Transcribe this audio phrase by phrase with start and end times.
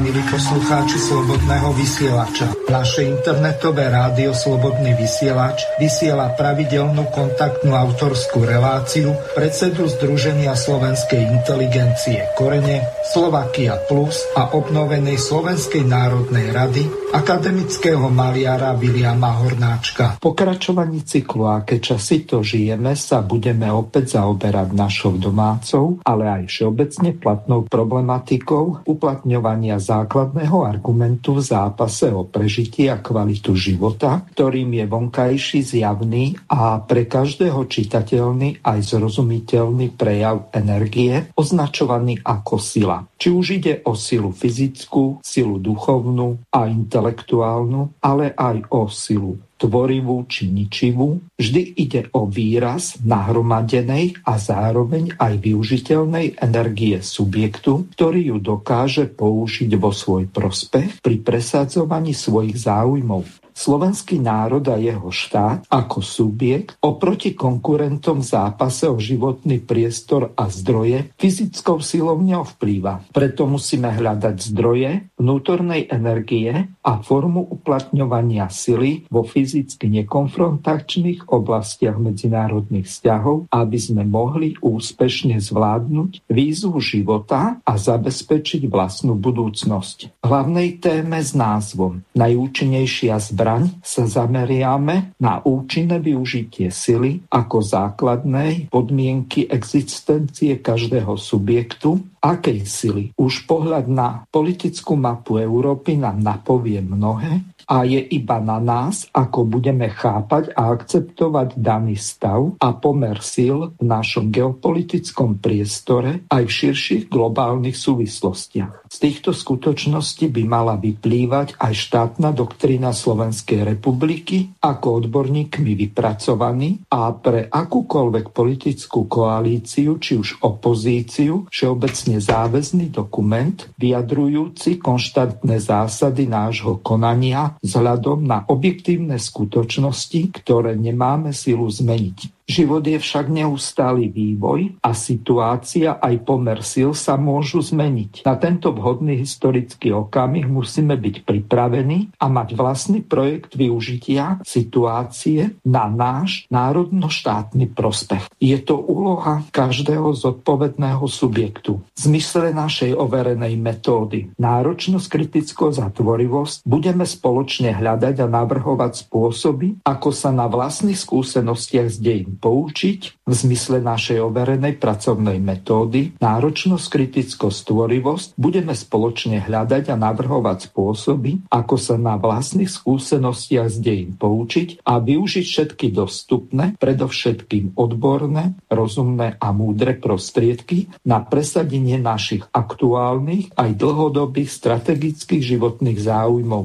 [0.00, 9.84] Milí poslucháči Slobodného vysielača, naše internetové rádio Slobodný vysielač vysiela pravidelnú kontaktnú autorskú reláciu predsedu
[9.92, 20.22] Združenia slovenskej inteligencie Korene, Slovakia Plus a obnovenej Slovenskej národnej rady akademického maliara Viliama Hornáčka.
[20.22, 27.10] Pokračovaní cyklu Aké časy to žijeme sa budeme opäť zaoberať našou domácou, ale aj všeobecne
[27.18, 35.66] platnou problematikou uplatňovania základného argumentu v zápase o prežitie a kvalitu života, ktorým je vonkajší
[35.66, 42.99] zjavný a pre každého čitateľný aj zrozumiteľný prejav energie, označovaný ako sila.
[43.20, 50.24] Či už ide o silu fyzickú, silu duchovnú a intelektuálnu, ale aj o silu tvorivú
[50.24, 58.38] či ničivú, vždy ide o výraz nahromadenej a zároveň aj využiteľnej energie subjektu, ktorý ju
[58.44, 63.50] dokáže použiť vo svoj prospech pri presadzovaní svojich záujmov.
[63.60, 70.48] Slovenský národ a jeho štát ako subjekt oproti konkurentom v zápase o životný priestor a
[70.48, 73.12] zdroje fyzickou silou neovplýva.
[73.12, 82.90] Preto musíme hľadať zdroje vnútornej energie a formu uplatňovania sily vo fyzicky nekonfrontačných oblastiach medzinárodných
[82.90, 90.26] vzťahov, aby sme mohli úspešne zvládnuť výzvu života a zabezpečiť vlastnú budúcnosť.
[90.26, 99.46] Hlavnej téme s názvom Najúčinnejšia zbraň sa zameriame na účinné využitie sily ako základnej podmienky
[99.46, 103.04] existencie každého subjektu akej sily.
[103.16, 109.46] Už pohľad na politickú mapu Európy nám napovie mnohé a je iba na nás, ako
[109.46, 116.50] budeme chápať a akceptovať daný stav a pomer síl v našom geopolitickom priestore aj v
[116.50, 118.79] širších globálnych súvislostiach.
[118.90, 127.14] Z týchto skutočností by mala vyplývať aj štátna doktrína Slovenskej republiky ako odborníkmi vypracovaný a
[127.14, 137.54] pre akúkoľvek politickú koalíciu, či už opozíciu, všeobecne záväzný dokument vyjadrujúci konštantné zásady nášho konania
[137.62, 142.39] vzhľadom na objektívne skutočnosti, ktoré nemáme silu zmeniť.
[142.50, 148.26] Život je však neustály vývoj a situácia aj pomer síl sa môžu zmeniť.
[148.26, 155.86] Na tento vhodný historický okamih musíme byť pripravení a mať vlastný projekt využitia situácie na
[155.86, 158.26] náš národno-štátny prospech.
[158.42, 161.86] Je to úloha každého zodpovedného subjektu.
[161.94, 169.78] V zmysle našej overenej metódy náročnosť, kritickosť a tvorivosť budeme spoločne hľadať a navrhovať spôsoby,
[169.86, 171.98] ako sa na vlastných skúsenostiach z
[172.40, 180.72] poučiť v zmysle našej overenej pracovnej metódy, náročnosť, kritickosť, stvorivosť, budeme spoločne hľadať a navrhovať
[180.72, 188.56] spôsoby, ako sa na vlastných skúsenostiach z dejín poučiť a využiť všetky dostupné, predovšetkým odborné,
[188.72, 196.64] rozumné a múdre prostriedky na presadenie našich aktuálnych aj dlhodobých strategických životných záujmov.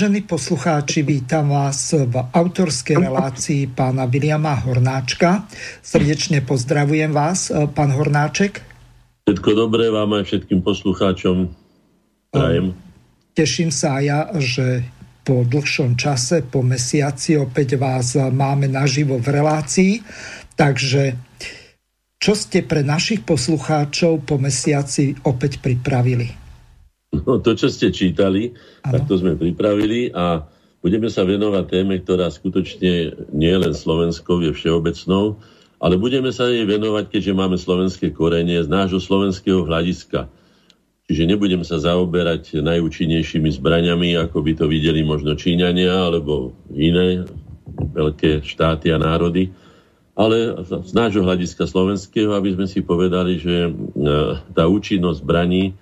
[0.00, 5.44] Vážení poslucháči, vítam vás v autorskej relácii pána Viliama Hornáčka.
[5.84, 8.64] Srdečne pozdravujem vás, pán Hornáček.
[9.28, 11.52] Všetko dobré vám aj všetkým poslucháčom.
[12.32, 12.72] Prajem.
[13.36, 14.88] Teším sa aj ja, že
[15.20, 20.00] po dlhšom čase, po mesiaci opäť vás máme naživo v relácii.
[20.56, 21.12] Takže
[22.16, 26.40] čo ste pre našich poslucháčov po mesiaci opäť pripravili?
[27.10, 28.54] No, to, čo ste čítali,
[28.86, 28.92] ano.
[28.94, 30.46] tak to sme pripravili a
[30.78, 35.34] budeme sa venovať téme, ktorá skutočne nie je len slovenskou, je všeobecnou,
[35.82, 40.30] ale budeme sa jej venovať, keďže máme slovenské korenie z nášho slovenského hľadiska.
[41.10, 47.26] Čiže nebudem sa zaoberať najúčinnejšími zbraňami, ako by to videli možno Číňania alebo iné
[47.74, 49.50] veľké štáty a národy,
[50.14, 53.70] ale z nášho hľadiska slovenského, aby sme si povedali, že e,
[54.54, 55.74] tá účinnosť zbraní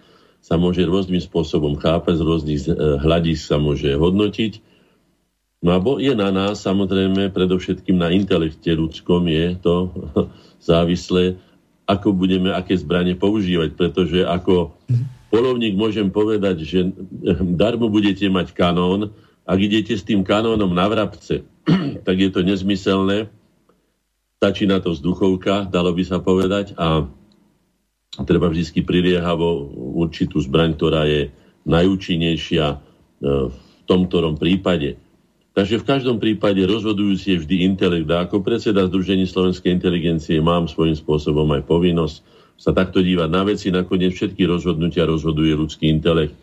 [0.49, 2.73] sa môže rôznym spôsobom chápať, z rôznych eh,
[3.05, 4.65] hľadísk sa môže hodnotiť.
[5.61, 9.75] No a je na nás, samozrejme, predovšetkým na intelekte ľudskom je to
[10.71, 11.37] závislé,
[11.85, 14.73] ako budeme aké zbranie používať, pretože ako
[15.29, 16.81] polovník môžem povedať, že
[17.61, 19.12] darmo budete mať kanón,
[19.45, 21.45] ak idete s tým kanónom na vrabce,
[22.06, 23.29] tak je to nezmyselné.
[24.39, 27.11] Stačí na to vzduchovka, dalo by sa povedať, a
[28.26, 29.70] treba vždy priliehavo
[30.00, 31.31] určitú zbraň, ktorá je
[31.69, 32.76] najúčinnejšia e,
[33.50, 34.99] v tom prípade.
[35.55, 38.09] Takže v každom prípade rozhodujúci je vždy intelekt.
[38.15, 42.17] A ako predseda Združení slovenskej inteligencie mám svojím spôsobom aj povinnosť
[42.59, 43.70] sa takto dívať na veci.
[43.75, 46.35] Nakoniec všetky rozhodnutia rozhoduje ľudský intelekt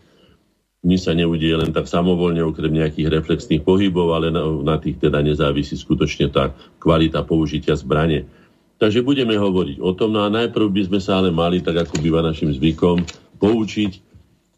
[0.86, 5.25] nič sa neudie len tak samovolne, okrem nejakých reflexných pohybov, ale na, na tých teda
[5.25, 8.30] nezávisí skutočne tá kvalita použitia zbrane.
[8.75, 12.04] Takže budeme hovoriť o tom, no a najprv by sme sa ale mali, tak ako
[12.04, 13.07] býva našim zvykom,
[13.39, 14.04] poučiť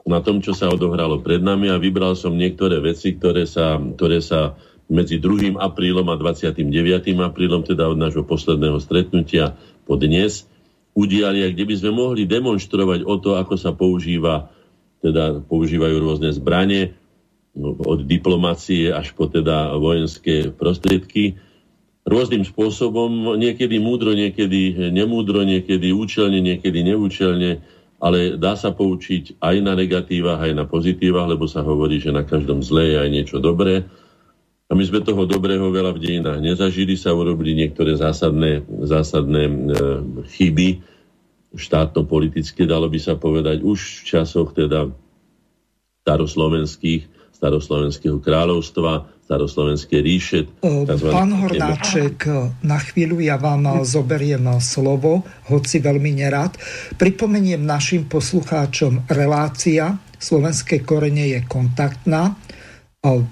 [0.08, 4.24] na tom, čo sa odohralo pred nami a vybral som niektoré veci, ktoré sa, ktoré
[4.24, 4.56] sa
[4.88, 5.60] medzi 2.
[5.60, 6.64] aprílom a 29.
[7.20, 10.48] aprílom, teda od nášho posledného stretnutia po dnes,
[10.96, 14.50] udiali kde by sme mohli demonstrovať o to, ako sa používa
[15.02, 16.98] teda používajú rôzne zbranie,
[17.54, 21.38] no, od diplomácie až po teda vojenské prostriedky.
[22.08, 27.60] Rôznym spôsobom, niekedy múdro, niekedy nemúdro, niekedy účelne, niekedy neúčelne,
[28.00, 32.24] ale dá sa poučiť aj na negatívach, aj na pozitívach, lebo sa hovorí, že na
[32.24, 33.84] každom zle je aj niečo dobré.
[34.68, 39.54] A my sme toho dobrého veľa v dejinách nezažili, sa urobili niektoré zásadné, zásadné e,
[40.32, 40.70] chyby,
[41.56, 44.92] štátno-politické, dalo by sa povedať, už v časoch teda
[46.08, 47.04] staroslovenských,
[47.36, 50.40] staroslovenského kráľovstva, staroslovenskej ríše.
[50.64, 52.32] Pán Hornáček,
[52.64, 56.56] na chvíľu ja vám zoberiem slovo, hoci veľmi nerad.
[56.96, 62.34] Pripomeniem našim poslucháčom relácia Slovenské korene je kontaktná.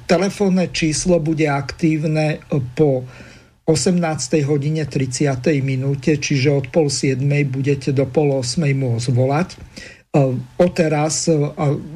[0.05, 2.45] Telefónne číslo bude aktívne
[2.77, 3.01] po
[3.65, 4.45] 18.
[4.45, 5.41] hodine 30.
[5.65, 7.17] minúte, čiže od pol 7.
[7.49, 8.61] budete do pol 8.
[8.61, 9.49] môcť volať.
[9.49, 9.57] E,
[10.37, 11.33] o teraz e,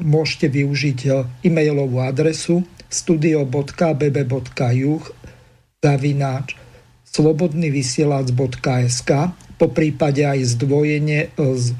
[0.02, 1.10] môžete využiť e,
[1.46, 5.02] e-mailovú adresu studio.bb.juh
[5.80, 6.56] zavináč
[7.06, 9.10] slobodnyvysielac.sk
[9.56, 11.72] po prípade aj zdvojenie s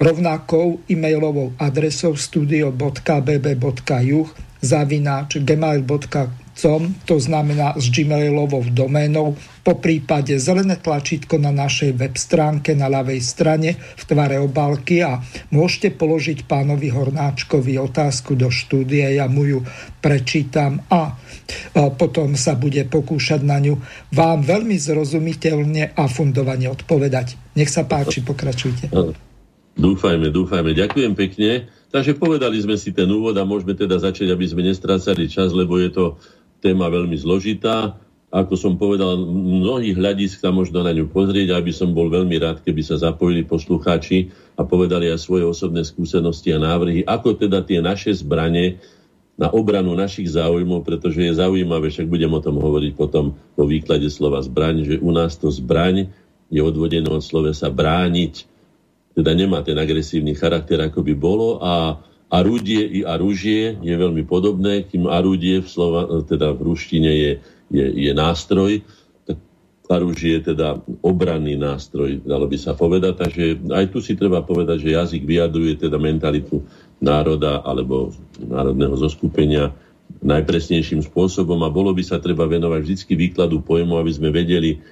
[0.00, 4.26] rovnakou e-mailovou adresou studio.bb.juh
[4.60, 9.36] zavináč gmail.com com, to znamená s gmailovou doménou,
[9.66, 15.18] po prípade zelené tlačítko na našej web stránke na ľavej strane v tvare obálky a
[15.50, 19.66] môžete položiť pánovi Hornáčkovi otázku do štúdie, ja mu ju
[19.98, 21.18] prečítam a
[21.98, 23.82] potom sa bude pokúšať na ňu
[24.14, 27.34] vám veľmi zrozumiteľne a fundovane odpovedať.
[27.58, 28.90] Nech sa páči, pokračujte.
[29.76, 30.72] Dúfajme, dúfajme.
[30.72, 31.68] Ďakujem pekne.
[31.92, 35.76] Takže povedali sme si ten úvod a môžeme teda začať, aby sme nestrácali čas, lebo
[35.76, 36.04] je to
[36.66, 37.94] téma veľmi zložitá.
[38.34, 42.58] Ako som povedal, mnohých hľadisk sa možno na ňu pozrieť, aby som bol veľmi rád,
[42.66, 47.78] keby sa zapojili poslucháči a povedali aj svoje osobné skúsenosti a návrhy, ako teda tie
[47.78, 48.82] naše zbranie
[49.38, 54.10] na obranu našich záujmov, pretože je zaujímavé, však budem o tom hovoriť potom vo výklade
[54.10, 56.10] slova zbraň, že u nás to zbraň
[56.50, 57.22] je odvodené od
[57.54, 58.34] sa brániť,
[59.16, 64.82] teda nemá ten agresívny charakter, ako by bolo a Arúdie i aružie je veľmi podobné,
[64.82, 67.32] kým arúdie v, slova, teda v ruštine je,
[67.70, 68.82] je, je nástroj,
[69.22, 69.38] tak
[69.86, 73.14] arúžie je teda obranný nástroj, dalo by sa povedať.
[73.14, 76.66] Takže aj tu si treba povedať, že jazyk vyjadruje teda mentalitu
[76.98, 78.10] národa alebo
[78.42, 79.70] národného zoskupenia
[80.26, 81.62] najpresnejším spôsobom.
[81.62, 84.82] A bolo by sa treba venovať vždy výkladu pojmu, aby sme vedeli,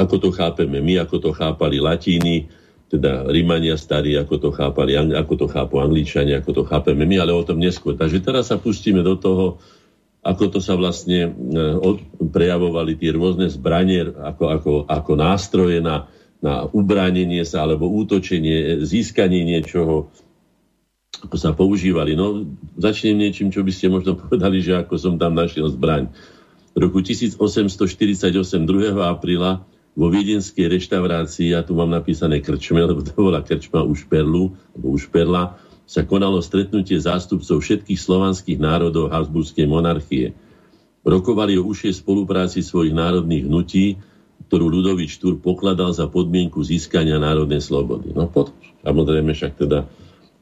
[0.00, 2.48] ako to chápeme my, ako to chápali latíny,
[2.90, 7.30] teda Rímania starí, ako to chápali, ako to chápu Angličania, ako to chápeme my, ale
[7.30, 7.94] o tom neskôr.
[7.94, 9.62] Takže teraz sa pustíme do toho,
[10.20, 11.64] ako to sa vlastne e,
[12.18, 16.10] prejavovali tie rôzne zbranie ako, ako, ako nástroje na,
[16.42, 20.10] na ubránenie sa alebo útočenie, získanie niečoho,
[21.24, 22.18] ako sa používali.
[22.18, 22.42] No,
[22.74, 26.10] začnem niečím, čo by ste možno povedali, že ako som tam našiel zbraň.
[26.74, 28.34] V roku 1848,
[28.66, 28.98] 2.
[28.98, 29.62] apríla,
[29.94, 34.86] vo viedenskej reštaurácii, ja tu mám napísané krčme, lebo to bola krčma už Perlu, alebo
[34.94, 35.58] už Perla,
[35.90, 40.38] sa konalo stretnutie zástupcov všetkých slovanských národov Habsburskej monarchie.
[41.02, 43.98] Rokovali o užšej spolupráci svojich národných hnutí,
[44.46, 48.14] ktorú Ludovič Tur pokladal za podmienku získania národnej slobody.
[48.14, 48.54] No pod,
[48.86, 49.90] samozrejme však teda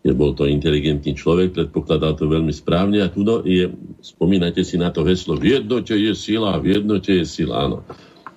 [0.05, 4.95] je bol to inteligentný človek, predpokladal to veľmi správne a tu je, spomínate si na
[4.95, 7.83] to heslo, v jednote je sila, v jednote je sila, áno.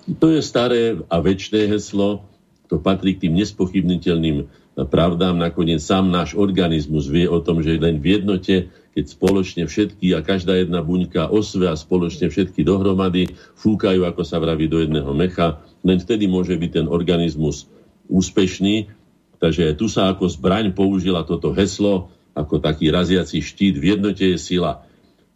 [0.02, 2.26] To je staré a väčšie heslo,
[2.66, 4.50] to patrí k tým nespochybniteľným
[4.88, 5.36] pravdám.
[5.38, 10.24] Nakoniec sám náš organizmus vie o tom, že len v jednote, keď spoločne všetky a
[10.24, 13.30] každá jedna buňka osve a spoločne všetky dohromady
[13.60, 17.68] fúkajú, ako sa vraví, do jedného mecha, len vtedy môže byť ten organizmus
[18.08, 18.90] úspešný.
[19.38, 23.76] Takže tu sa ako zbraň použila toto heslo ako taký raziaci štít.
[23.76, 24.88] V jednote je sila.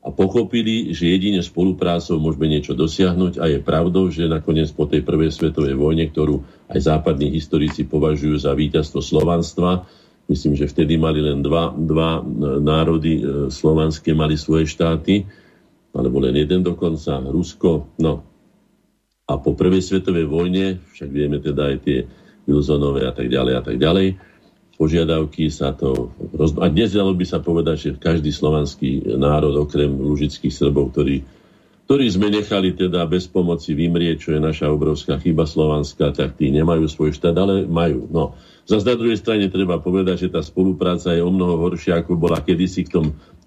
[0.07, 5.03] A pochopili, že jedine spoluprácou môžeme niečo dosiahnuť a je pravdou, že nakoniec po tej
[5.03, 9.83] prvej svetovej vojne, ktorú aj západní historici považujú za víťazstvo slovanstva,
[10.31, 12.23] myslím, že vtedy mali len dva, dva
[12.63, 15.27] národy e, slovanské, mali svoje štáty,
[15.91, 17.91] alebo len jeden dokonca, Rusko.
[17.99, 18.23] No.
[19.27, 22.07] A po prvej svetovej vojne, však vieme teda aj tie
[22.47, 24.07] Wilsonové a tak ďalej a tak ďalej,
[24.77, 26.13] požiadavky sa to...
[26.37, 26.55] Roz...
[26.61, 31.25] A dnes dalo by sa povedať, že každý slovanský národ, okrem lužických Srbov, ktorí,
[31.89, 36.53] ktorí sme nechali teda bez pomoci vymrieť, čo je naša obrovská chyba slovanská, tak tí
[36.53, 38.07] nemajú svoj štát, ale majú.
[38.13, 38.37] No.
[38.69, 42.45] Zas na druhej strane treba povedať, že tá spolupráca je o mnoho horšia, ako bola
[42.45, 43.07] kedysi v tom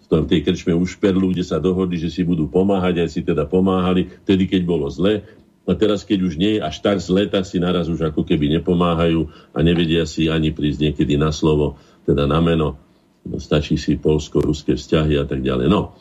[0.09, 4.09] v tej krčme Šperlu, kde sa dohodli, že si budú pomáhať, aj si teda pomáhali,
[4.25, 5.21] vtedy, keď bolo zle.
[5.69, 8.49] A teraz, keď už nie je až tak zle, tak si naraz už ako keby
[8.57, 11.77] nepomáhajú a nevedia si ani prísť niekedy na slovo,
[12.09, 12.81] teda na meno.
[13.21, 15.69] No, stačí si polsko-ruské vzťahy a tak ďalej.
[15.69, 15.93] No,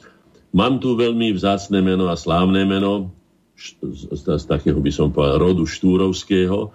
[0.57, 3.13] mám tu veľmi vzácne meno a slávne meno,
[3.59, 3.77] z,
[4.17, 6.73] z, z takého by som povedal rodu Štúrovského,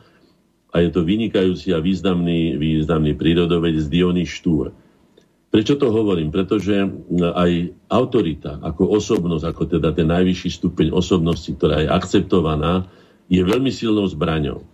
[0.74, 4.74] a je to vynikajúci a významný, významný prírodovec Diony Štúr.
[5.54, 6.34] Prečo to hovorím?
[6.34, 6.82] Pretože
[7.14, 7.52] aj
[7.86, 12.90] autorita ako osobnosť, ako teda ten najvyšší stupeň osobnosti, ktorá je akceptovaná,
[13.30, 14.66] je veľmi silnou zbraňou.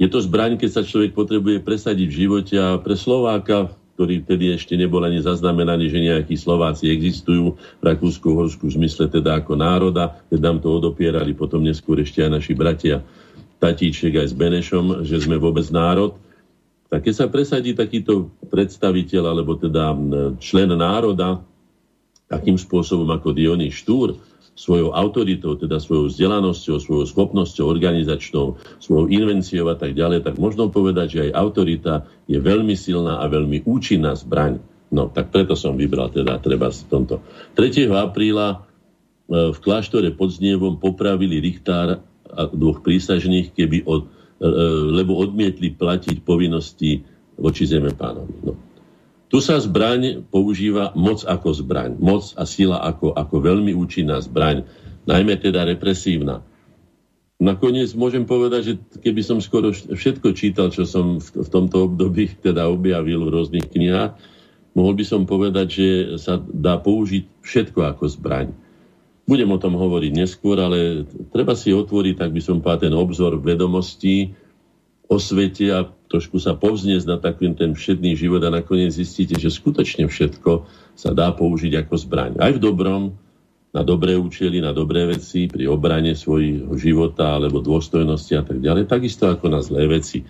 [0.00, 3.68] Je to zbraň, keď sa človek potrebuje presadiť v živote a pre Slováka,
[4.00, 9.12] ktorý vtedy ešte nebol ani zaznamenaný, že nejakí Slováci existujú v Rakúsku, Horsku v zmysle
[9.12, 13.04] teda ako národa, keď nám to odopierali potom neskôr ešte aj naši bratia
[13.60, 16.16] Tatíček aj s Benešom, že sme vôbec národ–
[16.88, 19.92] tak keď sa presadí takýto predstaviteľ, alebo teda
[20.40, 21.44] člen národa,
[22.28, 24.16] takým spôsobom ako Diony Štúr,
[24.58, 30.66] svojou autoritou, teda svojou vzdelanosťou, svojou schopnosťou organizačnou, svojou invenciou a tak ďalej, tak možno
[30.66, 31.94] povedať, že aj autorita
[32.26, 34.58] je veľmi silná a veľmi účinná zbraň.
[34.90, 37.22] No, tak preto som vybral teda treba z tomto.
[37.54, 37.86] 3.
[37.92, 38.56] apríla e,
[39.54, 44.10] v kláštore pod Znievom popravili Richtár a dvoch prísažných, keby od
[44.94, 47.02] lebo odmietli platiť povinnosti
[47.38, 48.34] voči zeme pánovi.
[48.46, 48.54] No.
[49.28, 52.00] Tu sa zbraň používa moc ako zbraň.
[52.00, 54.64] Moc a sila ako, ako veľmi účinná zbraň,
[55.04, 56.40] najmä teda represívna.
[57.38, 62.34] Nakoniec môžem povedať, že keby som skoro všetko čítal, čo som v, v tomto období
[62.42, 64.18] teda objavil v rôznych knihách,
[64.74, 68.50] mohol by som povedať, že sa dá použiť všetko ako zbraň.
[69.28, 73.36] Budem o tom hovoriť neskôr, ale treba si otvoriť, tak by som povedal, ten obzor
[73.36, 74.32] vedomostí
[75.04, 79.52] o svete a trošku sa povzniesť na taký ten všedný život a nakoniec zistíte, že
[79.52, 80.64] skutočne všetko
[80.96, 82.32] sa dá použiť ako zbraň.
[82.40, 83.16] Aj v dobrom,
[83.72, 88.88] na dobré účely, na dobré veci, pri obrane svojho života alebo dôstojnosti a tak ďalej,
[88.88, 90.24] takisto ako na zlé veci.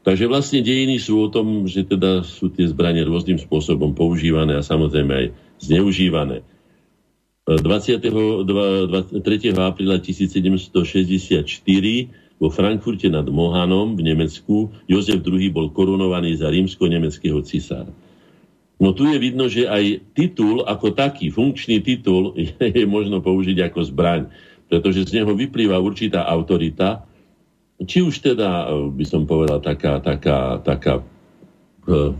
[0.00, 4.64] Takže vlastne dejiny sú o tom, že teda sú tie zbranie rôznym spôsobom používané a
[4.64, 5.26] samozrejme aj
[5.60, 6.46] zneužívané.
[7.48, 9.16] 23.
[9.56, 10.70] apríla 1764
[12.40, 17.92] vo Frankfurte nad Mohanom v Nemecku Jozef II bol korunovaný za rímsko-nemeckého cisára.
[18.80, 22.48] No tu je vidno, že aj titul ako taký, funkčný titul je,
[22.80, 24.32] je možno použiť ako zbraň,
[24.72, 27.04] pretože z neho vyplýva určitá autorita,
[27.84, 31.00] či už teda, by som povedal, taká, taká, taká
[31.88, 32.12] eh,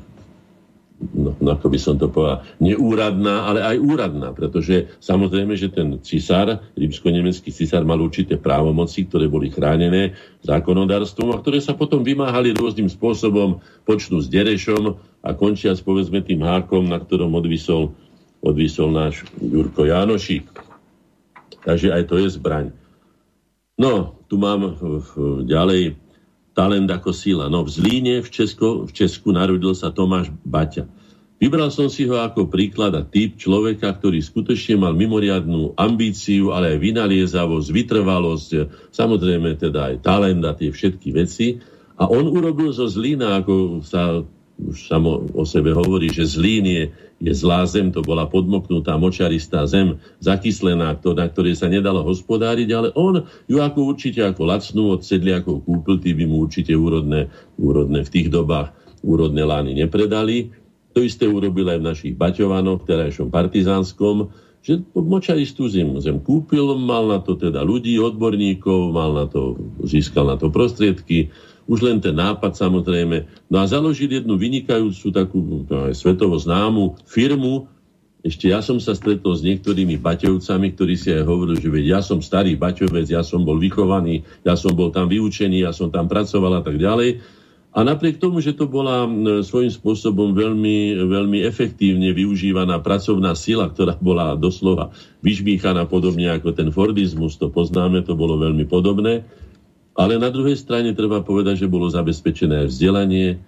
[1.00, 5.97] no, no ako by som to povedal, neúradná, ale aj úradná, pretože samozrejme, že ten
[6.04, 10.12] cisár, rímsko-nemecký cisár mal určité právomoci, ktoré boli chránené
[10.45, 16.21] zákonodárstvom a ktoré sa potom vymáhali rôznym spôsobom, počnú s Derešom a končia s povedzme
[16.21, 17.97] tým hákom, na ktorom odvisol,
[18.45, 20.45] odvisol náš Jurko Jánošík.
[21.64, 22.73] Takže aj to je zbraň.
[23.80, 24.76] No, tu mám
[25.49, 25.97] ďalej
[26.52, 27.47] talent ako sila.
[27.47, 30.87] No v Zlíne v, Česku, v Česku narodil sa Tomáš Baťa.
[31.40, 36.76] Vybral som si ho ako príklad a typ človeka, ktorý skutočne mal mimoriadnú ambíciu, ale
[36.76, 38.50] aj vynaliezavosť, vytrvalosť,
[38.92, 41.57] samozrejme teda aj talent a tie všetky veci.
[41.97, 44.21] A on urobil zo Zlína, ako sa
[44.68, 46.84] už samo o sebe hovorí, že Zlín je,
[47.20, 52.88] je zlá zem, to bola podmoknutá močaristá zem, zakyslená, na ktorej sa nedalo hospodáriť, ale
[52.92, 58.04] on ju ako určite ako lacnú od sedliakov kúpil, tí by mu určite úrodné, úrodné
[58.04, 60.52] v tých dobách úrodné lány nepredali.
[60.92, 64.28] To isté urobil aj v našich Baťovanoch, terajšom partizánskom,
[64.60, 69.56] že močaristú zem, zem kúpil, mal na to teda ľudí, odborníkov, mal na to,
[69.88, 71.32] získal na to prostriedky,
[71.70, 73.30] už len ten nápad samozrejme.
[73.46, 75.38] No a založil jednu vynikajúcu takú
[75.70, 77.70] aj svetovo známu firmu.
[78.26, 82.00] Ešte ja som sa stretol s niektorými baťovcami, ktorí si aj hovorili, že veď ja
[82.02, 86.10] som starý baťovec, ja som bol vychovaný, ja som bol tam vyučený, ja som tam
[86.10, 87.22] pracoval a tak ďalej.
[87.70, 89.06] A napriek tomu, že to bola
[89.46, 94.90] svojím spôsobom veľmi, veľmi efektívne využívaná pracovná sila, ktorá bola doslova
[95.22, 99.22] vyžmíchaná podobne ako ten Fordizmus, to poznáme, to bolo veľmi podobné.
[99.94, 103.38] Ale na druhej strane treba povedať, že bolo zabezpečené vzdelanie, e,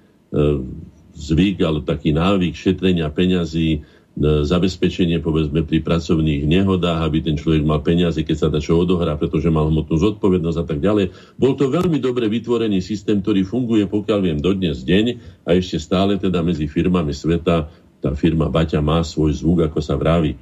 [1.13, 7.65] zvyk, ale taký návyk šetrenia peňazí, E, zabezpečenie povedzme pri pracovných nehodách, aby ten človek
[7.65, 11.17] mal peniaze, keď sa čo odohrá, pretože mal hmotnú zodpovednosť a tak ďalej.
[11.41, 15.17] Bol to veľmi dobre vytvorený systém, ktorý funguje, pokiaľ viem, dodnes deň
[15.49, 17.73] a ešte stále teda medzi firmami sveta
[18.05, 20.37] tá firma Baťa má svoj zvuk, ako sa vraví.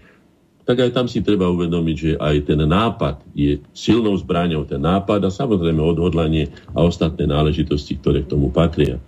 [0.70, 5.18] Tak aj tam si treba uvedomiť, že aj ten nápad je silnou zbraňou, ten nápad
[5.26, 9.02] a samozrejme odhodlanie a ostatné náležitosti, ktoré k tomu patria.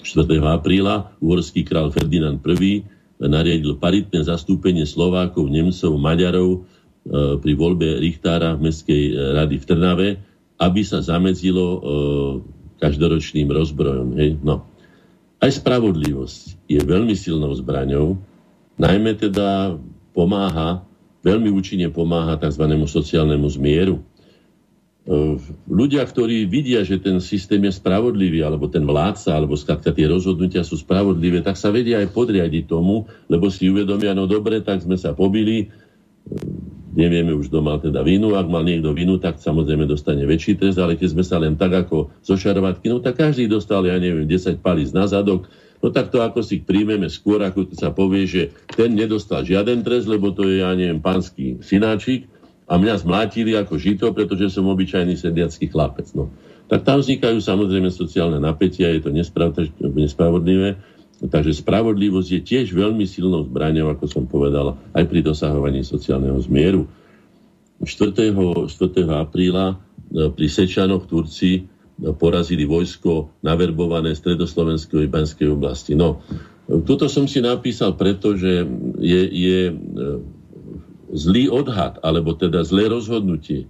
[0.00, 0.24] 4.
[0.40, 2.80] apríla uhorský král Ferdinand I
[3.20, 6.58] nariadil paritné zastúpenie Slovákov, Nemcov, Maďarov e,
[7.44, 10.08] pri voľbe Richtára v Mestskej e, rady v Trnave,
[10.64, 11.78] aby sa zamedzilo e,
[12.80, 14.16] každoročným rozbrojom.
[14.16, 14.40] Hej?
[14.40, 14.64] No.
[15.44, 18.16] Aj spravodlivosť je veľmi silnou zbraňou,
[18.80, 19.76] najmä teda
[20.18, 20.82] pomáha,
[21.22, 22.66] veľmi účinne pomáha tzv.
[22.66, 24.02] sociálnemu zmieru.
[25.06, 25.38] Ehm,
[25.70, 30.66] ľudia, ktorí vidia, že ten systém je spravodlivý, alebo ten vládca, alebo skladka tie rozhodnutia
[30.66, 34.98] sú spravodlivé, tak sa vedia aj podriadiť tomu, lebo si uvedomia, no dobre, tak sme
[34.98, 39.86] sa pobili, ehm, nevieme už, kto mal teda vinu, ak mal niekto vinu, tak samozrejme
[39.86, 43.46] dostane väčší trest, ale keď sme sa len tak ako zo šarvatky, no tak každý
[43.46, 45.46] dostal, ja neviem, 10 palíc na zadok,
[45.78, 48.42] no tak to ako si príjmeme skôr, ako sa povie, že
[48.74, 52.26] ten nedostal žiaden trest, lebo to je, ja neviem, pánsky synáčik,
[52.68, 56.12] a mňa zmlátili ako žito, pretože som obyčajný sediacký chlapec.
[56.12, 56.28] No.
[56.68, 59.10] Tak tam vznikajú samozrejme sociálne napätia, je to
[59.96, 60.76] nespravodlivé.
[61.18, 66.86] Takže spravodlivosť je tiež veľmi silnou zbraňou, ako som povedal, aj pri dosahovaní sociálneho zmieru.
[67.82, 68.36] 4.
[68.36, 68.70] 4.
[69.16, 71.62] apríla e, pri Sečanoch Turci e,
[71.98, 75.98] porazili vojsko naverbované stredoslovenskej Banskej oblasti.
[75.98, 76.22] No,
[76.68, 78.62] toto som si napísal, pretože
[79.02, 79.74] je, je e,
[81.10, 83.66] zlý odhad, alebo teda zlé rozhodnutie,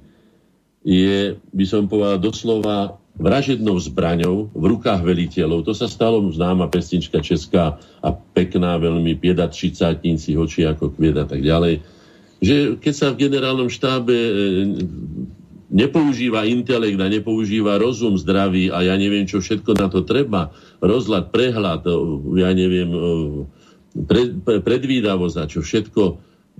[0.84, 5.66] je, by som povedal, doslova vražednou zbraňou v rukách veliteľov.
[5.66, 11.26] To sa stalo známa pesnička česká a pekná, veľmi pieda třicátníci, hoči ako kviet a
[11.26, 11.82] tak ďalej.
[12.38, 14.32] Že keď sa v generálnom štábe e,
[15.68, 21.28] nepoužíva intelekt a nepoužíva rozum zdravý a ja neviem, čo všetko na to treba, rozhľad,
[21.28, 21.84] prehľad,
[22.40, 22.90] ja neviem,
[24.08, 26.02] pred, predvídavosť a čo všetko,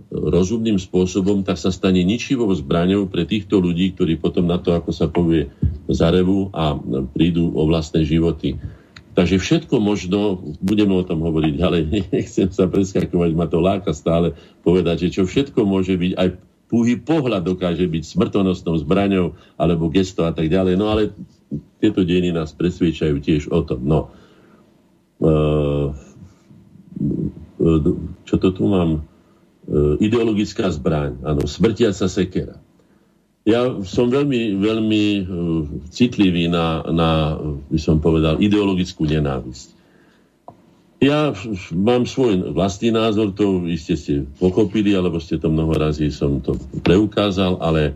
[0.09, 4.90] rozumným spôsobom, tak sa stane ničivou zbraňou pre týchto ľudí, ktorí potom na to, ako
[4.94, 5.51] sa povie,
[5.90, 6.79] zarevú a
[7.12, 8.57] prídu o vlastné životy.
[9.18, 11.83] Takže všetko možno, budeme o tom hovoriť ďalej,
[12.14, 16.29] nechcem sa preskakovať, ma to láka stále povedať, že čo všetko môže byť, aj
[16.68, 20.76] púhy pohľad dokáže byť smrtonosnou zbraňou, alebo gesto a tak ďalej.
[20.76, 21.16] No ale
[21.81, 23.81] tieto dejiny nás presviečajú tiež o tom.
[23.88, 24.00] No.
[25.24, 25.33] E,
[28.28, 29.00] čo to tu mám?
[29.00, 29.00] E,
[30.04, 32.61] ideologická zbraň, áno, smrtiaca sekera.
[33.48, 35.22] Ja som veľmi, veľmi e,
[35.88, 37.11] citlivý na, na,
[37.72, 39.78] by som povedal, ideologickú nenávisť.
[40.98, 41.30] Ja
[41.70, 46.58] mám svoj vlastný názor, to iste ste pochopili, alebo ste to mnoho razy som to
[46.82, 47.94] preukázal, ale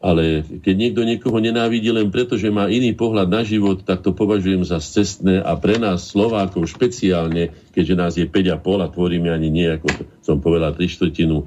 [0.00, 4.16] ale keď niekto niekoho nenávidí len preto, že má iný pohľad na život, tak to
[4.16, 9.52] považujem za cestné a pre nás Slovákov špeciálne, keďže nás je 5,5 a tvoríme ani
[9.52, 9.92] nie, ako
[10.24, 11.46] som povedal, 3 štvrtinu e,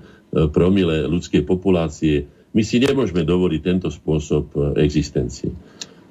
[0.54, 5.50] promile ľudskej populácie, my si nemôžeme dovoliť tento spôsob e, existencie.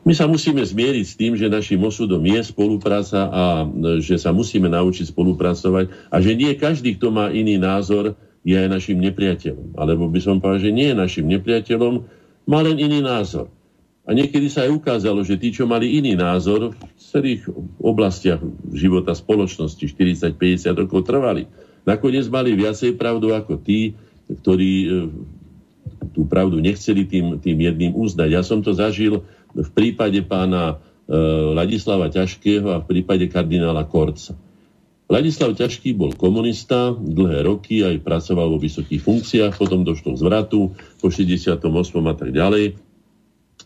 [0.02, 4.34] My sa musíme zmieriť s tým, že našim osudom je spolupráca a e, že sa
[4.34, 9.78] musíme naučiť spolupracovať a že nie každý, kto má iný názor, je aj našim nepriateľom.
[9.78, 12.02] Alebo by som povedal, že nie je našim nepriateľom,
[12.50, 13.46] má len iný názor.
[14.02, 17.46] A niekedy sa aj ukázalo, že tí, čo mali iný názor, v celých
[17.78, 18.42] oblastiach
[18.74, 21.46] života spoločnosti 40-50 rokov trvali.
[21.86, 23.94] Nakoniec mali viacej pravdu ako tí,
[24.26, 24.86] ktorí e,
[26.10, 28.28] tú pravdu nechceli tým, tým jedným uznať.
[28.34, 31.16] Ja som to zažil v prípade pána e,
[31.52, 34.34] Ladislava Ťažkého a v prípade kardinála Korca.
[35.12, 40.72] Ladislav Ťažký bol komunista dlhé roky, aj pracoval vo vysokých funkciách, potom došlo k zvratu
[40.72, 41.60] po 68.
[42.08, 42.80] a tak ďalej.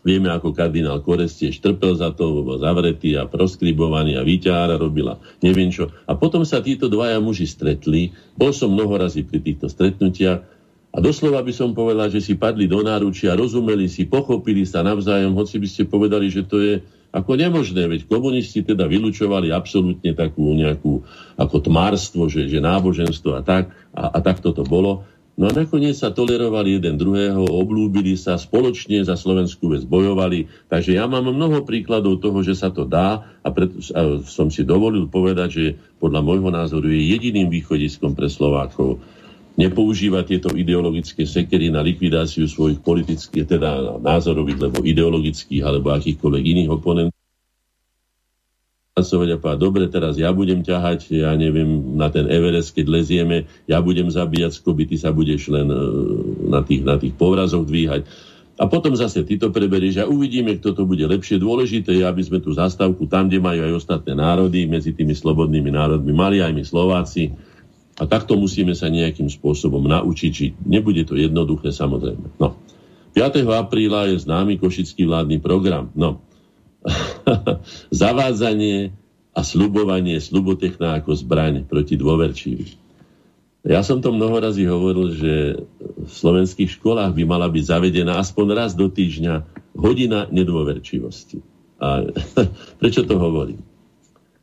[0.03, 5.17] Vieme, ako kardinál Kores tiež trpel za to, bol zavretý a proskribovaný a výťára robila
[5.41, 5.91] neviem čo.
[6.05, 8.13] A potom sa títo dvaja muži stretli.
[8.37, 10.56] Bol som mnoho razy pri týchto stretnutiach
[10.97, 15.37] a doslova by som povedal, že si padli do náručia, rozumeli si, pochopili sa navzájom,
[15.37, 16.81] hoci by ste povedali, že to je
[17.13, 21.05] ako nemožné, veď komunisti teda vylúčovali absolútne takú nejakú
[21.37, 25.05] ako tmárstvo, že, že náboženstvo a tak, a, a tak toto bolo.
[25.37, 30.49] No a nakoniec sa tolerovali jeden druhého, oblúbili sa, spoločne za slovenskú vec bojovali.
[30.65, 34.65] Takže ja mám mnoho príkladov toho, že sa to dá a, preto, a som si
[34.65, 35.65] dovolil povedať, že
[36.01, 38.97] podľa môjho názoru je jediným východiskom pre Slovákov
[39.57, 46.69] nepoužívať tieto ideologické sekery na likvidáciu svojich politických, teda názorových, alebo ideologických, alebo akýchkoľvek iných
[46.69, 47.17] oponentov
[48.97, 53.77] a povedať, dobre, teraz ja budem ťahať, ja neviem, na ten Everest, keď lezieme, ja
[53.77, 55.77] budem zabíjať skoby, ty sa budeš len e,
[56.49, 58.09] na tých, na tých povrazoch dvíhať.
[58.57, 61.37] A potom zase ty to preberieš a uvidíme, kto to bude lepšie.
[61.37, 65.69] Dôležité je, aby sme tú zastávku tam, kde majú aj ostatné národy, medzi tými slobodnými
[65.69, 67.37] národmi, mali aj my Slováci.
[67.97, 72.37] A takto musíme sa nejakým spôsobom naučiť, či nebude to jednoduché, samozrejme.
[72.37, 72.53] No.
[73.17, 73.41] 5.
[73.49, 75.89] apríla je známy košický vládny program.
[75.97, 76.21] No,
[77.89, 78.93] zavádzanie
[79.33, 82.69] a slubovanie slubotechná ako zbraň proti dôverčivým.
[83.67, 85.33] Ja som to mnoho razy hovoril, že
[85.81, 89.43] v slovenských školách by mala byť zavedená aspoň raz do týždňa
[89.75, 91.43] hodina nedôverčivosti.
[91.81, 92.07] A
[92.79, 93.59] prečo to hovorím?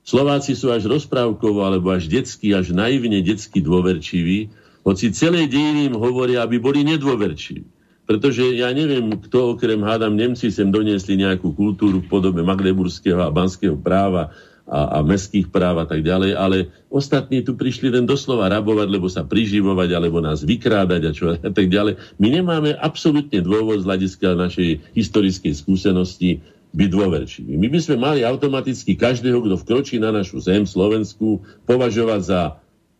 [0.04, 4.52] Slováci sú až rozprávkovo alebo až detský, až naivne detský dôverčiví,
[4.84, 7.64] hoci celé dejiny im hovoria, aby boli nedôverčiví.
[8.04, 13.32] Pretože ja neviem, kto okrem hádam Nemci sem doniesli nejakú kultúru v podobe magdeburského a
[13.32, 14.28] banského práva
[14.68, 19.08] a, a mestských práv a tak ďalej, ale ostatní tu prišli len doslova rabovať, lebo
[19.08, 21.96] sa priživovať, alebo nás vykrádať a čo a tak ďalej.
[22.20, 27.54] My nemáme absolútne dôvod z hľadiska našej historickej skúsenosti byť dôverčiví.
[27.54, 32.40] My by sme mali automaticky každého, kto vkročí na našu zem, Slovensku, považovať za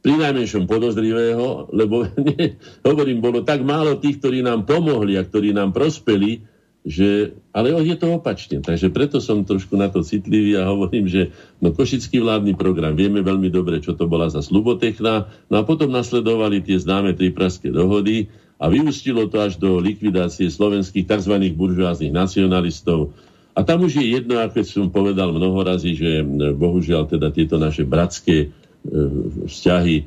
[0.04, 5.56] pri najmenšom podozrivého, lebo nie, hovorím, bolo tak málo tých, ktorí nám pomohli a ktorí
[5.56, 6.44] nám prospeli,
[6.84, 8.60] že, ale je to opačne.
[8.60, 13.24] Takže preto som trošku na to citlivý a hovorím, že no, košický vládny program, vieme
[13.24, 18.28] veľmi dobre, čo to bola za slubotechna, no a potom nasledovali tie známe tripraské dohody
[18.60, 21.34] a vyústilo to až do likvidácie slovenských tzv.
[21.56, 23.16] buržoáznych nacionalistov.
[23.54, 26.26] A tam už je jedno, ako som povedal mnoho razy, že
[26.58, 28.50] bohužiaľ teda tieto naše bratské
[28.84, 29.00] E,
[29.48, 30.04] vzťahy, e,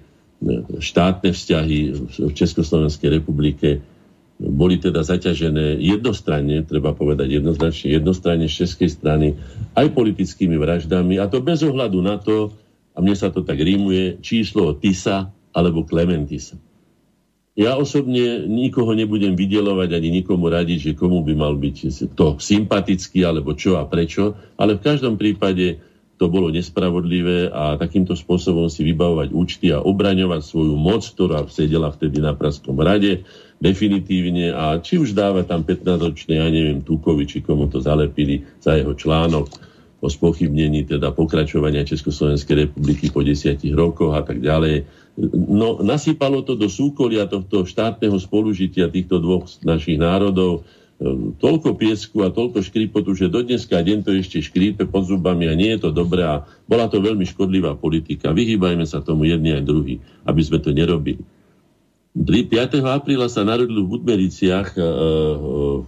[0.77, 1.79] štátne vzťahy
[2.21, 3.81] v Československej republike
[4.37, 9.27] boli teda zaťažené jednostranne, treba povedať jednoznačne, jednostranne z českej strany
[9.73, 12.53] aj politickými vraždami a to bez ohľadu na to,
[12.93, 16.61] a mne sa to tak rímuje, číslo Tisa alebo Klementisa.
[17.57, 23.25] Ja osobne nikoho nebudem vydelovať ani nikomu radiť, že komu by mal byť to sympatický
[23.25, 25.81] alebo čo a prečo, ale v každom prípade
[26.17, 31.93] to bolo nespravodlivé a takýmto spôsobom si vybavovať účty a obraňovať svoju moc, ktorá sedela
[31.93, 33.25] vtedy na Praskom rade
[33.57, 38.77] definitívne a či už dáva tam 15-ročné, ja neviem, Tukovi, či komu to zalepili za
[38.77, 39.49] jeho článok
[39.97, 44.85] o spochybnení teda pokračovania Československej republiky po desiatich rokoch a tak ďalej.
[45.33, 50.61] No, nasypalo to do súkolia tohto štátneho spolužitia týchto dvoch našich národov
[50.97, 55.45] Ehm, toľko piesku a toľko škripotu, že do dneska deň to ešte škrípe pod zubami
[55.45, 58.33] a nie je to dobré a bola to veľmi škodlivá politika.
[58.33, 61.21] Vyhýbajme sa tomu jedni aj druhý, aby sme to nerobili.
[62.17, 62.81] 5.
[62.81, 65.85] apríla sa narodil v Budmericiach uh, uh,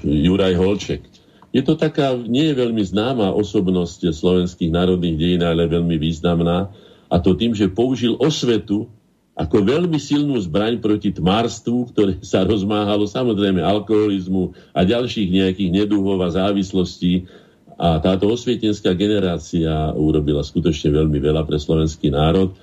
[0.00, 1.04] Juraj Holček.
[1.52, 6.72] Je to taká, nie je veľmi známa osobnosť slovenských národných dejín, ale veľmi významná.
[7.06, 8.90] A to tým, že použil osvetu
[9.36, 16.18] ako veľmi silnú zbraň proti tmárstvu, ktoré sa rozmáhalo, samozrejme alkoholizmu a ďalších nejakých neduhov
[16.24, 17.28] a závislostí.
[17.76, 22.56] A táto osvietenská generácia urobila skutočne veľmi veľa pre slovenský národ.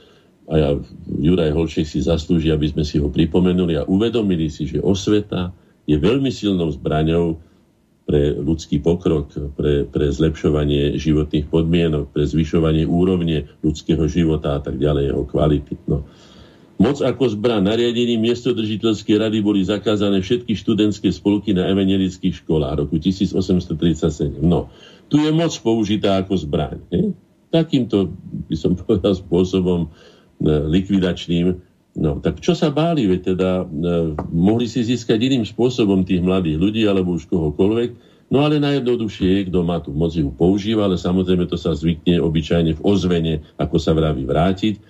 [0.49, 0.69] A ja,
[1.05, 5.53] Juraj Holšek si zaslúži, aby sme si ho pripomenuli a uvedomili si, že osveta
[5.85, 7.37] je veľmi silnou zbraňou
[8.03, 14.75] pre ľudský pokrok, pre, pre zlepšovanie životných podmienok, pre zvyšovanie úrovne ľudského života a tak
[14.75, 15.73] ďalej, jeho kvality.
[15.87, 16.03] No.
[16.83, 22.99] Moc ako zbran nariadením miestodržiteľskej rady boli zakázané všetky študentské spolky na evangelických školách roku
[22.99, 24.43] 1837.
[24.43, 24.67] No,
[25.07, 26.83] tu je moc použitá ako zbraň.
[27.55, 28.11] Takýmto,
[28.51, 29.89] by som povedal, spôsobom e,
[30.49, 31.55] likvidačným.
[31.93, 33.05] No, tak čo sa báli?
[33.05, 33.65] Veď teda e,
[34.33, 37.89] mohli si získať iným spôsobom tých mladých ľudí alebo už kohokoľvek.
[38.33, 42.17] No ale najjednoduchšie je, kto má tu moc ju používa, ale samozrejme to sa zvykne
[42.17, 44.81] obyčajne v ozvene, ako sa vraví, vrátiť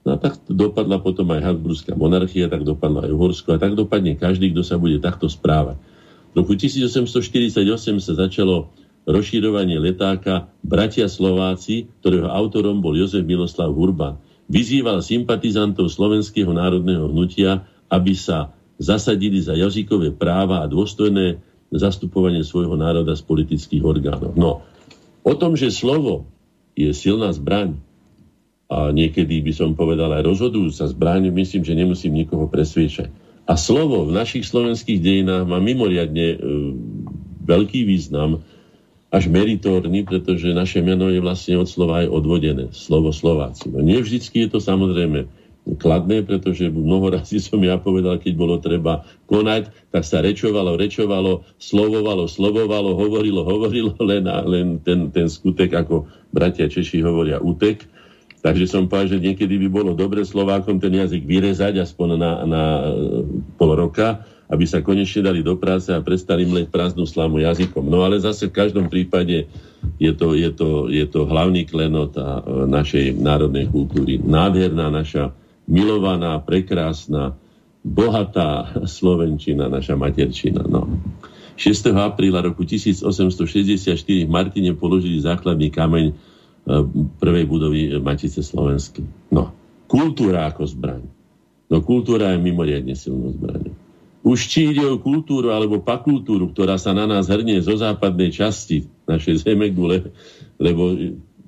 [0.00, 4.16] No a tak dopadla potom aj Habsburská monarchia, tak dopadla aj Uhorsko a tak dopadne
[4.16, 5.76] každý, kto sa bude takto správať.
[6.32, 7.60] V roku 1848
[8.00, 8.72] sa začalo
[9.04, 14.16] rozširovanie letáka Bratia Slováci, ktorého autorom bol Jozef Miloslav Hurban.
[14.50, 18.50] Vyzýval sympatizantov Slovenského národného hnutia, aby sa
[18.82, 21.38] zasadili za jazykové práva a dôstojné
[21.70, 24.34] zastupovanie svojho národa z politických orgánov.
[24.34, 24.66] No,
[25.22, 26.26] o tom, že slovo
[26.74, 27.78] je silná zbraň,
[28.70, 33.10] a niekedy by som povedal aj rozhodujúca zbraň, myslím, že nemusím nikoho presviečať.
[33.50, 36.38] A slovo v našich slovenských dejinách má mimoriadne e,
[37.50, 38.46] veľký význam,
[39.10, 42.70] až meritorný, pretože naše meno je vlastne od slova aj odvodené.
[42.70, 43.66] Slovo Slováci.
[43.66, 45.26] No nie vždycky je to samozrejme
[45.76, 51.44] kladné, pretože mnoho razy som ja povedal, keď bolo treba konať, tak sa rečovalo, rečovalo,
[51.60, 57.84] slovovalo, slovovalo, hovorilo, hovorilo, len, len ten, ten skutek, ako bratia Češi hovoria, utek.
[58.40, 62.62] Takže som povedal, že niekedy by bolo dobre Slovákom ten jazyk vyrezať aspoň na, na
[63.60, 67.86] pol roka, aby sa konečne dali do práce a prestali mleť prázdnu slamu jazykom.
[67.86, 69.46] No ale zase v každom prípade
[69.96, 74.18] je to, je to, je to hlavný klenot a, našej národnej kultúry.
[74.18, 75.30] Nádherná naša
[75.70, 77.38] milovaná, prekrásna,
[77.80, 80.66] bohatá Slovenčina, naša materčina.
[80.66, 80.90] No.
[81.54, 81.94] 6.
[81.94, 83.94] apríla roku 1864
[84.26, 86.72] v Martine položili základný kameň E,
[87.18, 89.32] prvej budovy Matice Slovenskej.
[89.32, 89.50] No,
[89.88, 91.02] kultúra ako zbraň.
[91.72, 93.72] No, kultúra je mimoriadne silnou zbraňou.
[94.20, 98.84] Už či ide o kultúru alebo pakultúru, ktorá sa na nás hrnie zo západnej časti
[99.08, 100.12] našej zemegule,
[100.60, 100.92] lebo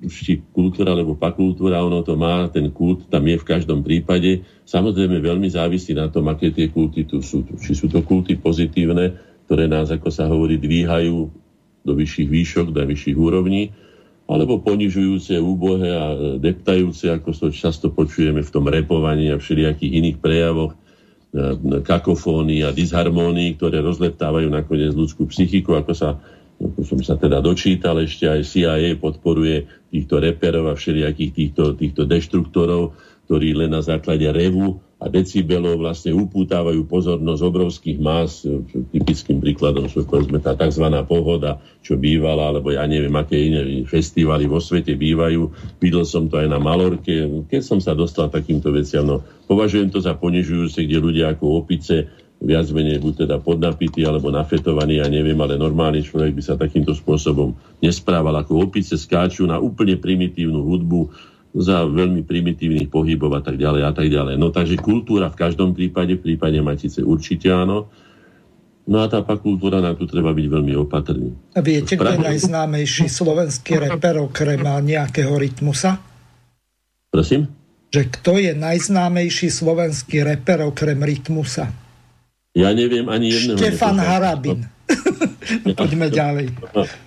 [0.03, 4.43] už či kultúra alebo pakultúra, ono to má, ten kult tam je v každom prípade.
[4.67, 7.47] Samozrejme veľmi závisí na tom, aké tie kulty tu sú.
[7.55, 9.15] Či sú to kulty pozitívne,
[9.47, 11.31] ktoré nás, ako sa hovorí, dvíhajú
[11.83, 13.71] do vyšších výšok, do vyšších úrovní,
[14.27, 16.05] alebo ponižujúce, úbohé a
[16.39, 20.73] deptajúce, ako to často počujeme v tom repovaní a všelijakých iných prejavoch,
[21.33, 26.09] e, kakofóny a disharmónií, ktoré rozleptávajú nakoniec ľudskú psychiku, ako sa
[26.63, 32.07] ako som sa teda dočítal, ešte aj CIA podporuje týchto reperov a všelijakých týchto, týchto
[32.07, 32.95] deštruktorov,
[33.27, 38.47] ktorí len na základe revu a decibelov vlastne upútávajú pozornosť obrovských más.
[38.95, 40.87] Typickým príkladom sú povedzme tá tzv.
[41.03, 45.51] pohoda, čo bývala, alebo ja neviem, aké iné festivaly vo svete bývajú.
[45.83, 47.43] Videl som to aj na Malorke.
[47.51, 52.07] Keď som sa dostal takýmto veciam, no považujem to za ponižujúce, kde ľudia ako opice
[52.43, 56.91] viac menej buď teda podnapitý alebo nafetovaný, ja neviem, ale normálny človek by sa takýmto
[56.91, 58.35] spôsobom nesprával.
[58.39, 63.91] Ako opice skáču na úplne primitívnu hudbu, za veľmi primitívnych pohybov a tak ďalej a
[63.93, 64.41] tak ďalej.
[64.41, 67.93] No takže kultúra v každom prípade, v prípade Matice určite áno.
[68.83, 71.31] No a tá kultúra, na tu treba byť veľmi opatrný.
[71.55, 76.03] A viete, kto je najznámejší slovenský reper okrem nejakého rytmusa?
[77.07, 77.47] Prosím?
[77.93, 81.71] Že kto je najznámejší slovenský reper okrem rytmusa?
[82.57, 83.61] Ja neviem ani jedného.
[83.61, 84.67] Štefan Harabin.
[85.79, 86.47] Poďme ďalej.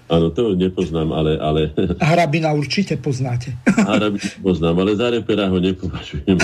[0.08, 1.36] Áno, to nepoznám, ale...
[1.40, 1.60] ale...
[2.12, 3.56] Hrabina určite poznáte.
[3.96, 6.36] Hrabina poznám, ale za repera ho nepovažujem.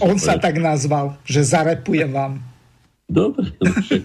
[0.00, 2.40] On sa tak nazval, že zarepujem vám.
[3.04, 4.02] Dobre, no však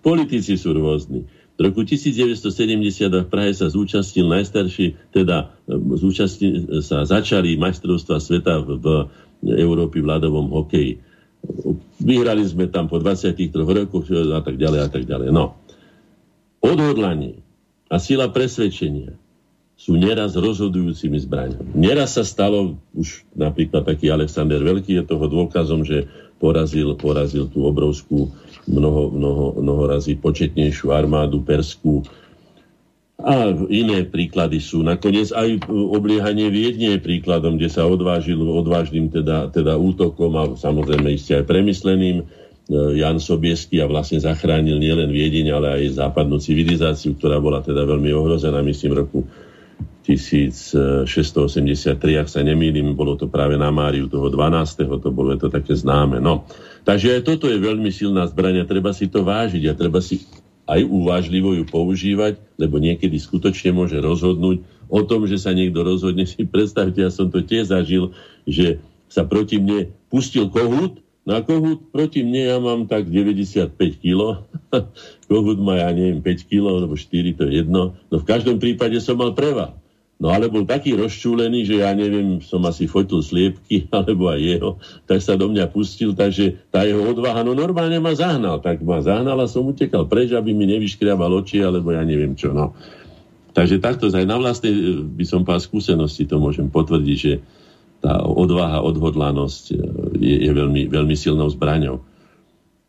[0.00, 1.28] Politici sú rôzni.
[1.60, 2.40] V roku 1970
[3.12, 8.86] v Prahe sa zúčastnil najstarší, teda zúčastnil, sa začali majstrovstva sveta v, v
[9.60, 11.04] Európy v ľadovom hokeji.
[12.00, 15.28] Vyhrali sme tam po 23 rokoch a tak ďalej a tak ďalej.
[15.32, 15.60] No,
[16.60, 17.40] Odhodlanie
[17.88, 19.16] a sila presvedčenia
[19.80, 21.72] sú neraz rozhodujúcimi zbraňami.
[21.72, 26.04] Neraz sa stalo, už napríklad taký Alexander Veľký je toho dôkazom, že
[26.36, 28.28] porazil, porazil tú obrovskú,
[28.68, 32.04] mnoho, mnoho, mnoho razy početnejšiu armádu perskú.
[33.20, 34.80] A iné príklady sú.
[34.80, 41.12] Nakoniec aj obliehanie Viedne je príkladom, kde sa odvážil odvážnym teda, teda útokom a samozrejme
[41.12, 42.24] isté aj premysleným
[42.70, 47.82] E, Jan Sobiesky a vlastne zachránil nielen Viedeň, ale aj západnú civilizáciu, ktorá bola teda
[47.82, 49.26] veľmi ohrozená, myslím, roku
[50.06, 50.78] 1683,
[52.22, 54.86] ak sa nemýlim, bolo to práve na Máriu toho 12.
[55.02, 56.22] to bolo to také známe.
[56.22, 56.46] No.
[56.86, 60.22] Takže aj toto je veľmi silná zbrania, treba si to vážiť a treba si
[60.70, 66.22] aj uvážlivo ju používať, lebo niekedy skutočne môže rozhodnúť o tom, že sa niekto rozhodne.
[66.30, 68.14] Si predstavte, ja som to tiež zažil,
[68.46, 68.78] že
[69.10, 74.46] sa proti mne pustil kohút, na kohút proti mne ja mám tak 95 kg.
[75.30, 77.98] kohút má, ja neviem, 5 kg, alebo 4, to je jedno.
[78.08, 79.76] No v každom prípade som mal preva.
[80.20, 84.70] No ale bol taký rozčúlený, že ja neviem, som asi fotil sliepky, alebo aj jeho,
[85.08, 88.60] tak sa do mňa pustil, takže tá jeho odvaha, no normálne ma zahnal.
[88.60, 92.52] Tak ma zahnal a som utekal preč, aby mi nevyškriaval oči, alebo ja neviem čo.
[92.52, 92.76] No.
[93.56, 94.76] Takže takto aj na vlastnej,
[95.16, 97.40] by som pár skúsenosti to môžem potvrdiť, že
[98.00, 99.74] tá odvaha, odhodlanosť e,
[100.16, 102.00] je, je veľmi, veľmi silnou zbraňou.
[102.00, 102.02] E,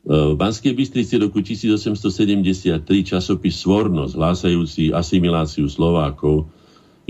[0.07, 6.47] v Banskej Bystrici roku 1873 časopis Svornosť, hlásajúci asimiláciu Slovákov,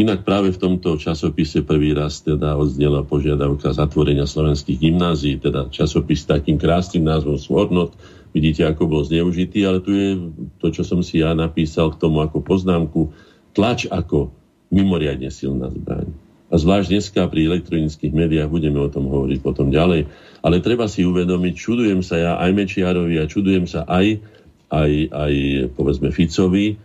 [0.01, 6.25] inak práve v tomto časopise prvý raz teda odznela požiadavka zatvorenia slovenských gymnázií, teda časopis
[6.25, 7.93] s takým krásnym názvom Svornosť,
[8.33, 10.17] vidíte, ako bol zneužitý, ale tu je
[10.57, 13.13] to, čo som si ja napísal k tomu ako poznámku,
[13.53, 14.33] tlač ako
[14.71, 16.09] mimoriadne silná zbraň.
[16.51, 20.11] A zvlášť dneska pri elektronických médiách budeme o tom hovoriť potom ďalej.
[20.43, 24.19] Ale treba si uvedomiť, čudujem sa ja aj Mečiarovi a čudujem sa aj,
[24.67, 25.33] aj, aj
[25.79, 26.75] povedzme Ficovi,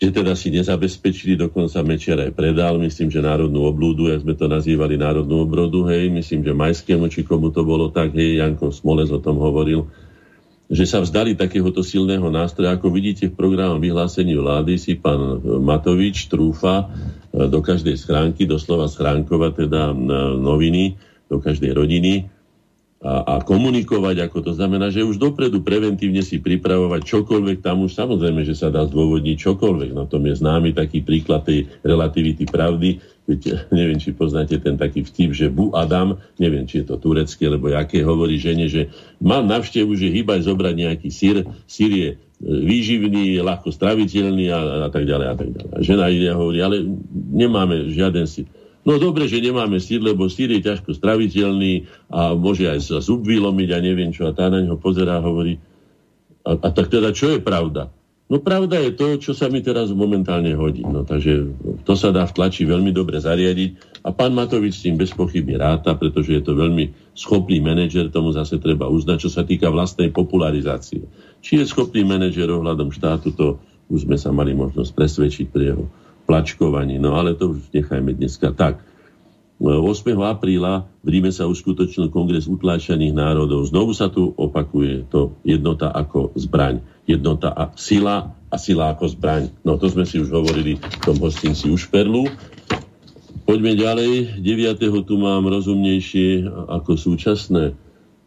[0.00, 4.48] že teda si nezabezpečili, dokonca Mečiar aj predal, myslím, že národnú oblúdu, jak sme to
[4.48, 9.12] nazývali národnú obrodu, hej, myslím, že Majskému, či komu to bolo tak, hej, Janko Smolec
[9.12, 9.92] o tom hovoril,
[10.72, 12.80] že sa vzdali takéhoto silného nástroja.
[12.80, 18.88] Ako vidíte v programu vyhlásení vlády si pán Matovič trúfa e, do každej schránky, doslova
[18.88, 19.92] schránkovať teda
[20.38, 20.96] noviny
[21.28, 22.39] do každej rodiny
[23.00, 27.96] a, a komunikovať, ako to znamená, že už dopredu preventívne si pripravovať čokoľvek, tam už
[27.96, 29.96] samozrejme, že sa dá zdôvodniť čokoľvek.
[29.96, 33.00] Na tom je známy taký príklad tej relativity pravdy.
[33.24, 33.40] Veď,
[33.78, 37.72] neviem, či poznáte ten taký vtip, že Bu Adam, neviem, či je to turecké, alebo
[37.72, 43.40] jaké hovorí žene, že mám navštevu, že hýbaj zobrať nejaký sír, sír je e, výživný,
[43.40, 45.72] ľahko straviteľný a, a tak ďalej a tak ďalej.
[45.72, 46.84] A žena ide a hovorí, ale
[47.32, 48.44] nemáme žiaden sír.
[48.80, 53.28] No dobre, že nemáme sír, lebo sír je ťažko straviteľný a môže aj sa zub
[53.28, 54.24] vylomiť a neviem čo.
[54.24, 55.60] A tá na neho pozerá a hovorí,
[56.48, 57.92] a, a tak teda čo je pravda?
[58.30, 60.86] No pravda je to, čo sa mi teraz momentálne hodí.
[60.86, 61.50] No takže
[61.82, 65.58] to sa dá v tlači veľmi dobre zariadiť a pán Matovič s tým bez pochyby
[65.58, 70.14] ráta, pretože je to veľmi schopný manažer, tomu zase treba uznať, čo sa týka vlastnej
[70.14, 71.02] popularizácie.
[71.42, 73.58] Či je schopný manažer ohľadom štátu, to
[73.90, 75.84] už sme sa mali možnosť presvedčiť pri jeho
[76.30, 77.02] plačkovaní.
[77.02, 78.78] No ale to už nechajme dneska tak.
[79.60, 79.84] 8.
[80.24, 83.68] apríla v Ríme sa uskutočnil kongres utláčaných národov.
[83.68, 86.80] Znovu sa tu opakuje to jednota ako zbraň.
[87.04, 89.52] Jednota a sila a sila ako zbraň.
[89.66, 92.24] No to sme si už hovorili v tom hostinci už perlu.
[93.44, 94.40] Poďme ďalej.
[94.40, 95.04] 9.
[95.04, 97.74] tu mám rozumnejšie ako súčasné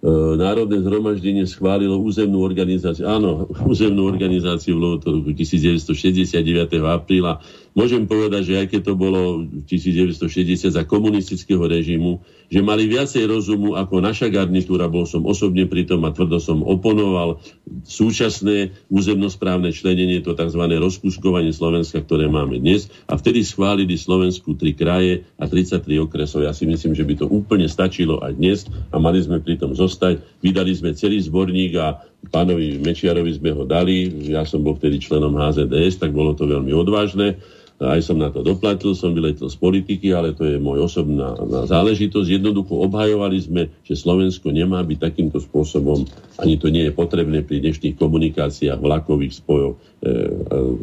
[0.03, 6.43] E, Národné zhromaždenie schválilo územnú organizáciu, áno, územnú organizáciu v roku 1969.
[6.83, 7.39] apríla.
[7.73, 12.21] Môžem povedať, že aj keď to bolo 1960 za komunistického režimu,
[12.53, 16.61] že mali viacej rozumu ako naša garnitúra, bol som osobne pri tom a tvrdo som
[16.61, 17.41] oponoval
[17.81, 20.61] súčasné územnosprávne členenie, to tzv.
[20.61, 22.93] rozkuskovanie Slovenska, ktoré máme dnes.
[23.09, 26.45] A vtedy schválili Slovensku tri kraje a 33 okresov.
[26.45, 29.73] Ja si myslím, že by to úplne stačilo aj dnes a mali sme pri tom
[29.73, 30.21] zostať.
[30.45, 34.29] Vydali sme celý zborník a pánovi Mečiarovi sme ho dali.
[34.29, 37.41] Ja som bol vtedy členom HZDS, tak bolo to veľmi odvážne
[37.83, 41.35] aj som na to doplatil, som vyletel z politiky, ale to je môj osobná
[41.67, 42.39] záležitosť.
[42.39, 46.07] Jednoducho obhajovali sme, že Slovensko nemá byť takýmto spôsobom,
[46.39, 50.11] ani to nie je potrebné pri dnešných komunikáciách, vlakových spojov, e, e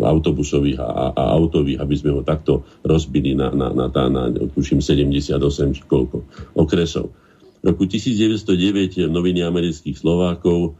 [0.05, 4.85] autobusových a, a autových, aby sme ho takto rozbili na, na, na, na, na tuším
[4.85, 5.41] 78
[5.77, 6.27] či koľko
[6.59, 7.15] okresov.
[7.61, 10.77] V roku 1909 noviny amerických Slovákov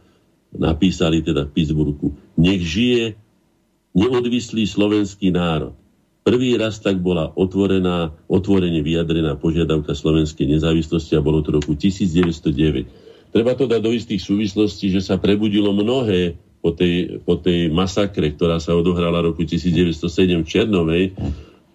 [0.53, 3.15] napísali teda v Pittsburghu, nech žije
[3.95, 5.80] neodvislý slovenský národ.
[6.21, 13.33] Prvý raz tak bola otvorená, otvorene vyjadrená požiadavka slovenskej nezávislosti a bolo to roku 1909.
[13.33, 18.37] Treba to dať do istých súvislostí, že sa prebudilo mnohé po tej, po tej masakre,
[18.37, 21.03] ktorá sa odohrala roku 1907 v Černovej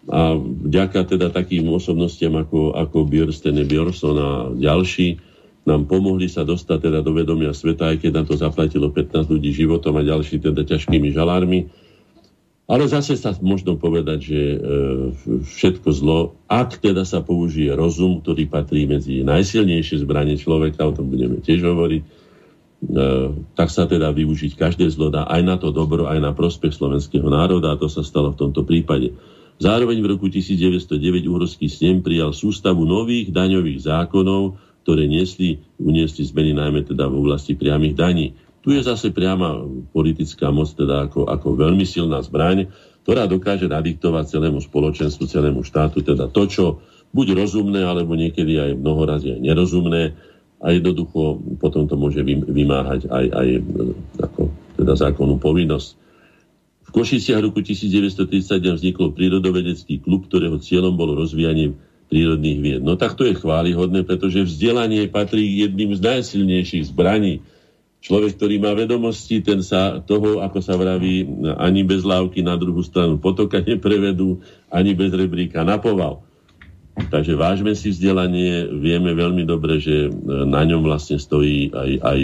[0.06, 5.18] a vďaka teda takým osobnostiam ako, ako Björsten Björson a ďalší
[5.66, 9.50] nám pomohli sa dostať teda do vedomia sveta, aj keď na to zaplatilo 15 ľudí
[9.50, 11.66] životom a ďalší teda ťažkými žalármi
[12.66, 14.58] ale zase sa možno povedať, že e,
[15.38, 21.06] všetko zlo, ak teda sa použije rozum, ktorý patrí medzi najsilnejšie zbranie človeka, o tom
[21.06, 22.06] budeme tiež hovoriť, e,
[23.54, 27.30] tak sa teda využiť každé zlo dá aj na to dobro, aj na prospech slovenského
[27.30, 29.14] národa a to sa stalo v tomto prípade.
[29.56, 36.54] Zároveň v roku 1909 Uhorský snem prijal sústavu nových daňových zákonov, ktoré niesli, uniesli zmeny
[36.54, 38.26] najmä teda v oblasti priamých daní.
[38.66, 39.62] Tu je zase priama
[39.94, 42.66] politická moc, teda ako, ako veľmi silná zbraň,
[43.06, 46.64] ktorá dokáže nadiktovať celému spoločenstvu, celému štátu, teda to, čo
[47.14, 50.18] buď rozumné, alebo niekedy aj mnohorazí aj nerozumné
[50.58, 53.60] a jednoducho potom to môže vymáhať aj, aj e,
[54.18, 54.50] ako,
[54.82, 55.88] teda zákonnú povinnosť.
[56.86, 61.78] V Košiciach roku 1931 vznikol prírodovedecký klub, ktorého cieľom bolo rozvíjanie
[62.10, 62.82] prírodných vied.
[62.82, 67.46] No tak to je chválihodné, pretože vzdelanie patrí k jedným z najsilnejších zbraní
[68.06, 71.26] Človek, ktorý má vedomosti, ten sa toho, ako sa vraví,
[71.58, 74.38] ani bez lávky na druhú stranu potoka neprevedú,
[74.70, 76.22] ani bez rebríka napoval.
[76.96, 82.20] Takže vážme si vzdelanie, vieme veľmi dobre, že na ňom vlastne stojí aj, aj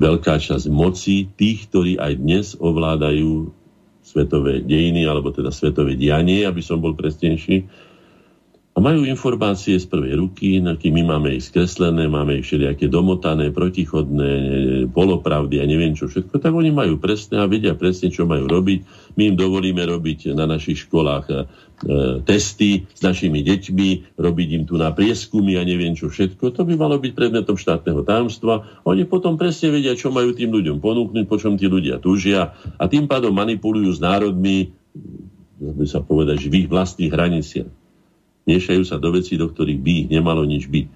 [0.00, 3.52] veľká časť moci tých, ktorí aj dnes ovládajú
[4.00, 7.68] svetové dejiny, alebo teda svetové dianie, aby som bol presnejší.
[8.70, 14.32] A majú informácie z prvej ruky, my máme ich skreslené, máme ich všelijaké domotané, protichodné,
[14.94, 19.10] polopravdy a neviem čo všetko, tak oni majú presné a vedia presne, čo majú robiť.
[19.18, 21.34] My im dovolíme robiť na našich školách e,
[22.22, 26.54] testy s našimi deťmi, robiť im tu na prieskumy a neviem čo všetko.
[26.54, 28.86] To by malo byť predmetom štátneho tajomstva.
[28.86, 32.84] Oni potom presne vedia, čo majú tým ľuďom ponúknuť, po čom tí ľudia túžia a
[32.86, 34.70] tým pádom manipulujú s národmi,
[35.58, 37.79] by sa povedať, v ich vlastných hraniciach
[38.50, 40.86] miešajú sa do vecí, do ktorých by ich nemalo nič byť.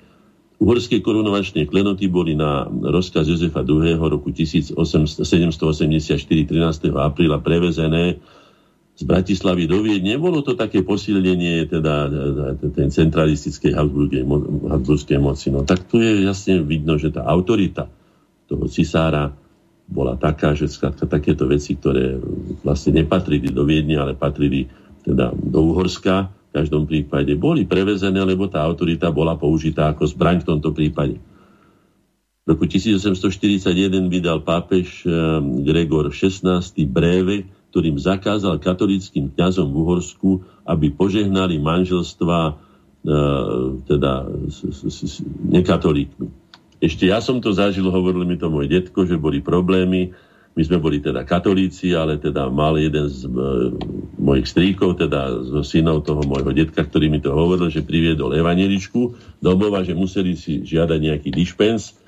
[0.54, 3.98] Uhorské korunovačné klenoty boli na rozkaz Jozefa II.
[3.98, 6.94] roku 1784 13.
[6.94, 8.22] apríla prevezené
[8.94, 10.14] z Bratislavy do Viedne.
[10.14, 12.06] Nebolo to také posilnenie teda,
[12.70, 15.50] ten centralistickej habsburskej moci.
[15.50, 17.90] No tak tu je jasne vidno, že tá autorita
[18.46, 19.34] toho cisára
[19.90, 22.16] bola taká, že skladka takéto veci, ktoré
[22.62, 24.70] vlastne nepatrili do Viedne, ale patrili
[25.02, 30.48] teda do Uhorska, každom prípade boli prevezené, lebo tá autorita bola použitá ako zbraň v
[30.54, 31.18] tomto prípade.
[32.44, 33.66] V roku 1841
[34.06, 35.10] vydal pápež eh,
[35.66, 40.30] Gregor XVI bréve, ktorým zakázal katolickým kňazom v Uhorsku,
[40.62, 42.54] aby požehnali manželstva eh,
[43.90, 44.30] teda
[45.50, 46.44] nekatolíkmi.
[46.84, 50.12] Ešte ja som to zažil, hovoril mi to môj detko, že boli problémy,
[50.54, 53.30] my sme boli teda katolíci, ale teda mal jeden z e,
[54.22, 59.18] mojich stríkov, teda zo synov toho môjho detka, ktorý mi to hovoril, že priviedol evaneličku
[59.42, 61.98] domov a že museli si žiadať nejaký dispens.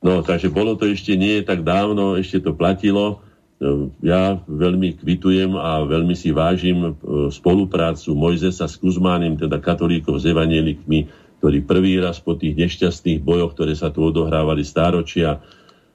[0.00, 3.20] No, takže bolo to ešte nie tak dávno, ešte to platilo.
[3.60, 6.90] E, ja veľmi kvitujem a veľmi si vážim e,
[7.28, 11.12] spoluprácu Mojzesa s Kuzmánim, teda katolíkov s evanielikmi,
[11.44, 15.44] ktorí prvý raz po tých nešťastných bojoch, ktoré sa tu odohrávali stáročia,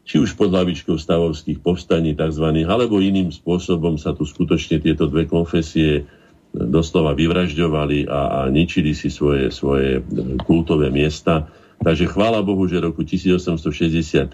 [0.04, 5.24] či už pod hlavičkou stavovských povstaní tzv., alebo iným spôsobom sa tu skutočne tieto dve
[5.24, 6.04] konfesie e,
[6.52, 10.02] doslova vyvražďovali a, a ničili si svoje, svoje e,
[10.44, 11.48] kultové miesta.
[11.80, 14.28] Takže chvála Bohu, že roku 1863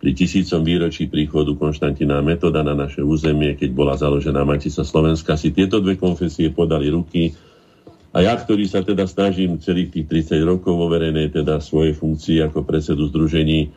[0.00, 5.52] pri tisícom výročí príchodu Konštantina Metoda na naše územie, keď bola založená Matica Slovenska, si
[5.52, 7.36] tieto dve konfesie podali ruky.
[8.10, 12.40] A ja, ktorý sa teda snažím celých tých 30 rokov vo verejnej teda svojej funkcii
[12.48, 13.70] ako predsedu združení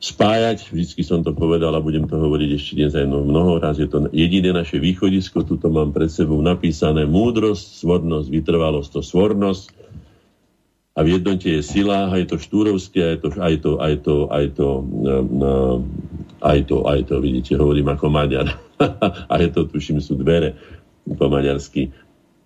[0.00, 0.68] spájať.
[0.70, 3.80] Vždycky som to povedal a budem to hovoriť ešte dnes aj mnoho raz.
[3.80, 5.46] Je to jediné naše východisko.
[5.46, 9.66] Tuto mám pred sebou napísané múdrosť, svornosť, vytrvalosť, to svornosť.
[10.94, 14.46] A v jednote je sila, aj to štúrovské, aj to, aj to, aj to, aj
[14.54, 14.68] to,
[15.26, 15.52] no,
[16.38, 18.54] aj to, aj to, vidíte, hovorím ako Maďar.
[19.34, 20.54] aj to, tuším, sú dvere
[21.04, 21.90] po maďarsky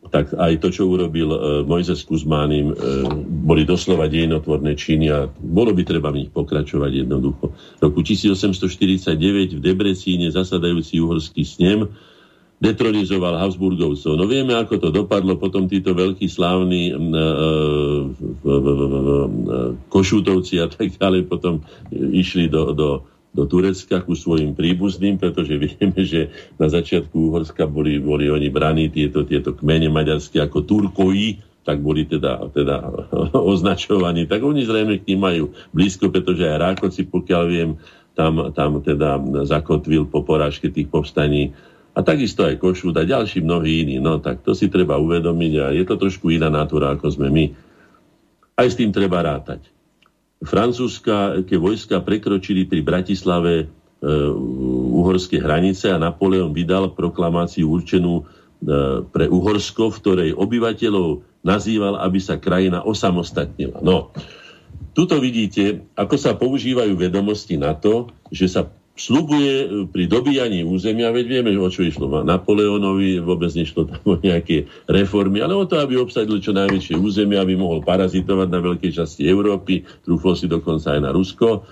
[0.09, 2.77] tak aj to, čo urobil uh, Mojzes Kuzmánim, uh,
[3.25, 7.53] boli doslova dejinotvorné činy a bolo by treba v nich pokračovať jednoducho.
[7.53, 11.89] V roku 1849 v Debrecíne zasadajúci uhorský snem
[12.59, 14.19] detronizoval Habsburgovcov.
[14.19, 15.39] No vieme, ako to dopadlo.
[15.39, 18.11] Potom títo veľkí slávni uh,
[19.87, 21.63] košútovci a tak ďalej potom
[21.95, 22.89] išli do, do
[23.33, 28.89] do Turecka ku svojim príbuzným, pretože vieme, že na začiatku Uhorska boli, boli oni braní
[28.89, 32.76] tieto, tieto kmene maďarské ako Turkoji, tak boli teda, teda
[33.53, 34.24] označovaní.
[34.24, 35.45] Tak oni zrejme k ním majú
[35.76, 37.70] blízko, pretože aj Rákoci, pokiaľ viem,
[38.16, 41.55] tam, tam teda zakotvil po porážke tých povstaní
[41.95, 43.97] a takisto aj Košút a ďalší mnohí iní.
[44.03, 47.45] No tak to si treba uvedomiť a je to trošku iná natúra, ako sme my.
[48.59, 49.78] Aj s tým treba rátať
[50.43, 53.64] francúzske vojska prekročili pri Bratislave e,
[54.95, 62.18] uhorské hranice a Napoleon vydal proklamáciu určenú e, pre Uhorsko, v ktorej obyvateľov nazýval, aby
[62.22, 63.82] sa krajina osamostatnila.
[63.82, 64.14] No,
[64.95, 68.66] tuto vidíte, ako sa používajú vedomosti na to, že sa
[68.99, 74.15] slubuje e, pri dobíjaní územia, veď vieme, o čo išlo Napoleónovi, vôbec nešlo tam o
[74.19, 78.93] nejaké reformy, ale o to, aby obsadil čo najväčšie územia, aby mohol parazitovať na veľkej
[78.93, 81.65] časti Európy, trúflo si dokonca aj na Rusko.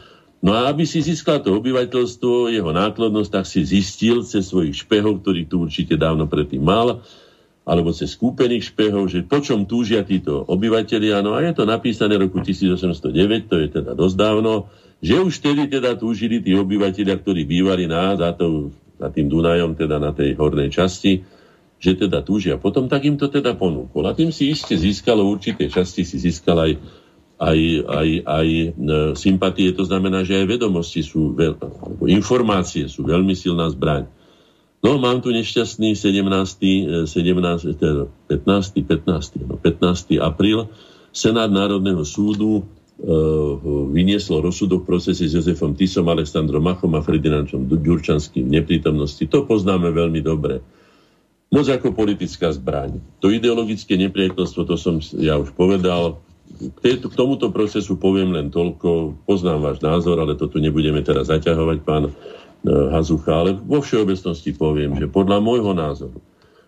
[0.47, 5.27] No a aby si získal to obyvateľstvo, jeho nákladnosť, tak si zistil cez svojich špehov,
[5.27, 7.03] ktorých tu určite dávno predtým mal,
[7.66, 11.18] alebo cez kúpených špehov, že po čom túžia títo obyvateľia.
[11.27, 14.70] No a je to napísané roku 1809, to je teda dosť dávno,
[15.01, 19.76] že už vtedy teda túžili tí obyvateľia, ktorí bývali na, za, to, za tým Dunajom,
[19.76, 21.20] teda na tej hornej časti,
[21.76, 22.57] že teda túžia.
[22.57, 24.09] Potom tak im to teda ponúkol.
[24.09, 26.72] A tým si iste získalo určité časti, si získal aj,
[27.36, 28.68] aj, aj, aj e,
[29.12, 31.61] sympatie, to znamená, že aj vedomosti sú, veľ,
[32.09, 34.09] informácie sú veľmi silná zbraň.
[34.80, 37.11] No, mám tu nešťastný 17.
[37.11, 37.11] 17
[37.76, 38.86] teda 15.
[38.86, 39.44] 15.
[39.44, 40.16] No, 15.
[40.20, 40.72] apríl
[41.16, 42.68] Senát Národného súdu
[43.92, 49.20] vynieslo rozsudok v procese s Jozefom Tisom, Aleksandrom Machom a Ferdinandom Ďurčanským v neprítomnosti.
[49.28, 50.64] To poznáme veľmi dobre.
[51.53, 52.97] moc ako politická zbraň.
[53.20, 56.18] To ideologické nepriateľstvo, to som ja už povedal,
[56.80, 61.78] k, tomuto procesu poviem len toľko, poznám váš názor, ale to tu nebudeme teraz zaťahovať,
[61.84, 62.11] pán
[62.66, 66.18] E, Hazucha, ale vo všeobecnosti poviem, že podľa môjho názoru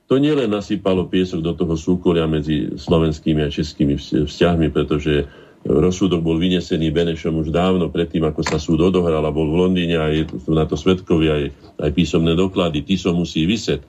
[0.06, 5.28] to nielen nasypalo piesok do toho súkolia medzi slovenskými a českými vzťahmi, pretože
[5.68, 9.96] rozsudok bol vynesený Benešom už dávno predtým, ako sa súd odohral a bol v Londýne
[10.00, 11.44] a je na to svetkovia aj,
[11.84, 12.80] aj písomné doklady.
[12.80, 13.84] Tiso musí vyset.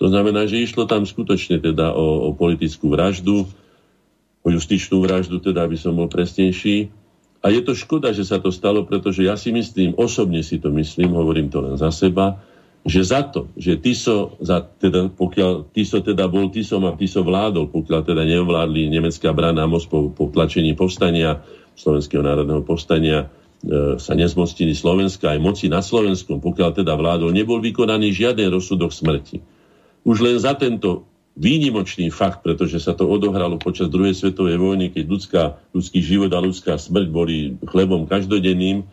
[0.00, 3.44] To znamená, že išlo tam skutočne teda o, o politickú vraždu,
[4.40, 6.88] o justičnú vraždu, teda aby som bol presnejší.
[7.44, 10.72] A je to škoda, že sa to stalo, pretože ja si myslím, osobne si to
[10.72, 12.40] myslím, hovorím to len za seba,
[12.88, 17.68] že za to, že Tiso, za, teda, pokiaľ Tiso teda bol Tisom a Tiso vládol,
[17.68, 21.44] pokiaľ teda neovládli nemecká brana most po, tlačení povstania,
[21.76, 23.28] Slovenského národného povstania,
[23.64, 28.92] e, sa nezmocnili Slovenska aj moci na Slovenskom, pokiaľ teda vládol, nebol vykonaný žiaden rozsudok
[28.96, 29.44] smrti.
[30.08, 31.04] Už len za tento
[31.36, 35.42] výnimočný fakt, pretože sa to odohralo počas druhej svetovej vojny, keď ľudská,
[35.76, 38.84] ľudský život a ľudská smrť boli chlebom každodenným,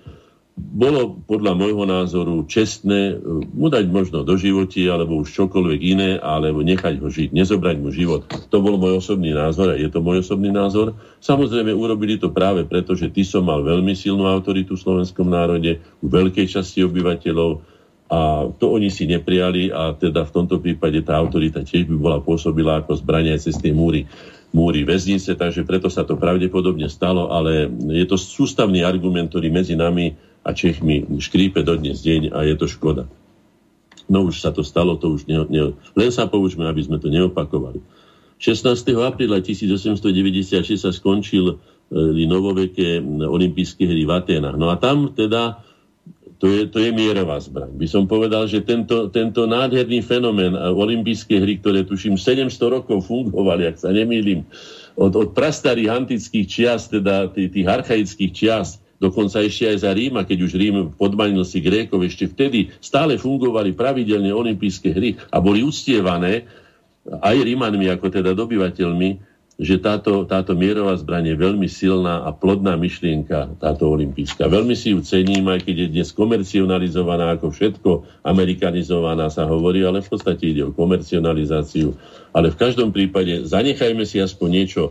[0.57, 3.17] bolo podľa môjho názoru čestné eh,
[3.53, 7.93] mu dať možno do životi, alebo už čokoľvek iné, alebo nechať ho žiť, nezobrať mu
[7.93, 8.25] život.
[8.49, 10.97] To bol môj osobný názor a je to môj osobný názor.
[11.21, 15.77] Samozrejme, urobili to práve preto, že ty som mal veľmi silnú autoritu v slovenskom národe,
[16.01, 17.77] u veľkej časti obyvateľov,
[18.07, 22.19] a to oni si neprijali a teda v tomto prípade tá autorita tiež by bola
[22.23, 24.07] pôsobila ako zbrania cez tie múry,
[24.55, 29.75] múry väznice, takže preto sa to pravdepodobne stalo, ale je to sústavný argument, ktorý medzi
[29.75, 30.15] nami
[30.47, 33.11] a Čechmi škrípe dodnes deň a je to škoda.
[34.07, 37.11] No už sa to stalo, to už ne, ne, len sa poučme, aby sme to
[37.11, 37.83] neopakovali.
[38.39, 38.71] 16.
[39.03, 41.59] apríla 1896 sa skončil
[41.91, 44.55] e, novoveké olympijské hry v Atenách.
[44.55, 45.67] No a tam teda
[46.37, 47.73] to je, to je mierová zbraň.
[47.73, 53.73] By som povedal, že tento, tento nádherný fenomén olympijské hry, ktoré tuším 700 rokov fungovali,
[53.73, 54.45] ak sa nemýlim,
[54.93, 60.25] od, od prastarých antických čias, teda tých, tých archaických čias, dokonca ešte aj za Ríma,
[60.25, 65.61] keď už Rím podmanil si Grékov, ešte vtedy stále fungovali pravidelne olympijské hry a boli
[65.61, 66.49] uctievané
[67.07, 69.09] aj Rímanmi, ako teda dobyvateľmi,
[69.57, 74.45] že táto, táto mierová zbraň je veľmi silná a plodná myšlienka, táto olimpijská.
[74.45, 77.89] Veľmi si ju cením, aj keď je dnes komercionalizovaná ako všetko,
[78.21, 81.97] amerikanizovaná sa hovorí, ale v podstate ide o komercionalizáciu.
[82.37, 84.81] Ale v každom prípade zanechajme si aspoň niečo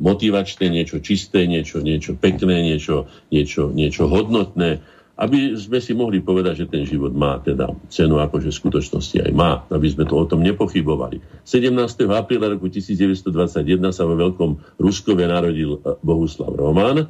[0.00, 4.80] motivačné, niečo čisté, niečo, niečo pekné, niečo, niečo, niečo hodnotné
[5.14, 9.30] aby sme si mohli povedať, že ten život má teda cenu, akože v skutočnosti aj
[9.30, 11.22] má, aby sme to o tom nepochybovali.
[11.46, 11.70] 17.
[12.10, 17.06] apríla roku 1921 sa vo Veľkom Ruskove narodil e, Bohuslav Roman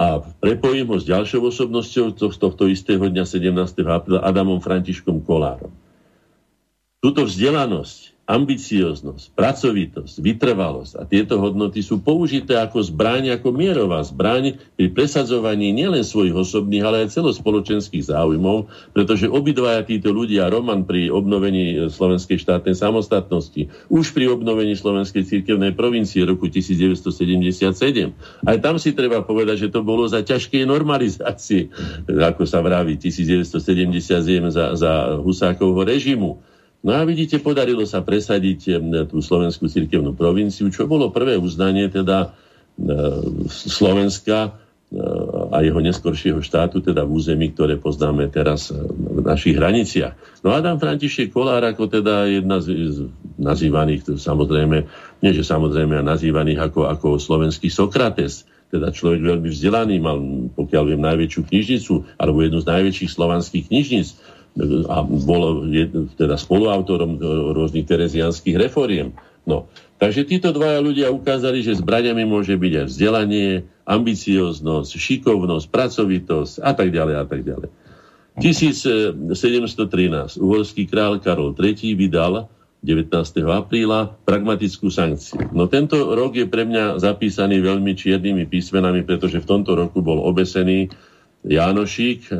[0.00, 0.06] a
[0.40, 3.84] prepojím ho s ďalšou osobnosťou z tohto istého dňa 17.
[3.84, 5.72] apríla Adamom Františkom Kolárom.
[7.04, 14.62] Tuto vzdelanosť ambicioznosť, pracovitosť, vytrvalosť a tieto hodnoty sú použité ako zbraň, ako mierová zbraň
[14.78, 21.10] pri presadzovaní nielen svojich osobných, ale aj celospoločenských záujmov, pretože obidvaja títo ľudia, Roman pri
[21.10, 27.74] obnovení slovenskej štátnej samostatnosti, už pri obnovení slovenskej cirkevnej provincie roku 1977.
[28.46, 31.74] Aj tam si treba povedať, že to bolo za ťažkej normalizácie,
[32.06, 36.51] ako sa vraví, 1977 za, za Husákovho režimu
[36.82, 42.34] No a vidíte, podarilo sa presadiť tú slovenskú cirkevnú provinciu, čo bolo prvé uznanie teda
[43.46, 44.58] Slovenska
[45.48, 50.44] a jeho neskoršieho štátu, teda v území, ktoré poznáme teraz v našich hraniciach.
[50.44, 53.08] No Adam František Kolár ako teda jedna z
[53.40, 54.76] nazývaných, samozrejme,
[55.24, 60.20] nie že samozrejme, a nazývaných ako, ako slovenský Sokrates, teda človek veľmi vzdelaný, mal,
[60.60, 64.08] pokiaľ viem, najväčšiu knižnicu, alebo jednu z najväčších slovanských knižnic
[64.88, 65.64] a bol
[66.16, 67.16] teda spoluautorom
[67.56, 69.16] rôznych terezianských reforiem.
[69.48, 69.66] No,
[69.98, 76.70] takže títo dvaja ľudia ukázali, že zbraniami môže byť aj vzdelanie, ambicioznosť, šikovnosť, pracovitosť a
[76.76, 77.68] tak ďalej a tak ďalej.
[78.38, 79.18] 1713
[80.40, 82.48] uhorský král Karol III vydal
[82.82, 83.14] 19.
[83.46, 85.38] apríla pragmatickú sankciu.
[85.54, 90.18] No tento rok je pre mňa zapísaný veľmi čiernymi písmenami, pretože v tomto roku bol
[90.18, 90.90] obesený
[91.46, 92.30] Jánošík,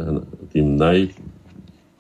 [0.55, 1.11] tým naj,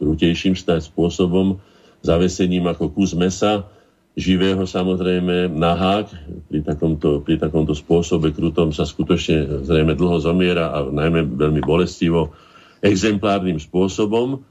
[0.02, 1.62] krutejším spôsobom,
[2.02, 3.70] zavesením ako kus mesa,
[4.18, 6.10] živého samozrejme, nahák.
[6.50, 12.34] Pri takomto, pri takomto spôsobe krutom sa skutočne zrejme dlho zomiera a najmä veľmi bolestivo
[12.82, 14.42] exemplárnym spôsobom,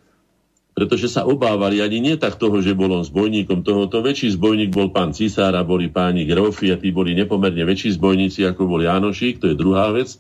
[0.72, 4.00] pretože sa obávali ani nie tak toho, že bol on zbojníkom tohoto.
[4.00, 8.48] Väčší zbojník bol pán Cisár a boli páni Grofi a tí boli nepomerne väčší zbojníci,
[8.48, 10.16] ako bol Janošík, to je druhá vec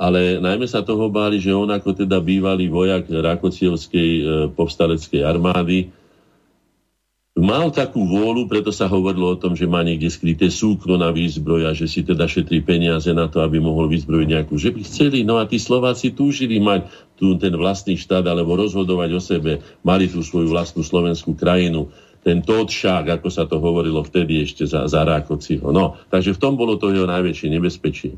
[0.00, 4.22] ale najmä sa toho báli, že on ako teda bývalý vojak Rakocievskej e,
[4.56, 5.92] povstaleckej armády
[7.40, 11.70] mal takú vôľu, preto sa hovorilo o tom, že má niekde skryté súkro na výzbroj
[11.70, 14.54] a že si teda šetrí peniaze na to, aby mohol vyzbrojiť nejakú.
[14.58, 19.10] Že by chceli, no a tí Slováci túžili mať tu ten vlastný štát alebo rozhodovať
[19.16, 21.88] o sebe, mali tú svoju vlastnú slovenskú krajinu
[22.20, 25.72] ten Totšák, ako sa to hovorilo vtedy ešte za, za Rákociho.
[25.72, 28.12] No, takže v tom bolo to jeho najväčšie nebezpečie.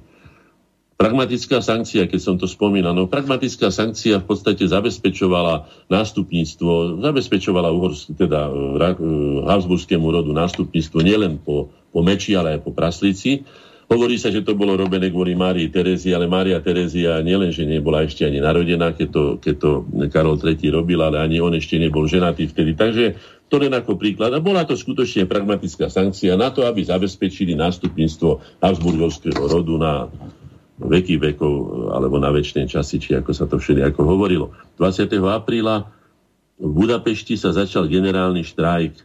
[1.03, 8.15] Pragmatická sankcia, keď som to spomínal, no pragmatická sankcia v podstate zabezpečovala nástupníctvo, zabezpečovala Uhorsk,
[8.15, 13.43] teda uh, Habsburskému rodu nástupníctvo nielen po, po Meči, ale aj po Praslíci.
[13.91, 18.07] Hovorí sa, že to bolo robené kvôli Márii Terezii, ale Mária Terezia nielen, že nebola
[18.07, 19.71] ešte ani narodená, keď to, keď to
[20.07, 22.79] Karol III robil, ale ani on ešte nebol ženatý vtedy.
[22.79, 23.19] Takže
[23.51, 24.33] to len ako príklad.
[24.33, 30.09] A bola to skutočne pragmatická sankcia na to, aby zabezpečili nástupníctvo Habsburgovského rodu na
[30.81, 31.53] veky vekov
[31.93, 34.57] alebo na väčšie časy, či ako sa to všeli ako hovorilo.
[34.81, 35.13] 20.
[35.29, 35.93] apríla
[36.63, 39.03] v Budapešti sa začal generálny štrajk e,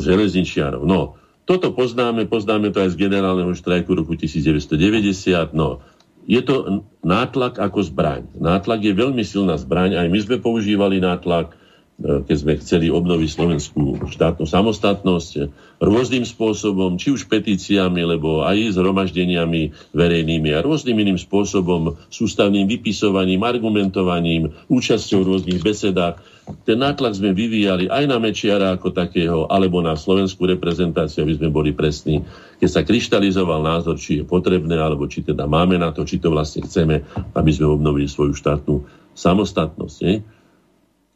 [0.00, 0.82] železničiarov.
[0.88, 5.52] No, toto poznáme, poznáme to aj z generálneho štrajku roku 1990.
[5.52, 5.84] No,
[6.28, 8.28] je to nátlak ako zbraň.
[8.36, 11.56] Nátlak je veľmi silná zbraň, aj my sme používali nátlak,
[11.98, 15.50] keď sme chceli obnoviť slovenskú štátnu samostatnosť
[15.82, 23.42] rôznym spôsobom, či už petíciami, lebo aj zhromaždeniami verejnými a rôznym iným spôsobom, sústavným vypisovaním,
[23.42, 26.22] argumentovaním, účasťou v rôznych besedách.
[26.62, 31.50] Ten nátlak sme vyvíjali aj na Mečiara ako takého, alebo na slovenskú reprezentáciu, aby sme
[31.50, 32.22] boli presní.
[32.62, 36.30] Keď sa kryštalizoval názor, či je potrebné, alebo či teda máme na to, či to
[36.30, 37.02] vlastne chceme,
[37.34, 38.86] aby sme obnovili svoju štátnu
[39.18, 39.96] samostatnosť.
[40.06, 40.22] Nie?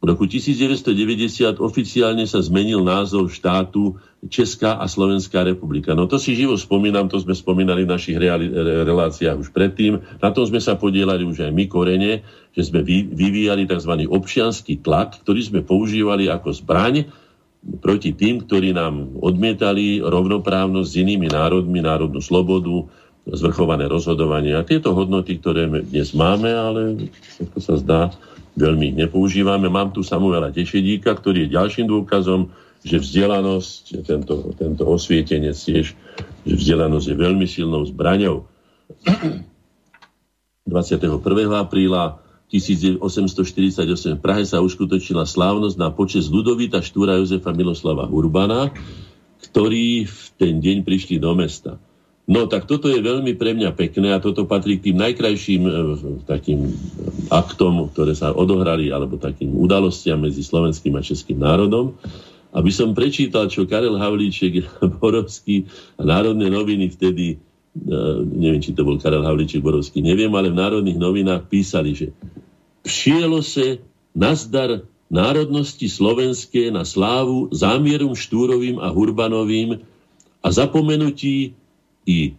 [0.03, 3.95] V roku 1990 oficiálne sa zmenil názov štátu
[4.27, 5.95] Česká a Slovenská republika.
[5.95, 8.51] No to si živo spomínam, to sme spomínali v našich reali-
[8.83, 10.03] reláciách už predtým.
[10.19, 12.19] Na tom sme sa podielali už aj my korene,
[12.51, 14.03] že sme vy- vyvíjali tzv.
[14.11, 17.07] občianský tlak, ktorý sme používali ako zbraň
[17.79, 22.91] proti tým, ktorí nám odmietali rovnoprávnosť s inými národmi, národnú slobodu,
[23.23, 24.51] zvrchované rozhodovanie.
[24.51, 27.07] A tieto hodnoty, ktoré dnes máme, ale
[27.39, 28.01] ako sa zdá,
[28.53, 29.69] veľmi nepoužívame.
[29.69, 35.95] Mám tu Samuela Tešedíka, ktorý je ďalším dôkazom, že vzdelanosť, tento, tento osvietenec tiež,
[36.43, 38.43] že vzdelanosť je veľmi silnou zbraňou.
[40.63, 41.19] 21.
[41.51, 42.23] apríla
[42.53, 43.81] 1848
[44.15, 48.69] v Prahe sa uskutočnila slávnosť na počas Ludovita Štúra Jozefa Miloslava Urbana,
[49.49, 51.81] ktorí v ten deň prišli do mesta.
[52.23, 55.71] No tak toto je veľmi pre mňa pekné a toto patrí k tým najkrajším e,
[56.23, 56.71] takým
[57.27, 61.99] aktom, ktoré sa odohrali, alebo takým udalostiam medzi slovenským a českým národom.
[62.55, 64.63] Aby som prečítal, čo Karel Havlíček,
[65.03, 65.67] Borovský
[65.99, 67.37] a Národné noviny vtedy, e,
[68.23, 72.15] neviem, či to bol Karel Havlíček Borovský, neviem, ale v Národných novinách písali, že
[72.87, 73.83] přielo se
[74.15, 79.83] nazdar národnosti slovenské na slávu zámierom Štúrovým a Hurbanovým
[80.39, 81.59] a zapomenutí
[82.05, 82.35] i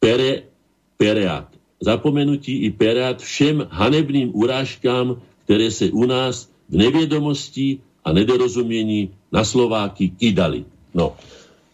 [0.00, 0.48] pere,
[0.96, 1.50] pereat.
[1.76, 9.42] Zapomenutí i pereat všem hanebným urážkám, ktoré sa u nás v neviedomosti a nedorozumiení na
[9.42, 10.66] Slováky kydali.
[10.94, 11.18] No,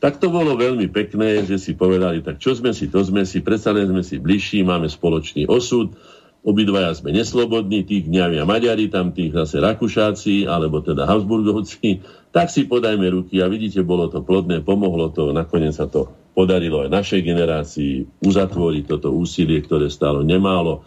[0.02, 3.38] tak to bolo veľmi pekné, že si povedali, tak čo sme si, to sme si,
[3.38, 5.94] predsa len sme si bližší, máme spoločný osud,
[6.42, 12.02] obidvaja sme neslobodní, tí kňavia Maďari, tam tých zase Rakušáci, alebo teda Habsburgovci,
[12.34, 16.84] tak si podajme ruky a vidíte, bolo to plodné, pomohlo to, nakoniec sa to podarilo
[16.84, 17.92] aj našej generácii
[18.24, 20.84] uzatvoriť toto úsilie, ktoré stálo nemálo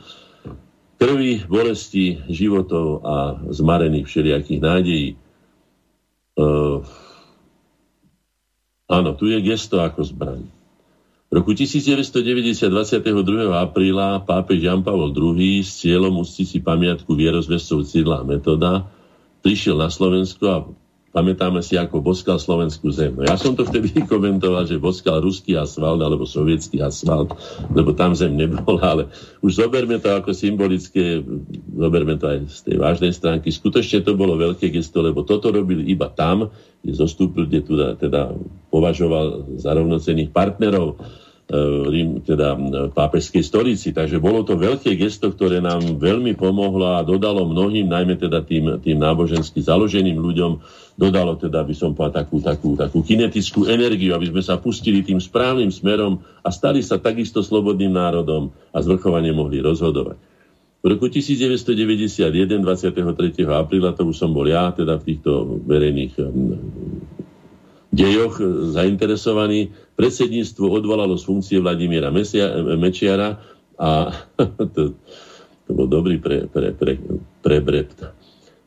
[0.98, 3.16] krvi, bolesti, životov a
[3.52, 5.10] zmarených všelijakých nádejí.
[6.36, 6.82] Uh,
[8.90, 10.42] áno, tu je gesto ako zbraň.
[11.26, 13.50] V roku 1990, 22.
[13.50, 18.88] apríla, pápež Jan Pavel II s cieľom ustiť si pamiatku vierozvescov Cyrila Metoda
[19.46, 20.58] prišiel na Slovensko a
[21.16, 23.16] Pamätáme si, ako boskal slovenskú zem.
[23.16, 27.32] No ja som to vtedy komentoval, že boskal ruský asfalt alebo sovietský asfalt,
[27.72, 29.04] lebo tam zem nebola, ale
[29.40, 31.24] už zoberme to ako symbolické,
[31.72, 33.48] zoberme to aj z tej vážnej stránky.
[33.48, 36.52] Skutočne to bolo veľké gesto, lebo toto robil iba tam,
[36.84, 38.22] kde zostúpil, kde teda, teda
[38.68, 41.00] považoval za rovnocenných partnerov
[41.86, 42.58] Rím, teda
[42.90, 43.94] pápežskej stolici.
[43.94, 48.82] Takže bolo to veľké gesto, ktoré nám veľmi pomohlo a dodalo mnohým, najmä teda tým,
[48.82, 50.58] tým nábožensky založeným ľuďom,
[50.98, 55.22] dodalo teda, by som povedal, takú, takú, takú kinetickú energiu, aby sme sa pustili tým
[55.22, 60.18] správnym smerom a stali sa takisto slobodným národom a zvrchovane mohli rozhodovať.
[60.82, 62.26] V roku 1991,
[62.58, 63.46] 23.
[63.54, 66.14] apríla, to už som bol ja, teda v týchto verejných
[67.96, 68.44] dejoch
[68.76, 72.12] zainteresovaný, Predsedníctvo odvolalo z funkcie Vladimíra
[72.76, 73.40] Mečiara
[73.80, 74.12] a
[74.76, 74.92] to,
[75.66, 77.00] to bol dobrý pre, pre, pre,
[77.40, 78.04] pre brept.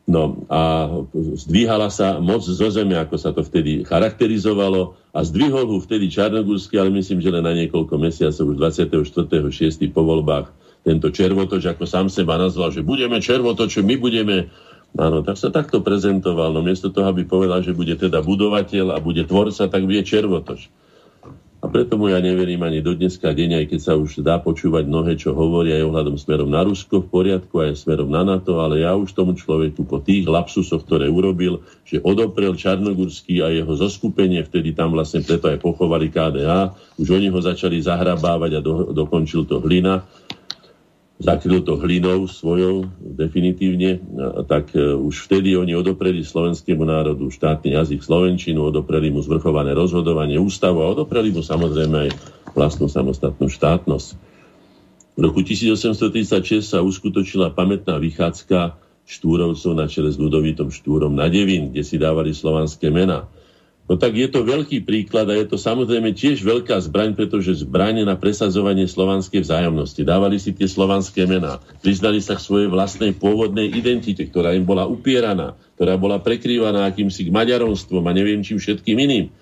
[0.08, 5.84] No a zdvíhala sa moc zo zeme, ako sa to vtedy charakterizovalo a zdvihol ho
[5.84, 8.56] vtedy Čarnogórsky, ale myslím, že len na niekoľko mesiacov, už
[8.88, 9.52] 24.6.
[9.92, 10.48] po voľbách,
[10.80, 14.48] tento červotoč, ako sám seba nazval, že budeme červotoče, my budeme
[14.96, 16.54] Áno, tak sa takto prezentoval.
[16.54, 20.72] No miesto toho, aby povedal, že bude teda budovateľ a bude tvorca, tak bude červotoč.
[21.58, 24.86] A preto mu ja neverím ani do dneska deň, aj keď sa už dá počúvať
[24.86, 28.86] mnohé, čo hovoria aj ohľadom smerom na Rusko v poriadku, aj smerom na NATO, ale
[28.86, 34.46] ja už tomu človeku po tých lapsusoch, ktoré urobil, že odoprel Čarnogurský a jeho zoskupenie,
[34.46, 39.42] vtedy tam vlastne preto aj pochovali KDH, už oni ho začali zahrabávať a do, dokončil
[39.42, 40.06] to hlina,
[41.18, 43.98] zakryl to hlinou svojou definitívne,
[44.46, 50.38] tak e, už vtedy oni odopreli slovenskému národu štátny jazyk slovenčinu, odopreli mu zvrchované rozhodovanie
[50.38, 52.10] ústavu a odopreli mu samozrejme aj
[52.54, 54.08] vlastnú samostatnú štátnosť.
[55.18, 61.74] V roku 1836 sa uskutočila pamätná vychádzka štúrovcov na čele s Ludovitom Štúrom na Devín,
[61.74, 63.26] kde si dávali slovanské mená.
[63.88, 68.04] No tak je to veľký príklad a je to samozrejme tiež veľká zbraň, pretože zbraň
[68.04, 70.04] na presadzovanie slovanskej vzájomnosti.
[70.04, 74.84] Dávali si tie slovanské mená, priznali sa k svojej vlastnej pôvodnej identite, ktorá im bola
[74.84, 79.32] upieraná, ktorá bola prekrývaná akýmsi maďaronstvom a neviem čím všetkým iným.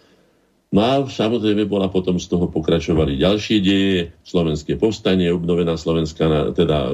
[0.71, 6.91] No a samozrejme bola potom z toho pokračovali ďalšie deje, slovenské povstanie, obnovená slovenská, teda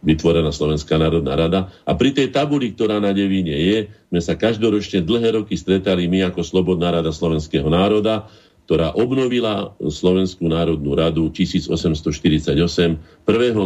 [0.00, 1.60] vytvorená Slovenská národná rada.
[1.84, 3.78] A pri tej tabuli, ktorá na Devíne je,
[4.08, 8.28] sme sa každoročne dlhé roky stretali my ako Slobodná rada Slovenského národa,
[8.64, 12.96] ktorá obnovila Slovenskú národnú radu 1848 1.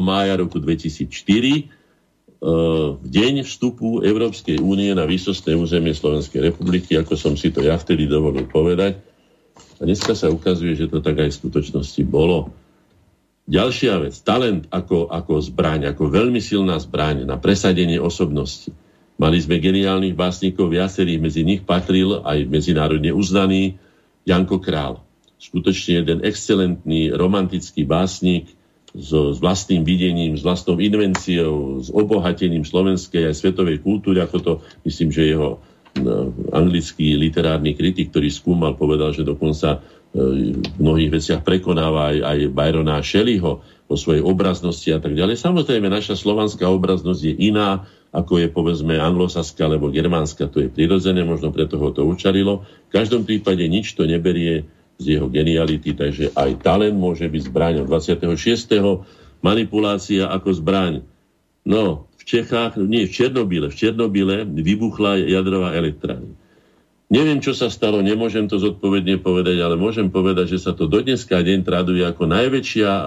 [0.00, 1.62] mája roku 2004 e,
[2.98, 7.76] v deň vstupu Európskej únie na výsostné územie Slovenskej republiky, ako som si to ja
[7.76, 8.96] vtedy dovolil povedať.
[9.78, 12.50] A dneska sa ukazuje, že to tak aj v skutočnosti bolo.
[13.44, 18.72] Ďalšia vec, talent ako, ako zbraň, ako veľmi silná zbraň na presadenie osobnosti.
[19.20, 23.76] Mali sme geniálnych básnikov, viacerých medzi nich patril aj medzinárodne uznaný
[24.24, 25.04] Janko Král.
[25.36, 28.48] Skutočne jeden excelentný romantický básnik
[28.96, 34.52] so, s vlastným videním, s vlastnou invenciou, s obohatením slovenskej aj svetovej kultúry, ako to
[34.88, 35.60] myslím, že jeho
[36.00, 39.84] no, anglický literárny kritik, ktorý skúmal, povedal, že dokonca
[40.14, 45.36] v mnohých veciach prekonáva aj, aj Byrona Shelleyho po svojej obraznosti a tak ďalej.
[45.42, 47.84] Samozrejme, naša slovanská obraznosť je iná,
[48.14, 52.62] ako je povedzme anglosaská alebo germánska, to je prirodzené, možno preto ho to učarilo.
[52.88, 54.70] V každom prípade nič to neberie
[55.02, 57.84] z jeho geniality, takže aj talent môže byť zbraňou.
[57.90, 58.30] 26.
[59.42, 61.02] manipulácia ako zbraň.
[61.66, 66.38] No, v Čechách, nie, v Černobyle, v Černobyle vybuchla jadrová elektrárna.
[67.14, 70.98] Neviem, čo sa stalo, nemôžem to zodpovedne povedať, ale môžem povedať, že sa to do
[70.98, 73.06] dneska deň traduje ako najväčšia uh,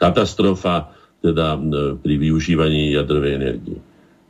[0.00, 3.78] katastrofa teda uh, pri využívaní jadrovej energie.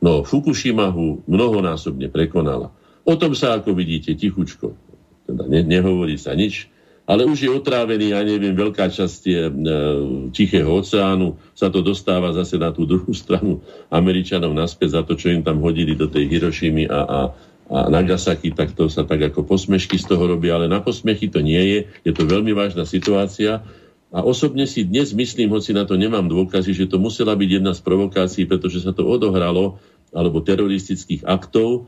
[0.03, 2.75] No, Fukushima ho mnohonásobne prekonala.
[3.07, 4.75] O tom sa, ako vidíte, tichučko.
[5.31, 6.67] Teda ne, nehovorí sa nič,
[7.11, 9.53] ale už je otrávený, ja neviem, veľká časť je, e,
[10.31, 15.31] Tichého oceánu, sa to dostáva zase na tú druhú stranu Američanov naspäť za to, čo
[15.31, 17.19] im tam hodili do tej Hirošimy a, a
[17.71, 21.39] a Nagasaki, tak to sa tak ako posmešky z toho robí, ale na posmechy to
[21.39, 21.79] nie je.
[22.03, 23.63] Je to veľmi vážna situácia.
[24.11, 27.71] A osobne si dnes myslím, hoci na to nemám dôkazy, že to musela byť jedna
[27.71, 29.79] z provokácií, pretože sa to odohralo,
[30.11, 31.87] alebo teroristických aktov,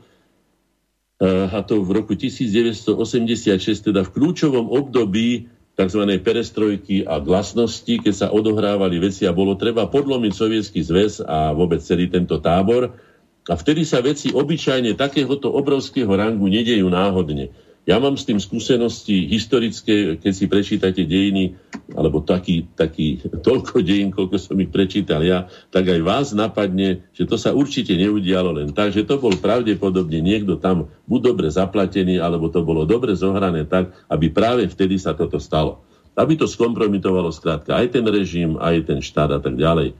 [1.19, 6.01] eh, a to v roku 1986, teda v kľúčovom období tzv.
[6.23, 11.83] perestrojky a glasnosti, keď sa odohrávali veci a bolo treba podlomiť sovietský zväz a vôbec
[11.83, 12.95] celý tento tábor,
[13.43, 17.51] a vtedy sa veci obyčajne takéhoto obrovského rangu nedejú náhodne.
[17.83, 21.59] Ja mám s tým skúsenosti historické, keď si prečítate dejiny,
[21.91, 27.27] alebo taký, taký toľko dejín, koľko som ich prečítal ja, tak aj vás napadne, že
[27.27, 32.23] to sa určite neudialo len tak, že to bol pravdepodobne niekto tam buď dobre zaplatený,
[32.23, 35.83] alebo to bolo dobre zohrané tak, aby práve vtedy sa toto stalo.
[36.15, 39.91] Aby to skompromitovalo skrátka aj ten režim, aj ten štát a tak ďalej.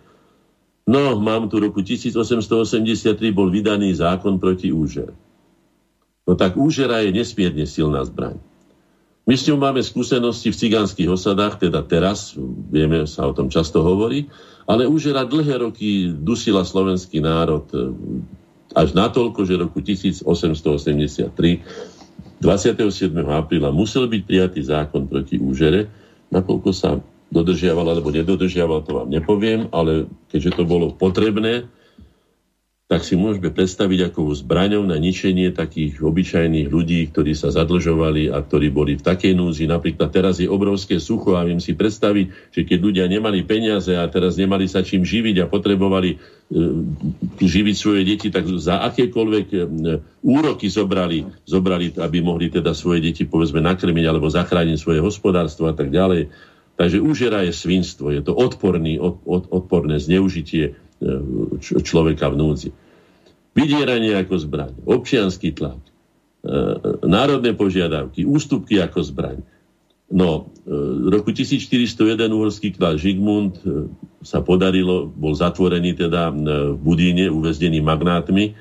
[0.84, 5.16] No, mám tu roku 1883 bol vydaný zákon proti úžer.
[6.28, 8.40] No tak úžera je nesmierne silná zbraň.
[9.24, 12.36] My s ňou máme skúsenosti v cigánskych osadách, teda teraz,
[12.68, 14.28] vieme, sa o tom často hovorí,
[14.68, 17.96] ale úžera dlhé roky dusila slovenský národ e,
[18.76, 21.32] až natoľko, že roku 1883
[22.44, 23.16] 27.
[23.24, 25.88] apríla musel byť prijatý zákon proti úžere,
[26.28, 27.00] nakoľko sa
[27.34, 31.66] dodržiaval alebo nedodržiaval, to vám nepoviem, ale keďže to bolo potrebné,
[32.94, 38.38] tak si môžeme predstaviť ako zbraňou na ničenie takých obyčajných ľudí, ktorí sa zadlžovali a
[38.38, 39.66] ktorí boli v takej núzi.
[39.66, 44.06] Napríklad teraz je obrovské sucho a viem si predstaviť, že keď ľudia nemali peniaze a
[44.12, 46.18] teraz nemali sa čím živiť a potrebovali e,
[47.42, 49.58] živiť svoje deti, tak za akékoľvek e,
[50.22, 55.74] úroky zobrali, zobrali, aby mohli teda svoje deti povedzme nakrmiť alebo zachrániť svoje hospodárstvo a
[55.74, 56.53] tak ďalej.
[56.74, 60.74] Takže úžera je svinstvo, je to odporný, od, od, odporné zneužitie e,
[61.62, 62.70] človeka v núdzi.
[63.54, 65.92] Vydieranie ako zbraň, občianský tlak, e,
[67.06, 69.38] národné požiadavky, ústupky ako zbraň.
[70.10, 73.90] No, e, v roku 1401 uhorský král Žigmund e,
[74.26, 78.58] sa podarilo, bol zatvorený teda v Budíne, uväznený magnátmi,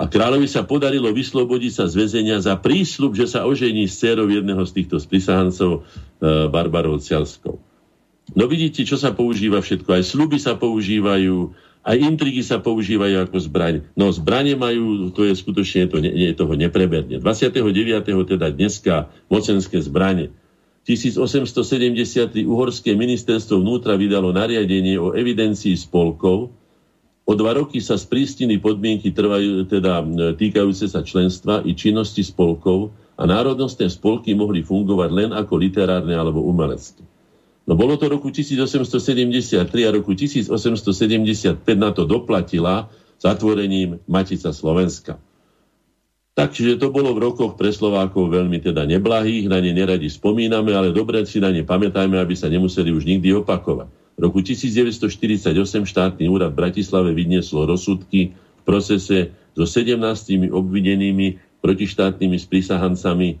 [0.00, 4.32] a kráľovi sa podarilo vyslobodiť sa z väzenia za prísľub, že sa ožení s dcerou
[4.32, 5.84] jedného z týchto sprisahancov,
[6.48, 7.60] Barbarou Cialskou.
[8.32, 9.90] No vidíte, čo sa používa všetko.
[9.92, 11.52] Aj sluby sa používajú,
[11.84, 13.74] aj intrigy sa používajú ako zbraň.
[13.92, 17.20] No zbranie majú, to je skutočne to, nie, je toho nepreberne.
[17.20, 17.60] 29.
[18.06, 20.32] teda dneska mocenské zbranie.
[20.88, 22.40] 1870.
[22.48, 26.56] uhorské ministerstvo vnútra vydalo nariadenie o evidencii spolkov.
[27.30, 30.02] O dva roky sa sprístili podmienky trvajú, teda
[30.34, 36.42] týkajúce sa členstva i činnosti spolkov a národnostné spolky mohli fungovať len ako literárne alebo
[36.42, 37.06] umelecké.
[37.70, 42.90] No bolo to roku 1873 a roku 1875 na to doplatila
[43.22, 45.22] zatvorením Matica Slovenska.
[46.34, 50.90] Takže to bolo v rokoch pre Slovákov veľmi teda neblahých, na ne neradi spomíname, ale
[50.90, 53.99] dobre si na ne pamätajme, aby sa nemuseli už nikdy opakovať.
[54.20, 55.56] V roku 1948
[55.88, 59.96] štátny úrad v Bratislave vynieslo rozsudky v procese so 17
[60.52, 63.40] obvidenými protištátnymi sprísahancami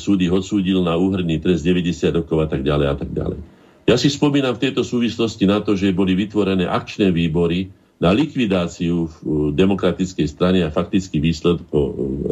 [0.00, 3.40] súd ich odsúdil na úhrný trest 90 rokov a tak ďalej a tak ďalej.
[3.84, 7.68] Ja si spomínam v tejto súvislosti na to, že boli vytvorené akčné výbory
[8.00, 11.68] na likvidáciu v demokratickej strane a faktický výsledok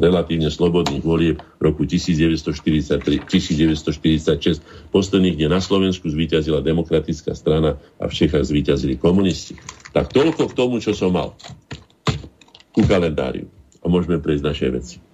[0.01, 8.49] relatívne slobodných volieb roku 1943-1946 posledných, kde na Slovensku zvíťazila demokratická strana a v Čechách
[8.49, 9.61] zvíťazili komunisti.
[9.93, 11.37] Tak toľko k tomu, čo som mal
[12.73, 13.53] ku kalendáriu.
[13.85, 15.05] A môžeme prejsť našej veci.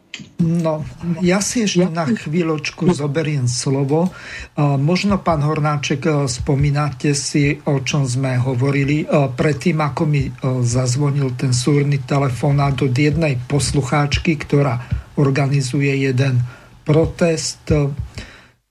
[0.42, 0.82] No,
[1.22, 4.10] ja si ešte na chvíľočku zoberiem slovo.
[4.58, 10.30] Možno, pán Hornáček, e, spomínate si, o čom sme hovorili e, predtým, ako mi e,
[10.66, 14.82] zazvonil ten súrny telefonát od jednej poslucháčky, ktorá
[15.14, 16.42] organizuje jeden
[16.82, 17.70] protest,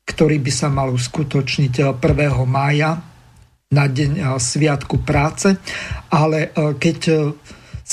[0.03, 2.03] ktorý by sa mal uskutočniť 1.
[2.43, 2.99] mája
[3.71, 5.55] na deň Sviatku práce.
[6.11, 7.31] Ale keď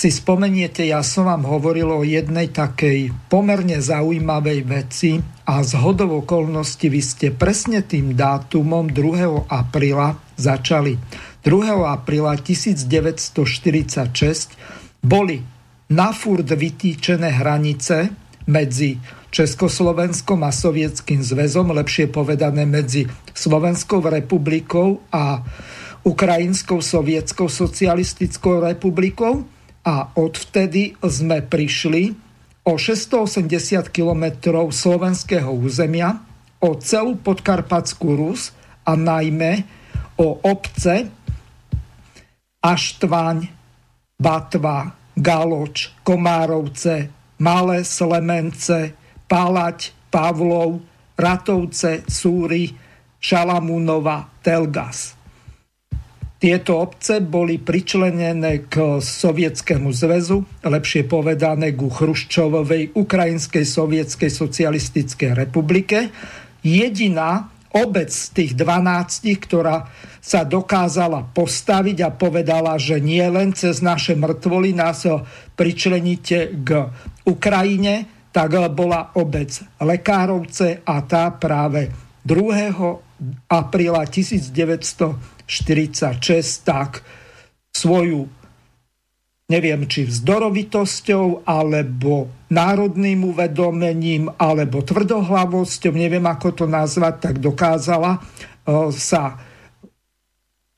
[0.01, 6.25] si spomeniete, ja som vám hovoril o jednej takej pomerne zaujímavej veci a z hodov
[6.25, 9.45] okolností vy ste presne tým dátumom 2.
[9.45, 10.97] apríla začali.
[11.45, 11.85] 2.
[11.85, 15.45] apríla 1946 boli
[15.93, 18.09] na furt vytýčené hranice
[18.49, 18.97] medzi
[19.29, 23.05] Československom a Sovietským zväzom, lepšie povedané medzi
[23.37, 25.45] Slovenskou republikou a
[26.09, 32.13] Ukrajinskou sovietskou socialistickou republikou a odvtedy sme prišli
[32.69, 34.25] o 680 km
[34.69, 36.21] slovenského územia,
[36.61, 38.53] o celú podkarpatskú Rus
[38.85, 39.65] a najmä
[40.21, 41.09] o obce
[42.61, 43.49] Aštvaň,
[44.21, 47.09] Batva, Galoč, Komárovce,
[47.41, 48.93] Malé Slemence,
[49.25, 50.85] Pálať, Pavlov,
[51.17, 52.77] Ratovce, Súry,
[53.17, 55.20] Šalamúnova, Telgas.
[56.41, 66.09] Tieto obce boli pričlenené k Sovietskému zväzu, lepšie povedané ku Chruščovovej Ukrajinskej sovietskej socialistickej republike.
[66.65, 67.45] Jediná
[67.77, 69.85] obec z tých 12, ktorá
[70.17, 75.05] sa dokázala postaviť a povedala, že nie len cez naše mŕtvoly nás
[75.53, 76.89] pričleníte k
[77.29, 81.93] Ukrajine, tak bola obec Lekárovce a tá práve
[82.25, 83.53] 2.
[83.53, 87.03] apríla 1900 46, tak
[87.75, 88.31] svoju
[89.51, 98.95] neviem, či vzdorovitosťou, alebo národným uvedomením, alebo tvrdohlavosťou, neviem ako to nazvať, tak dokázala e,
[98.95, 99.43] sa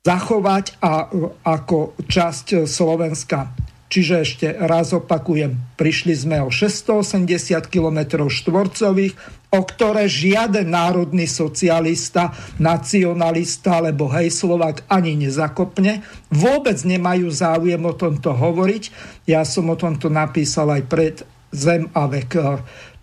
[0.00, 3.52] zachovať a, e, ako časť Slovenska.
[3.92, 7.28] Čiže ešte raz opakujem, prišli sme o 680
[7.68, 16.00] km štvorcových, o ktoré žiaden národný socialista, nacionalista alebo hej Slovak ani nezakopne.
[16.32, 18.84] Vôbec nemajú záujem o tomto hovoriť.
[19.28, 21.16] Ja som o tomto napísal aj pred
[21.52, 22.32] Zem a vek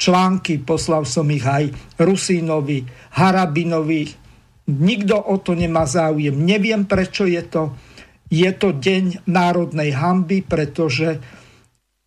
[0.01, 1.69] články, poslal som ich aj
[2.01, 2.81] Rusínovi,
[3.13, 4.09] Harabinovi.
[4.73, 6.33] Nikto o to nemá záujem.
[6.33, 7.77] Neviem, prečo je to
[8.29, 11.17] je to deň národnej hamby, pretože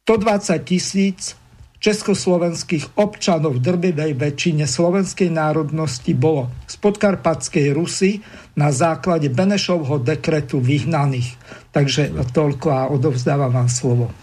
[0.06, 1.34] 120 tisíc
[1.82, 8.22] československých občanov v drvivej väčšine slovenskej národnosti bolo z podkarpatskej Rusy
[8.54, 11.34] na základe Benešovho dekretu vyhnaných.
[11.74, 14.14] Takže toľko a odovzdávam vám slovo.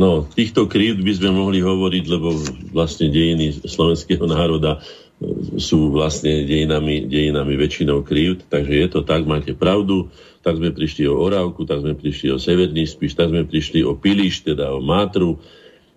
[0.00, 2.32] No, týchto krívd by sme mohli hovoriť, lebo
[2.72, 9.28] vlastne dejiny slovenského národa e, sú vlastne dejinami, dejinami väčšinou krívd, takže je to tak,
[9.28, 10.08] máte pravdu,
[10.40, 13.92] tak sme prišli o Orávku, tak sme prišli o Severný Spiš, tak sme prišli o
[13.92, 15.36] Piliš, teda o Mátru,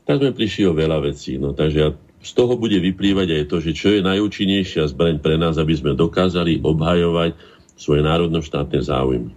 [0.04, 1.40] tak sme prišli o veľa vecí.
[1.40, 5.60] No, takže z toho bude vyplývať aj to, že čo je najúčinnejšia zbraň pre nás,
[5.60, 7.36] aby sme dokázali obhajovať
[7.76, 9.32] svoje národno-štátne záujmy.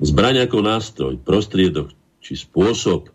[0.00, 3.10] Zbraň ako nástroj, prostriedok či spôsob e,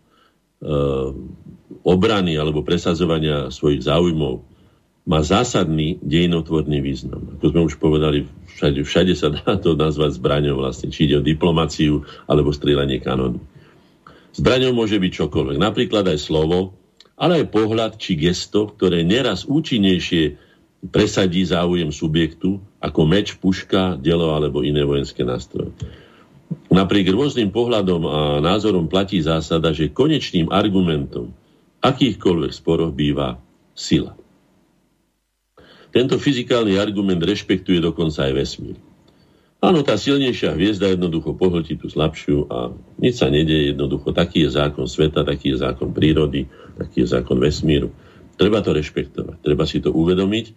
[1.82, 4.42] obrany alebo presadzovania svojich záujmov
[5.06, 7.38] má zásadný dejinotvorný význam.
[7.38, 8.26] Ako sme už povedali,
[8.58, 13.38] všade, všade sa dá to nazvať zbraňou vlastne, či ide o diplomáciu alebo strieľanie kanónu.
[14.36, 16.76] Zbraňou môže byť čokoľvek, napríklad aj slovo,
[17.16, 20.36] ale aj pohľad či gesto, ktoré neraz účinnejšie
[20.92, 25.72] presadí záujem subjektu ako meč, puška, delo alebo iné vojenské nástroje.
[26.68, 31.32] Napriek rôznym pohľadom a názorom platí zásada, že konečným argumentom
[31.80, 33.40] akýchkoľvek sporov býva
[33.72, 34.14] sila.
[35.96, 38.76] Tento fyzikálny argument rešpektuje dokonca aj vesmír.
[39.56, 44.12] Áno, tá silnejšia hviezda jednoducho pohltí tú slabšiu a nič sa nedieje jednoducho.
[44.12, 46.44] Taký je zákon sveta, taký je zákon prírody,
[46.76, 47.88] taký je zákon vesmíru.
[48.36, 50.52] Treba to rešpektovať, treba si to uvedomiť,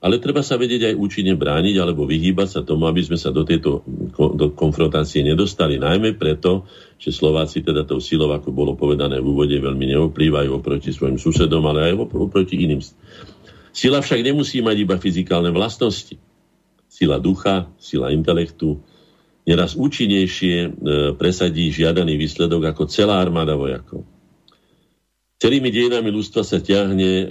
[0.00, 3.44] ale treba sa vedieť aj účinne brániť alebo vyhýbať sa tomu, aby sme sa do
[3.44, 3.84] tejto
[4.16, 5.76] do konfrontácie nedostali.
[5.76, 6.64] Najmä preto,
[6.96, 11.60] že Slováci teda tou silou, ako bolo povedané v úvode, veľmi neoplývajú oproti svojim susedom,
[11.68, 12.80] ale aj oproti iným.
[13.76, 16.29] Sila však nemusí mať iba fyzikálne vlastnosti
[17.00, 18.84] sila ducha, sila intelektu,
[19.48, 20.68] neraz účinnejšie e,
[21.16, 24.04] presadí žiadaný výsledok ako celá armáda vojakov.
[25.40, 27.26] Celými dejinami ľudstva sa ťahne e,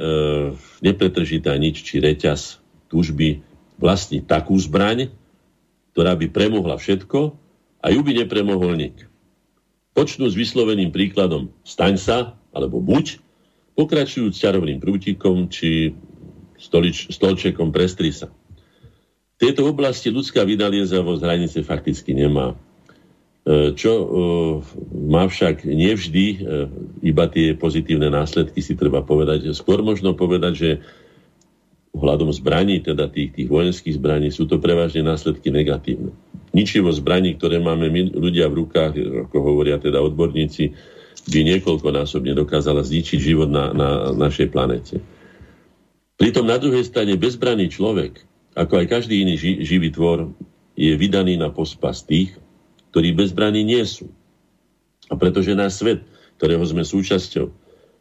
[0.81, 2.57] nepretržitá nič či reťaz
[2.89, 3.45] túžby
[3.77, 5.13] vlastniť takú zbraň,
[5.93, 7.37] ktorá by premohla všetko
[7.85, 9.05] a ju by nepremohol nik.
[9.93, 12.17] Počnú s vysloveným príkladom staň sa,
[12.49, 13.21] alebo buď,
[13.77, 15.93] pokračujú s čarovným prútikom či
[16.57, 18.33] stolič, stolčekom prestri sa
[19.39, 22.53] tejto oblasti ľudská vynaliezavosť hranice fakticky nemá.
[23.47, 24.05] E, čo e,
[25.09, 26.37] má však nevždy e,
[27.07, 29.49] iba tie pozitívne následky, si treba povedať.
[29.55, 30.69] Skôr možno povedať, že
[31.95, 36.13] ohľadom zbraní, teda tých, tých vojenských zbraní, sú to prevažne následky negatívne.
[36.53, 38.93] Ničivo zbraní, ktoré máme my ľudia v rukách,
[39.25, 40.75] ako hovoria teda odborníci,
[41.29, 45.01] by niekoľkonásobne dokázala zničiť život na, na našej planete.
[46.19, 50.33] Pritom na druhej strane bezbranný človek ako aj každý iný ži- živý tvor,
[50.79, 52.33] je vydaný na pospas tých,
[52.89, 54.09] ktorí bezbraní nie sú.
[55.11, 56.05] A pretože náš svet,
[56.39, 57.51] ktorého sme súčasťou,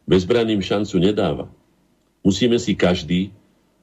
[0.07, 1.51] bezbraným šancu nedáva,
[2.23, 3.35] musíme si každý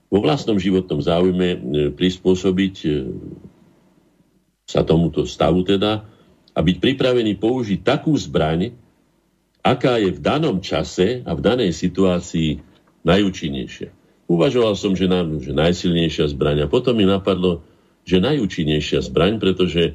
[0.10, 1.58] vo vlastnom životnom záujme e,
[1.92, 2.90] prispôsobiť e,
[4.66, 6.06] sa tomuto stavu teda
[6.56, 8.72] a byť pripravený použiť takú zbraň,
[9.60, 12.62] aká je v danom čase a v danej situácii
[13.04, 14.05] najúčinnejšia.
[14.26, 16.66] Uvažoval som, že, nám, že najsilnejšia zbraň.
[16.66, 17.62] A potom mi napadlo,
[18.06, 19.94] že najúčinnejšia zbraň, pretože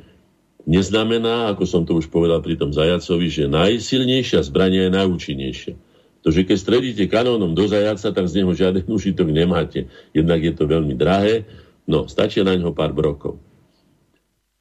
[0.71, 5.75] neznamená, ako som to už povedal pri tom zajacovi, že najsilnejšia zbraň je najúčinnejšia.
[6.21, 9.91] To, že keď stredíte kanónom do zajaca, tak z neho žiaden užitok nemáte.
[10.15, 11.49] Jednak je to veľmi drahé,
[11.91, 13.41] no stačí na ňo pár brokov.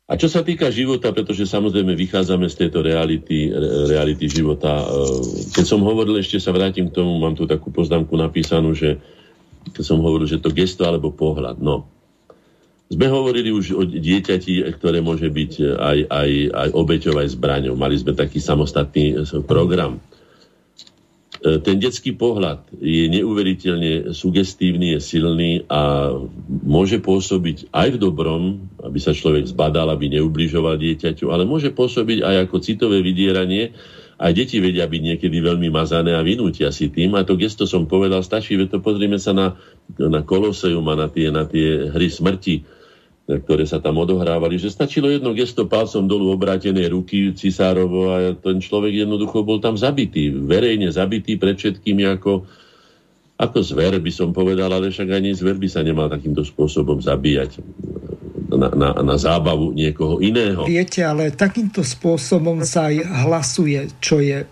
[0.10, 3.54] A čo sa týka života, pretože samozrejme vychádzame z tejto reality,
[3.86, 4.82] reality života.
[4.82, 8.98] Eh, keď som hovoril, ešte sa vrátim k tomu, mám tu takú poznámku napísanú, že
[9.74, 11.60] keď som hovoril, že to gesto alebo pohľad.
[11.60, 11.88] No.
[12.90, 17.78] Sme hovorili už o dieťati, ktoré môže byť aj, aj, aj obeťou, aj zbraňou.
[17.78, 20.02] Mali sme taký samostatný eh, program.
[21.40, 26.12] Eh, ten detský pohľad je neuveriteľne sugestívny, je silný a
[26.50, 28.44] môže pôsobiť aj v dobrom,
[28.82, 33.72] aby sa človek zbadal, aby neubližoval dieťaťu, ale môže pôsobiť aj ako citové vydieranie,
[34.20, 37.16] aj deti vedia byť niekedy veľmi mazané a vynútia si tým.
[37.16, 39.56] A to gesto som povedal, stačí, to pozrime sa na,
[39.96, 42.68] na Koloseum a na tie, na tie hry smrti,
[43.30, 48.60] ktoré sa tam odohrávali, že stačilo jedno gesto palcom dolu obrátenej ruky cisárovo a ten
[48.60, 52.44] človek jednoducho bol tam zabitý, verejne zabitý pred všetkými ako,
[53.40, 57.62] ako zver, by som povedal, ale však ani zver by sa nemal takýmto spôsobom zabíjať
[58.50, 60.66] na, na, na zábavu niekoho iného.
[60.66, 64.44] Viete, ale takýmto spôsobom sa aj hlasuje, čo je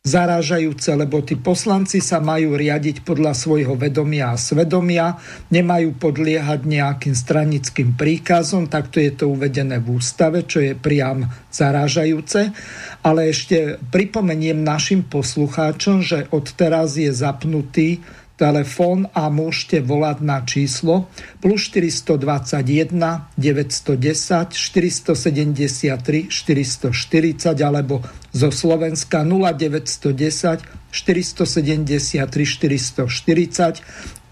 [0.00, 5.20] zarážajúce, lebo tí poslanci sa majú riadiť podľa svojho vedomia a svedomia,
[5.52, 12.48] nemajú podliehať nejakým stranickým príkazom, takto je to uvedené v ústave, čo je priam zarážajúce.
[13.04, 18.00] Ale ešte pripomeniem našim poslucháčom, že odteraz je zapnutý
[18.40, 21.12] telefón a môžete volať na číslo
[21.44, 22.88] plus 421
[23.36, 26.88] 910 473 440
[27.60, 28.00] alebo
[28.32, 33.84] zo Slovenska 0910 473 440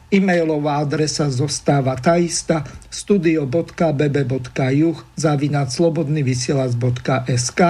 [0.08, 7.60] E-mailová adresa zostáva tá istá studio.bb.juh zavinať slobodnyvysielac.sk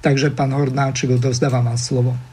[0.00, 2.31] Takže pán Hornáček, odozdávam vám slovo.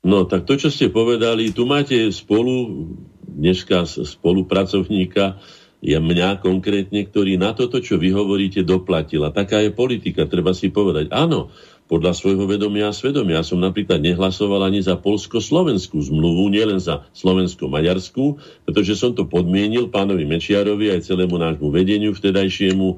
[0.00, 2.88] No tak to, čo ste povedali, tu máte spolu,
[3.28, 5.36] dneska spolupracovníka,
[5.80, 9.32] je mňa konkrétne, ktorý na toto, čo vy hovoríte, doplatila.
[9.32, 11.08] Taká je politika, treba si povedať.
[11.08, 11.48] Áno,
[11.88, 13.40] podľa svojho vedomia a svedomia.
[13.40, 18.38] Ja som napríklad nehlasoval ani za polsko-slovenskú zmluvu, nielen za slovensko-maďarskú,
[18.68, 22.96] pretože som to podmienil pánovi Mečiarovi aj celému nášmu vedeniu vtedajšiemu, e,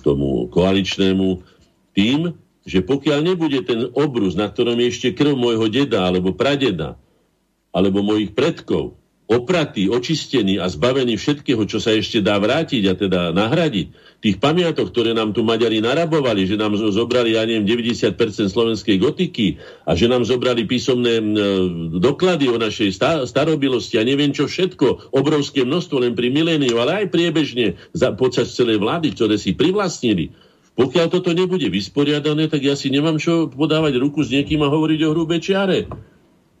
[0.00, 1.44] tomu koaličnému,
[1.92, 2.34] tým,
[2.68, 7.00] že pokiaľ nebude ten obrus, na ktorom je ešte krv môjho deda alebo pradeda,
[7.72, 13.20] alebo mojich predkov, opratý, očistený a zbavený všetkého, čo sa ešte dá vrátiť a teda
[13.36, 13.92] nahradiť,
[14.24, 18.16] tých pamiatok, ktoré nám tu Maďari narabovali, že nám zobrali, ja neviem, 90%
[18.48, 21.20] slovenskej gotiky a že nám zobrali písomné
[22.00, 22.88] doklady o našej
[23.28, 28.56] starobilosti a neviem čo všetko, obrovské množstvo len pri miléniu, ale aj priebežne za, počas
[28.56, 30.47] celej vlády, ktoré si privlastnili
[30.78, 35.00] pokiaľ toto nebude vysporiadané, tak ja si nemám čo podávať ruku s niekým a hovoriť
[35.02, 35.90] o hrubej čiare.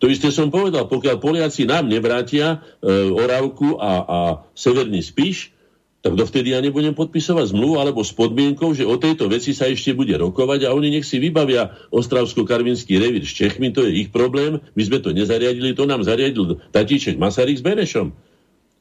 [0.02, 4.18] To isté som povedal, pokiaľ Poliaci nám nevrátia e, Oravku a, a
[4.58, 5.54] Severný Spíš,
[5.98, 9.94] tak dovtedy ja nebudem podpisovať zmluvu alebo s podmienkou, že o tejto veci sa ešte
[9.94, 14.62] bude rokovať a oni nech si vybavia Ostravsko-Karvinský revír s Čechmi, to je ich problém,
[14.78, 18.14] my sme to nezariadili, to nám zariadil tatíček Masaryk s Benešom.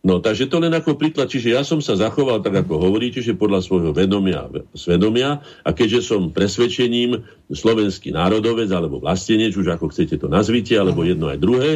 [0.05, 3.33] No, takže to len ako príklad, čiže ja som sa zachoval tak, ako hovoríte, že
[3.33, 4.45] podľa svojho vedomia,
[4.77, 11.01] svedomia a keďže som presvedčením slovenský národovec alebo vlastenec, už ako chcete to nazvite, alebo
[11.01, 11.71] jedno aj druhé,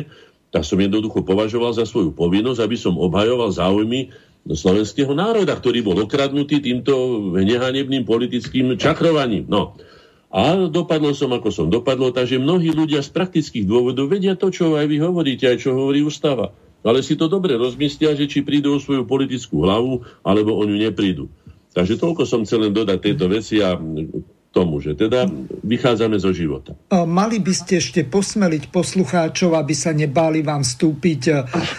[0.54, 4.14] tak som jednoducho považoval za svoju povinnosť, aby som obhajoval záujmy
[4.46, 6.94] slovenského národa, ktorý bol okradnutý týmto
[7.36, 9.50] nehanebným politickým čakrovaním.
[9.50, 9.78] No.
[10.32, 14.80] A dopadlo som, ako som dopadlo, takže mnohí ľudia z praktických dôvodov vedia to, čo
[14.80, 18.76] aj vy hovoríte, aj čo hovorí ústava ale si to dobre rozmyslia, že či prídu
[18.76, 21.30] o svoju politickú hlavu, alebo o ňu neprídu.
[21.72, 23.80] Takže toľko som chcel len dodať tejto veci a
[24.52, 25.32] tomu, že teda
[25.64, 26.76] vychádzame zo života.
[26.92, 31.34] Mali by ste ešte posmeliť poslucháčov, aby sa nebáli vám vstúpiť e,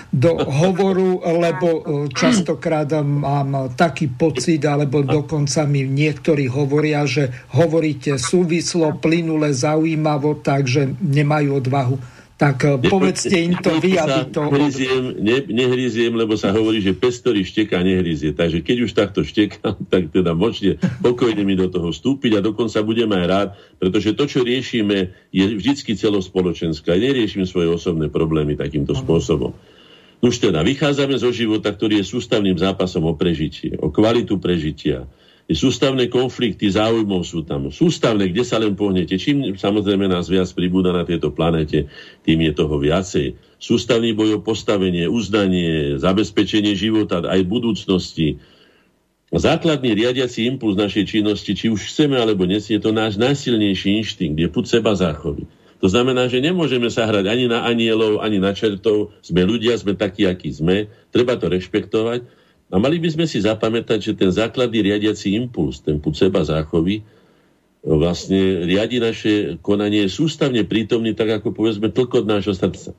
[0.09, 8.17] do hovoru, lebo e, častokrát mám taký pocit, alebo dokonca mi niektorí hovoria, že hovoríte
[8.17, 11.97] súvislo, plynule, zaujímavo, takže nemajú odvahu
[12.37, 14.49] tak eh, povedzte im to vy, aby to...
[14.51, 18.35] Nehryziem, ne, nehryziem, lebo sa hovorí, že pes, ktorý šteka, nehryzie.
[18.35, 22.83] Takže keď už takto štekám, tak teda môžete pokojne mi do toho vstúpiť a dokonca
[22.83, 26.93] budem aj rád, pretože to, čo riešime, je vždycky celospoločenské.
[26.93, 29.55] Neriešim svoje osobné problémy takýmto spôsobom.
[30.23, 35.03] Už teda vychádzame zo života, ktorý je sústavným zápasom o prežitie, o kvalitu prežitia,
[35.57, 37.73] sústavné konflikty záujmov sú tam.
[37.73, 39.17] Sústavné, kde sa len pohnete.
[39.17, 41.89] Čím samozrejme nás viac pribúda na tejto planete,
[42.27, 43.39] tým je toho viacej.
[43.57, 48.43] Sústavný boj o postavenie, uznanie, zabezpečenie života aj budúcnosti.
[49.33, 54.37] Základný riadiaci impuls našej činnosti, či už chceme alebo nie, je to náš najsilnejší inštinkt,
[54.37, 55.49] je put seba záchovy.
[55.83, 59.11] To znamená, že nemôžeme sa hrať ani na anielov, ani na čertov.
[59.19, 60.87] Sme ľudia, sme takí, akí sme.
[61.11, 62.42] Treba to rešpektovať
[62.73, 67.05] a mali by sme si zapamätať, že ten základný riadiaci impuls, ten put seba záchovy,
[67.85, 72.97] vlastne riadi naše konanie sústavne prítomný, tak ako povedzme tlkot nášho srdca.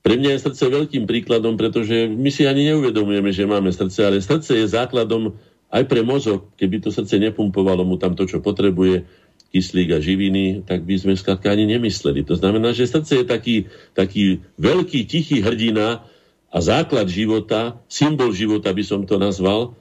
[0.00, 4.24] Pre mňa je srdce veľkým príkladom, pretože my si ani neuvedomujeme, že máme srdce, ale
[4.24, 5.36] srdce je základom
[5.68, 6.48] aj pre mozog.
[6.56, 9.04] Keby to srdce nepumpovalo mu tam to, čo potrebuje,
[9.52, 12.24] kyslík a živiny, tak by sme skladka ani nemysleli.
[12.24, 13.56] To znamená, že srdce je taký,
[13.92, 16.04] taký veľký, tichý hrdina,
[16.48, 19.76] a základ života, symbol života by som to nazval,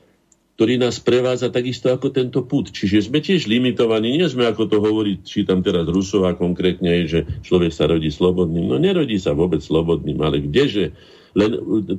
[0.57, 2.73] ktorý nás prevádza takisto ako tento put.
[2.73, 7.69] Čiže sme tiež limitovaní, nie sme ako to hovorí, čítam teraz Rusova konkrétne, že človek
[7.69, 8.65] sa rodí slobodným.
[8.65, 10.98] No nerodí sa vôbec slobodným, ale kdeže?
[11.38, 11.52] Len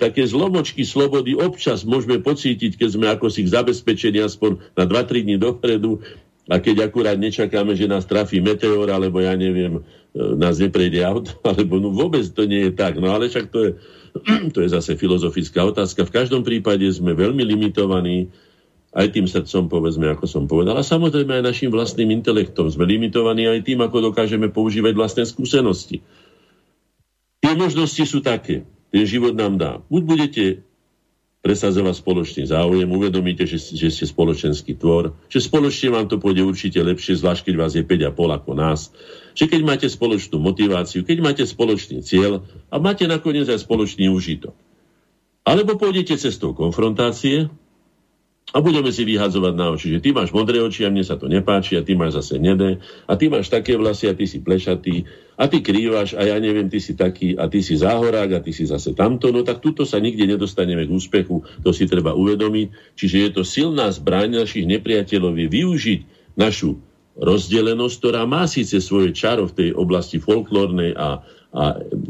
[0.03, 5.37] také zlomočky slobody občas môžeme pocítiť, keď sme ako si zabezpečení aspoň na 2-3 dní
[5.39, 6.03] dopredu
[6.51, 9.81] a keď akurát nečakáme, že nás trafí meteor, alebo ja neviem, e,
[10.35, 12.99] nás neprejde auto, alebo no vôbec to nie je tak.
[12.99, 13.71] No ale však to je,
[14.55, 16.07] to je zase filozofická otázka.
[16.07, 18.29] V každom prípade sme veľmi limitovaní
[18.97, 22.73] aj tým srdcom, povedzme, ako som povedal, a samozrejme aj našim vlastným intelektom.
[22.73, 26.01] Sme limitovaní aj tým, ako dokážeme používať vlastné skúsenosti.
[27.39, 28.65] Tie možnosti sú také.
[28.89, 29.73] Ten život nám dá.
[29.93, 30.45] Buď budete
[31.49, 36.77] presadzovať spoločný záujem, uvedomíte, že, že ste spoločenský tvor, že spoločne vám to pôjde určite
[36.77, 38.93] lepšie, zvlášť keď vás je 5,5 ako nás,
[39.33, 44.53] že keď máte spoločnú motiváciu, keď máte spoločný cieľ a máte nakoniec aj spoločný užitok.
[45.49, 47.49] Alebo pôjdete cestou konfrontácie,
[48.49, 51.29] a budeme si vyhadzovať na oči, že ty máš modré oči a mne sa to
[51.29, 52.81] nepáči a ty máš zase nedé.
[53.05, 55.05] A ty máš také vlasy a ty si plešatý.
[55.37, 58.57] A ty krývaš a ja neviem, ty si taký a ty si záhorák a ty
[58.57, 62.97] si zase tamto, no tak tuto sa nikde nedostaneme k úspechu, to si treba uvedomiť.
[62.97, 66.01] Čiže je to silná zbraň našich nepriateľov je využiť
[66.41, 66.81] našu
[67.21, 71.21] rozdelenosť, ktorá má síce svoje čaro v tej oblasti folklórnej a,
[71.53, 71.65] a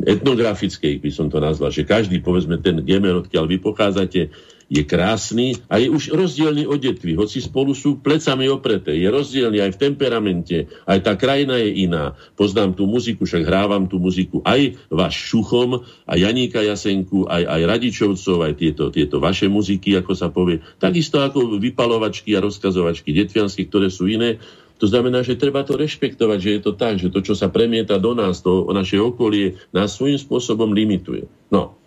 [0.06, 4.28] etnografickej, by som to nazval, že každý, povedzme, ten gemer, odkiaľ vy pochádzate,
[4.68, 8.92] je krásny a je už rozdielný od detvy, hoci spolu sú plecami opreté.
[9.00, 12.12] Je rozdielný aj v temperamente, aj tá krajina je iná.
[12.36, 17.60] Poznám tú muziku, však hrávam tú muziku aj váš Šuchom, aj Janíka Jasenku, aj, aj
[17.64, 20.60] Radičovcov, aj tieto, tieto vaše muziky, ako sa povie.
[20.76, 24.36] Takisto ako vypalovačky a rozkazovačky detviansky, ktoré sú iné.
[24.78, 27.98] To znamená, že treba to rešpektovať, že je to tak, že to, čo sa premieta
[27.98, 31.26] do nás, to naše okolie, nás svojím spôsobom limituje.
[31.50, 31.77] No,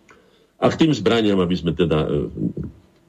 [0.62, 2.06] a k tým zbraniam, aby sme teda...
[2.06, 2.30] E,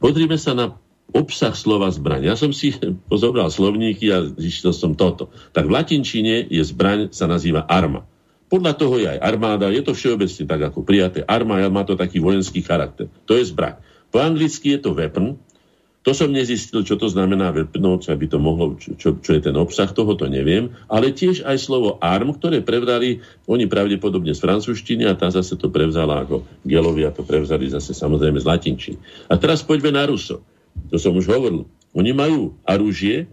[0.00, 0.72] pozrime sa na
[1.12, 2.32] obsah slova zbraň.
[2.32, 2.72] Ja som si
[3.12, 5.28] pozobral slovníky a zistil som toto.
[5.52, 8.08] Tak v latinčine je zbraň, sa nazýva arma.
[8.48, 11.24] Podľa toho je aj armáda, je to všeobecne tak ako prijaté.
[11.24, 13.08] Armáda má to taký vojenský charakter.
[13.28, 13.80] To je zbraň.
[14.12, 15.40] Po anglicky je to weapon,
[16.02, 19.86] to som nezistil, čo to znamená čo by to mohlo, čo, čo je ten obsah,
[19.86, 25.14] toho to neviem, ale tiež aj slovo arm, ktoré prevrali oni pravdepodobne z francúzštiny a
[25.14, 28.98] tá zase to prevzala ako gelovia, to prevzali zase samozrejme z latinčiny.
[29.30, 30.42] A teraz poďme na Ruso.
[30.90, 31.70] To som už hovoril.
[31.94, 33.30] Oni majú arúžie,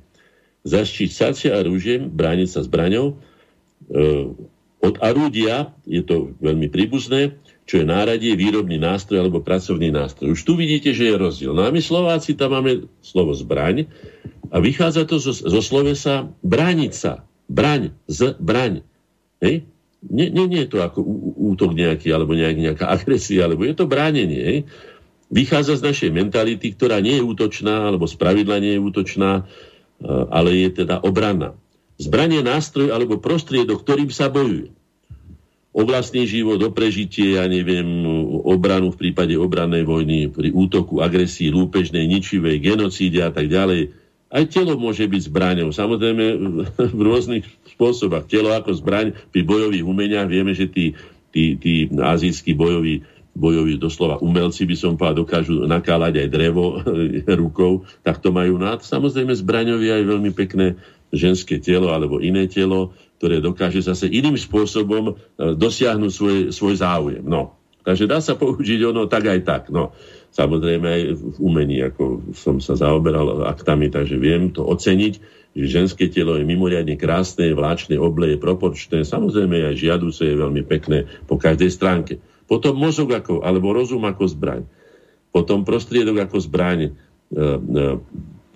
[0.62, 3.16] zaštiť sacia arúžiem, brániť sa zbraňou.
[3.16, 4.04] E,
[4.80, 7.34] od arúdia, je to veľmi príbuzné,
[7.70, 10.34] čo je náradie, výrobný nástroj alebo pracovný nástroj.
[10.34, 11.54] Už tu vidíte, že je rozdiel.
[11.54, 13.86] No a my Slováci tam máme slovo zbraň
[14.50, 17.22] a vychádza to zo, zo slovesa brániť sa.
[17.46, 18.82] Braň, z, braň.
[19.46, 19.70] Hej?
[20.02, 21.06] Nie, nie, nie je to ako
[21.38, 24.42] útok nejaký, alebo nejak, nejaká agresia, alebo je to bránenie.
[24.42, 24.58] Hej?
[25.30, 29.46] Vychádza z našej mentality, ktorá nie je útočná, alebo spravidla nie je útočná,
[30.34, 31.54] ale je teda obranná.
[32.02, 34.74] Zbranie nástroj alebo prostriedok, ktorým sa bojuje
[35.80, 38.04] o vlastný život, o prežitie, ja neviem,
[38.44, 43.96] obranu v prípade obrannej vojny, pri útoku, agresii, lúpežnej, ničivej, genocíde a tak ďalej.
[44.28, 45.72] Aj telo môže byť zbraňou.
[45.72, 46.26] Samozrejme
[47.00, 47.48] v rôznych
[47.80, 48.28] spôsobách.
[48.28, 50.28] Telo ako zbraň pri bojových umeniach.
[50.28, 51.00] Vieme, že tí,
[51.32, 53.02] tí, tí azijskí bojoví,
[53.32, 56.84] bojoví doslova umelci by som povedal, dokážu nakálať aj drevo
[57.42, 58.84] rukou, tak to majú nad.
[58.84, 60.76] Samozrejme zbraňovi aj veľmi pekné
[61.10, 65.14] ženské telo alebo iné telo, ktoré dokáže zase iným spôsobom e,
[65.60, 67.28] dosiahnuť svoj, svoj záujem.
[67.28, 67.60] No.
[67.84, 69.64] Takže dá sa použiť ono tak aj tak.
[69.68, 69.92] No.
[70.32, 75.14] Samozrejme aj v umení, ako som sa zaoberal aktami, takže viem to oceniť,
[75.52, 81.10] že ženské telo je mimoriadne krásne, vláčne, obleje, proporčné, samozrejme aj žiaduce je veľmi pekné
[81.28, 82.14] po každej stránke.
[82.48, 84.64] Potom mozog ako, alebo rozum ako zbraň.
[85.36, 86.80] Potom prostriedok ako zbraň.
[86.88, 86.92] E,
[87.36, 87.84] e,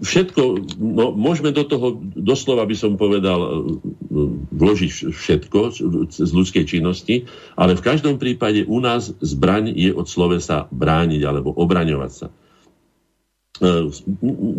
[0.03, 0.41] všetko,
[0.77, 3.49] no, môžeme do toho, doslova by som povedal, e,
[4.51, 5.59] vložiť všetko
[6.11, 7.25] z ľudskej činnosti,
[7.55, 12.27] ale v každom prípade u nás zbraň je od slovesa brániť alebo obraňovať sa.
[13.63, 13.87] E,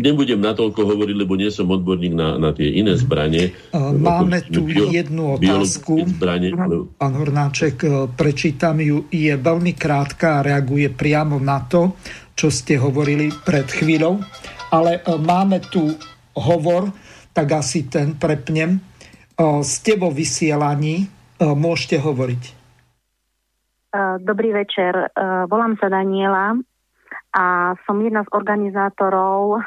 [0.01, 3.53] nebudem natoľko hovoriť, lebo nie som odborník na, na tie iné zbranie.
[3.53, 6.09] E, máme tu bio, jednu otázku.
[6.09, 6.89] Zbranie, ale...
[6.97, 7.85] Pán Hornáček,
[8.17, 9.05] prečítam ju.
[9.13, 11.93] Je veľmi krátka a reaguje priamo na to,
[12.33, 14.25] čo ste hovorili pred chvíľou
[14.75, 15.95] ale e, máme tu
[16.35, 16.91] hovor,
[17.31, 18.75] tak asi ten prepnem.
[18.75, 18.81] E,
[19.63, 21.07] ste vo vysielaní,
[21.39, 22.67] e, môžete hovoriť.
[24.27, 24.91] Dobrý večer,
[25.47, 26.59] volám sa Daniela
[27.31, 29.63] a som jedna z organizátorov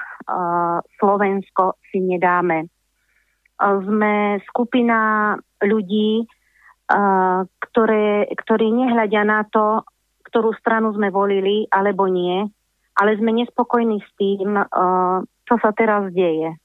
[1.00, 2.68] Slovensko si nedáme.
[3.56, 5.32] Sme skupina
[5.64, 6.28] ľudí,
[7.56, 9.88] ktoré, ktorí nehľadia na to,
[10.28, 12.52] ktorú stranu sme volili alebo nie,
[12.98, 16.58] ale sme nespokojní s tým, uh, čo sa teraz deje.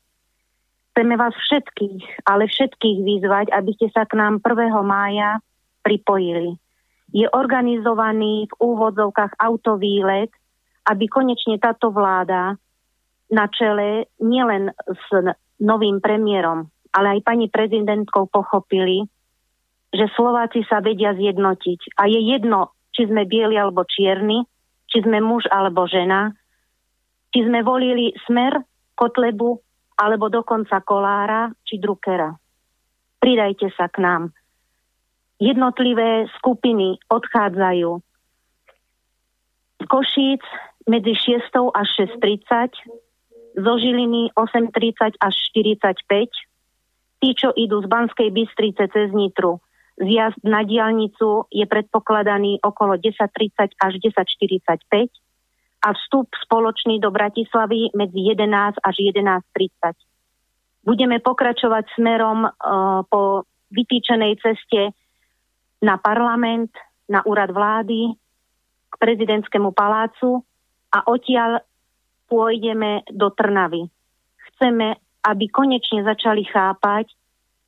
[0.92, 4.72] Chceme vás všetkých, ale všetkých vyzvať, aby ste sa k nám 1.
[4.84, 5.40] mája
[5.80, 6.56] pripojili.
[7.12, 10.32] Je organizovaný v úvodzovkách autovýlet,
[10.88, 12.56] aby konečne táto vláda
[13.32, 15.06] na čele nielen s
[15.60, 19.08] novým premiérom, ale aj pani prezidentkou pochopili,
[19.92, 21.96] že Slováci sa vedia zjednotiť.
[22.00, 24.44] A je jedno, či sme bieli alebo čierni,
[24.92, 26.36] či sme muž alebo žena,
[27.32, 28.60] či sme volili Smer,
[28.92, 29.56] Kotlebu
[29.96, 32.28] alebo dokonca Kolára či Druckera.
[33.16, 34.22] Pridajte sa k nám.
[35.40, 37.90] Jednotlivé skupiny odchádzajú
[39.82, 40.44] z Košíc
[40.86, 41.88] medzi 6 až
[42.20, 46.02] 6.30, zo Žiliny 8.30 až 45,
[47.20, 49.60] tí, čo idú z Banskej Bystrice cez Nitru,
[49.98, 55.12] zjazd na diálnicu je predpokladaný okolo 10.30 až 10.45
[55.82, 59.98] a vstup spoločný do Bratislavy medzi 11 až 11.30.
[60.82, 62.52] Budeme pokračovať smerom uh,
[63.06, 64.94] po vytýčenej ceste
[65.82, 66.70] na parlament,
[67.10, 68.14] na úrad vlády,
[68.92, 70.44] k prezidentskému palácu
[70.92, 71.64] a odtiaľ
[72.30, 73.88] pôjdeme do Trnavy.
[74.52, 74.94] Chceme,
[75.26, 77.10] aby konečne začali chápať,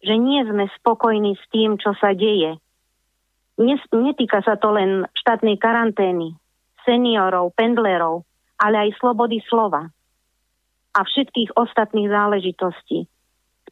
[0.04, 2.60] že nie sme spokojní s tým, čo sa deje.
[3.90, 6.36] Netýka sa to len štátnej karantény,
[6.84, 8.28] seniorov, pendlerov,
[8.60, 9.88] ale aj slobody slova
[10.94, 13.08] a všetkých ostatných záležitostí.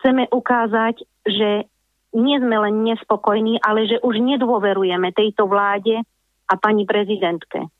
[0.00, 1.70] Chceme ukázať, že
[2.12, 6.02] nie sme len nespokojní, ale že už nedôverujeme tejto vláde
[6.48, 7.70] a pani prezidentke.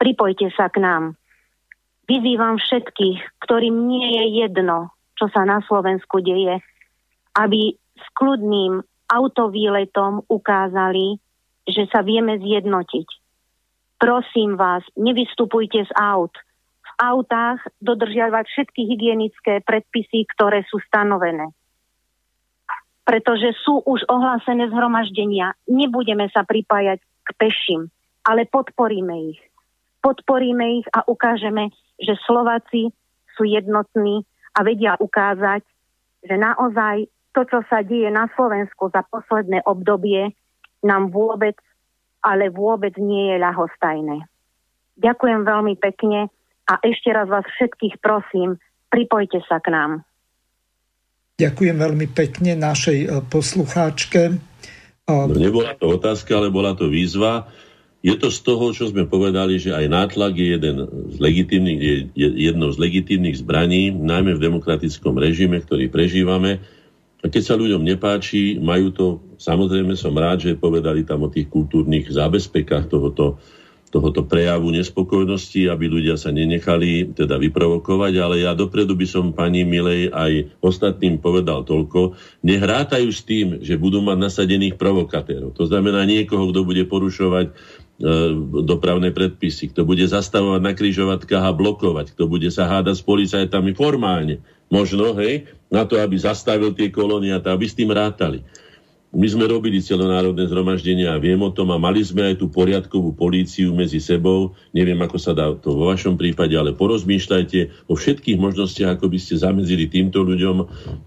[0.00, 1.04] Pripojte sa k nám.
[2.08, 6.62] Vyzývam všetkých, ktorým nie je jedno, čo sa na Slovensku deje,
[7.36, 8.80] aby s kľudným
[9.10, 11.18] autovýletom ukázali,
[11.66, 13.08] že sa vieme zjednotiť.
[14.00, 16.32] Prosím vás, nevystupujte z aut.
[16.80, 21.52] V autách dodržiavať všetky hygienické predpisy, ktoré sú stanovené
[23.10, 25.58] pretože sú už ohlásené zhromaždenia.
[25.66, 27.90] Nebudeme sa pripájať k peším,
[28.22, 29.40] ale podporíme ich.
[29.98, 32.94] Podporíme ich a ukážeme, že Slováci
[33.34, 34.22] sú jednotní
[34.54, 35.66] a vedia ukázať,
[36.22, 40.34] že naozaj to, čo sa deje na Slovensku za posledné obdobie,
[40.82, 41.56] nám vôbec,
[42.20, 44.16] ale vôbec nie je ľahostajné.
[45.00, 46.28] Ďakujem veľmi pekne
[46.68, 48.60] a ešte raz vás všetkých prosím,
[48.92, 49.90] pripojte sa k nám.
[51.40, 54.36] Ďakujem veľmi pekne našej e, poslucháčke.
[55.08, 57.48] No, nebola to otázka, ale bola to výzva.
[58.04, 60.76] Je to z toho, čo sme povedali, že aj nátlak je, jeden
[61.12, 61.80] z legitímnych,
[62.16, 66.60] je jednou z legitívnych zbraní, najmä v demokratickom režime, ktorý prežívame.
[67.20, 69.06] A keď sa ľuďom nepáči, majú to,
[69.36, 73.36] samozrejme som rád, že povedali tam o tých kultúrnych zábezpekách tohoto
[73.90, 79.66] tohoto prejavu nespokojnosti, aby ľudia sa nenechali teda vyprovokovať, ale ja dopredu by som pani
[79.66, 82.14] Milej aj ostatným povedal toľko,
[82.46, 85.58] nehrátajú s tým, že budú mať nasadených provokatérov.
[85.58, 87.52] To znamená niekoho, kto bude porušovať e,
[88.62, 93.74] dopravné predpisy, kto bude zastavovať na križovatkách a blokovať, kto bude sa hádať s policajtami
[93.74, 94.38] formálne.
[94.70, 98.46] Možno, hej, na to, aby zastavil tie kolónia, aby s tým rátali.
[99.10, 103.10] My sme robili celonárodné zhromaždenia a viem o tom a mali sme aj tú poriadkovú
[103.18, 104.54] políciu medzi sebou.
[104.70, 109.18] Neviem, ako sa dá to vo vašom prípade, ale porozmýšľajte o všetkých možnostiach, ako by
[109.18, 110.56] ste zamedzili týmto ľuďom.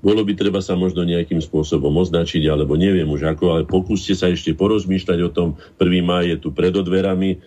[0.03, 4.27] Bolo by treba sa možno nejakým spôsobom označiť, alebo neviem už ako, ale pokúste sa
[4.27, 5.47] ešte porozmýšľať o tom.
[5.79, 6.03] 1.
[6.03, 7.39] maj je tu pred odverami,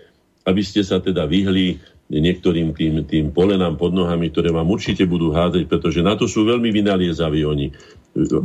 [0.49, 1.77] aby ste sa teda vyhli
[2.07, 6.47] niektorým tým, tým polenám pod nohami, ktoré vám určite budú hádzať, pretože na to sú
[6.47, 7.67] veľmi vynaliezaví oni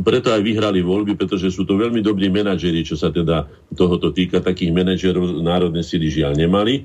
[0.04, 4.44] preto aj vyhrali voľby, pretože sú to veľmi dobrí manažeri, čo sa teda tohoto týka.
[4.44, 6.84] Takých manažerov národné síly žiaľ nemali.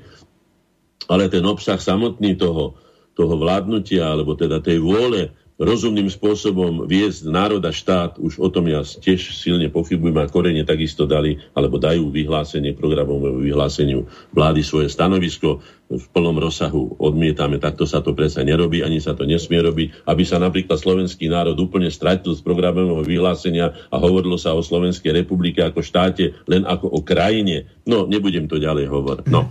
[1.04, 2.80] Ale ten obsah samotný toho,
[3.12, 8.70] toho vládnutia, alebo teda tej vôle rozumným spôsobom viesť národ a štát, už o tom
[8.70, 14.86] ja tiež silne pochybujem a korene takisto dali, alebo dajú vyhlásenie, programovému vyhláseniu vlády svoje
[14.86, 15.58] stanovisko
[15.88, 20.22] v plnom rozsahu odmietame, takto sa to predsa nerobí, ani sa to nesmie robiť, aby
[20.22, 25.64] sa napríklad slovenský národ úplne stratil z programového vyhlásenia a hovorilo sa o Slovenskej republike
[25.64, 27.66] ako štáte, len ako o krajine.
[27.88, 29.26] No, nebudem to ďalej hovoriť.
[29.32, 29.48] No.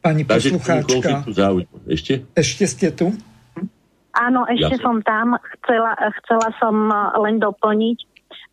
[0.00, 1.24] Pani poslucháčka,
[1.88, 2.28] ešte?
[2.36, 3.12] Ešte ste tu?
[4.14, 5.34] Áno, ešte ja som tam.
[5.60, 7.98] Chcela, chcela som eh, len doplniť,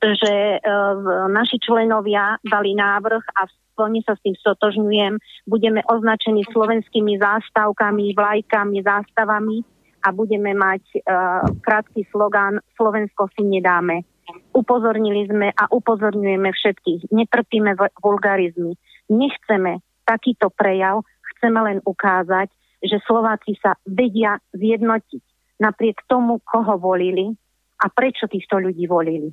[0.02, 3.42] že uh, naši členovia dali návrh a
[3.78, 5.18] plne sa s tým stotožňujem.
[5.46, 9.58] Budeme označení slovenskými zástavkami, vlajkami, zástavami
[10.06, 14.06] a budeme mať uh, krátky slogán Slovensko si nedáme.
[14.54, 17.14] Upozornili sme a upozorňujeme všetkých.
[17.14, 18.78] Netrpíme vulgarizmy.
[19.10, 21.06] Nechceme takýto prejav,
[21.38, 22.50] chceme len ukázať,
[22.82, 25.31] že Slováci sa vedia zjednotiť
[25.62, 27.30] napriek tomu, koho volili
[27.78, 29.30] a prečo týchto ľudí volili.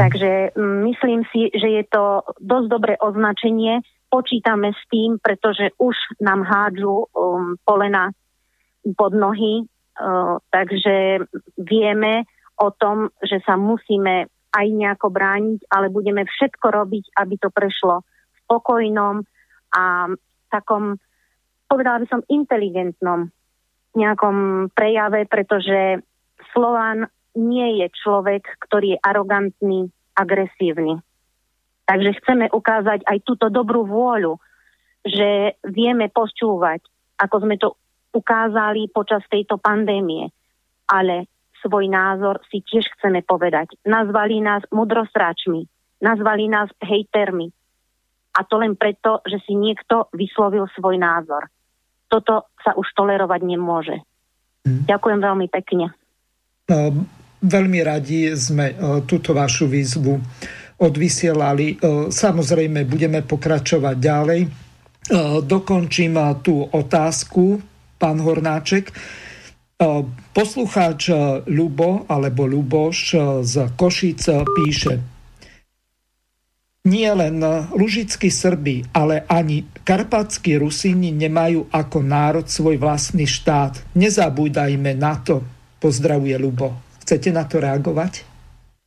[0.00, 3.84] Takže mm, myslím si, že je to dosť dobré označenie.
[4.08, 5.94] Počítame s tým, pretože už
[6.24, 8.08] nám hádžu um, polena
[8.96, 11.28] pod nohy, uh, takže
[11.60, 12.24] vieme
[12.56, 18.02] o tom, že sa musíme aj nejako brániť, ale budeme všetko robiť, aby to prešlo
[18.02, 19.22] v spokojnom
[19.70, 20.10] a
[20.50, 20.98] takom,
[21.70, 23.30] povedala by som, inteligentnom
[23.94, 26.02] nejakom prejave, pretože
[26.54, 29.80] Slován nie je človek, ktorý je arogantný,
[30.18, 30.98] agresívny.
[31.86, 34.38] Takže chceme ukázať aj túto dobrú vôľu,
[35.02, 36.86] že vieme počúvať,
[37.18, 37.74] ako sme to
[38.14, 40.30] ukázali počas tejto pandémie.
[40.86, 41.26] Ale
[41.62, 43.74] svoj názor si tiež chceme povedať.
[43.86, 45.66] Nazvali nás mudrostráčmi,
[46.02, 47.50] nazvali nás hejtermi.
[48.38, 51.50] A to len preto, že si niekto vyslovil svoj názor.
[52.10, 54.02] Toto sa už tolerovať nemôže.
[54.66, 54.82] Hmm.
[54.90, 55.94] Ďakujem veľmi pekne.
[57.40, 58.74] Veľmi radi sme
[59.06, 60.18] túto vašu výzvu
[60.82, 61.78] odvysielali.
[62.10, 64.40] Samozrejme, budeme pokračovať ďalej.
[65.46, 67.62] Dokončím tú otázku,
[67.96, 68.92] pán Hornáček.
[70.36, 71.08] Poslucháč
[71.48, 74.20] Lubo alebo Luboš z Košic
[74.60, 75.19] píše
[76.88, 77.44] nie len
[77.76, 83.92] lužickí Srbi, ale ani karpatskí Rusíni nemajú ako národ svoj vlastný štát.
[83.92, 85.44] Nezabúdajme na to.
[85.76, 86.76] Pozdravuje Lubo.
[87.04, 88.24] Chcete na to reagovať?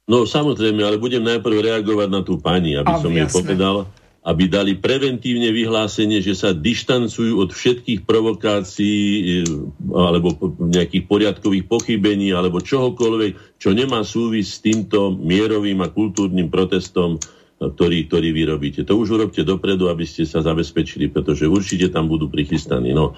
[0.10, 3.88] No samozrejme, ale budem najprv reagovať na tú pani, aby som jej povedal,
[4.24, 9.44] aby dali preventívne vyhlásenie, že sa dištancujú od všetkých provokácií eh,
[9.92, 17.20] alebo nejakých poriadkových pochybení alebo čohokoľvek, čo nemá súvis s týmto mierovým a kultúrnym protestom,
[17.20, 18.82] eh, ktorý, ktorý vy robíte.
[18.84, 22.92] To už urobte dopredu, aby ste sa zabezpečili, pretože určite tam budú prichystaní.
[22.92, 23.16] No.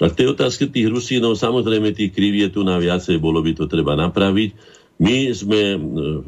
[0.00, 3.52] A k tej otázke tých Rusínov, samozrejme tých kriv je tu na viacej, bolo by
[3.54, 4.82] to treba napraviť.
[4.94, 5.78] My sme e,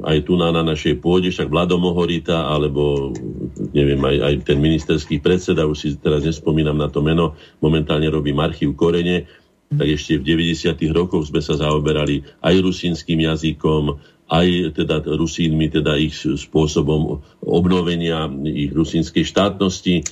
[0.02, 3.14] aj tu na, na našej pôde, však Vlado Mohorita, alebo
[3.70, 8.34] neviem, aj, aj ten ministerský predseda, už si teraz nespomínam na to meno, momentálne robí
[8.34, 9.30] archív Korene,
[9.66, 10.78] tak ešte v 90.
[10.94, 18.74] rokoch sme sa zaoberali aj rusínskym jazykom, aj teda Rusínmi, teda ich spôsobom obnovenia ich
[18.74, 20.02] rusínskej štátnosti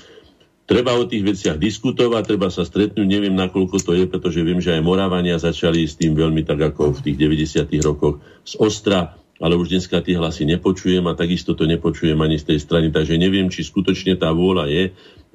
[0.64, 4.72] Treba o tých veciach diskutovať, treba sa stretnúť, neviem nakoľko to je, pretože viem, že
[4.72, 7.68] aj Moravania začali s tým veľmi tak ako v tých 90.
[7.84, 9.12] rokoch z ostra,
[9.44, 13.20] ale už dneska tie hlasy nepočujem a takisto to nepočujem ani z tej strany, takže
[13.20, 14.84] neviem, či skutočne tá vôľa je,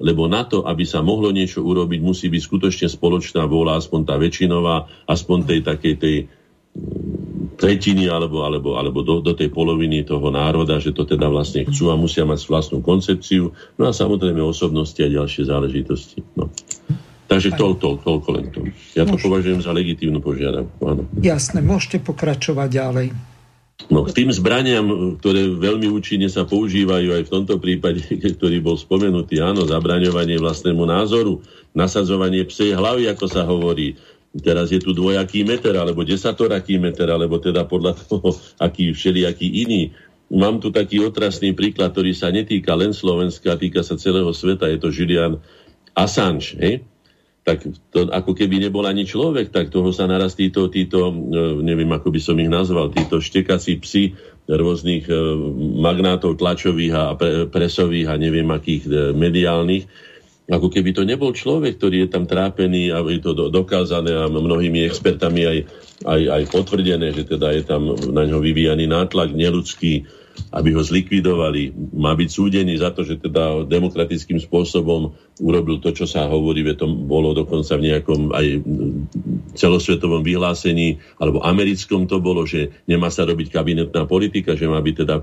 [0.02, 4.18] lebo na to, aby sa mohlo niečo urobiť, musí byť skutočne spoločná vôľa, aspoň tá
[4.18, 6.16] väčšinová, aspoň tej takej tej
[7.60, 11.92] tretiny alebo, alebo, alebo do, do tej poloviny toho národa, že to teda vlastne chcú
[11.92, 13.52] a musia mať vlastnú koncepciu.
[13.76, 16.24] No a samozrejme osobnosti a ďalšie záležitosti.
[16.40, 16.48] No.
[17.28, 18.66] Takže to, to, toľko len to.
[18.96, 19.26] Ja to Môžete.
[19.28, 20.80] považujem za legitívnu požiadavku.
[20.82, 21.06] Áno.
[21.20, 23.08] Jasné, môžete pokračovať ďalej.
[23.88, 28.02] No, k tým zbraniam, ktoré veľmi účinne sa používajú aj v tomto prípade,
[28.36, 31.40] ktorý bol spomenutý, áno, zabraňovanie vlastnému názoru,
[31.72, 33.94] nasadzovanie psej hlavy, ako sa hovorí,
[34.30, 38.30] Teraz je tu dvojaký meter, alebo desatoraký meter, alebo teda podľa toho,
[38.66, 39.90] aký všelijaký iný.
[40.30, 44.70] Mám tu taký otrasný príklad, ktorý sa netýka len Slovenska, týka sa celého sveta.
[44.70, 45.42] Je to Julian
[45.98, 46.54] Assange.
[46.54, 46.86] Hej?
[47.42, 51.14] Tak to ako keby nebol ani človek, tak toho sa naraz títo, títo, e,
[51.66, 54.14] neviem ako by som ich nazval, títo štekací psi
[54.46, 55.14] rôznych e,
[55.82, 57.04] magnátov tlačových a
[57.50, 59.88] presových a neviem akých e, mediálnych,
[60.50, 64.82] ako keby to nebol človek, ktorý je tam trápený a je to dokázané a mnohými
[64.82, 65.58] expertami aj,
[66.02, 70.10] aj, aj potvrdené, že teda je tam na ňo vyvíjaný nátlak neludský,
[70.50, 71.92] aby ho zlikvidovali.
[71.94, 76.86] Má byť súdený za to, že teda demokratickým spôsobom urobil to, čo sa hovorí, to
[76.86, 78.46] bolo dokonca v nejakom aj
[79.56, 84.94] celosvetovom vyhlásení, alebo americkom to bolo, že nemá sa robiť kabinetná politika, že má byť
[85.00, 85.22] teda e,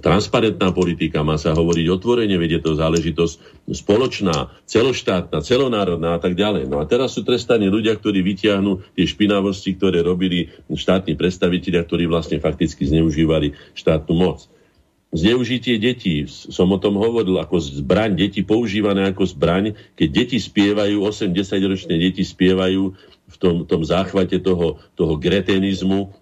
[0.00, 6.66] transparentná politika, má sa hovoriť otvorene, vedie to záležitosť spoločná, celoštátna, celonárodná a tak ďalej.
[6.66, 12.08] No a teraz sú trestaní ľudia, ktorí vytiahnu tie špinavosti, ktoré robili štátni predstavitelia, ktorí
[12.08, 13.52] vlastne fakticky zneužívali
[14.00, 14.48] štátnu moc.
[15.10, 21.02] Zneužitie detí, som o tom hovoril, ako zbraň, deti používané ako zbraň, keď deti spievajú,
[21.02, 22.94] 8-10 ročné deti spievajú
[23.30, 26.14] v tom, tom záchvate toho, toho gretenizmu,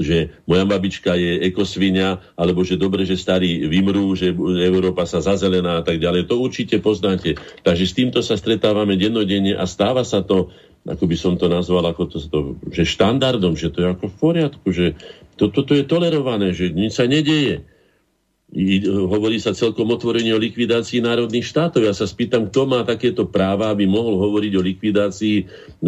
[0.00, 4.32] že moja babička je ekosvinia, alebo že dobre, že starí vymrú, že
[4.64, 6.24] Európa sa zazelená a tak ďalej.
[6.24, 7.36] To určite poznáte.
[7.60, 10.48] Takže s týmto sa stretávame dennodenne a stáva sa to,
[10.88, 12.38] ako by som to nazval, ako to, to
[12.72, 14.96] že štandardom, že to je ako v poriadku, že
[15.36, 17.64] toto to, to je tolerované, že nič sa nedeje
[18.90, 21.86] hovorí sa celkom otvorene o likvidácii národných štátov.
[21.86, 25.36] Ja sa spýtam, kto má takéto práva, aby mohol hovoriť o likvidácii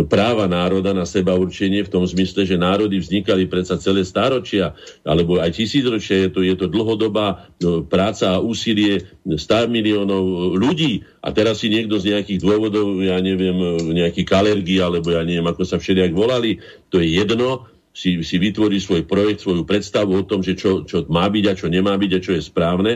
[0.06, 5.42] práva národa na seba určenie v tom zmysle, že národy vznikali predsa celé stáročia, alebo
[5.42, 6.26] aj tisícročia.
[6.26, 11.02] Je to, je to dlhodobá no, práca a úsilie 100 miliónov ľudí.
[11.18, 13.58] A teraz si niekto z nejakých dôvodov, ja neviem,
[13.90, 16.62] nejaký kalergii, alebo ja neviem, ako sa všelijak volali,
[16.94, 21.04] to je jedno, si, si vytvorí svoj projekt, svoju predstavu o tom, že čo, čo
[21.12, 22.92] má byť a čo nemá byť a čo je správne.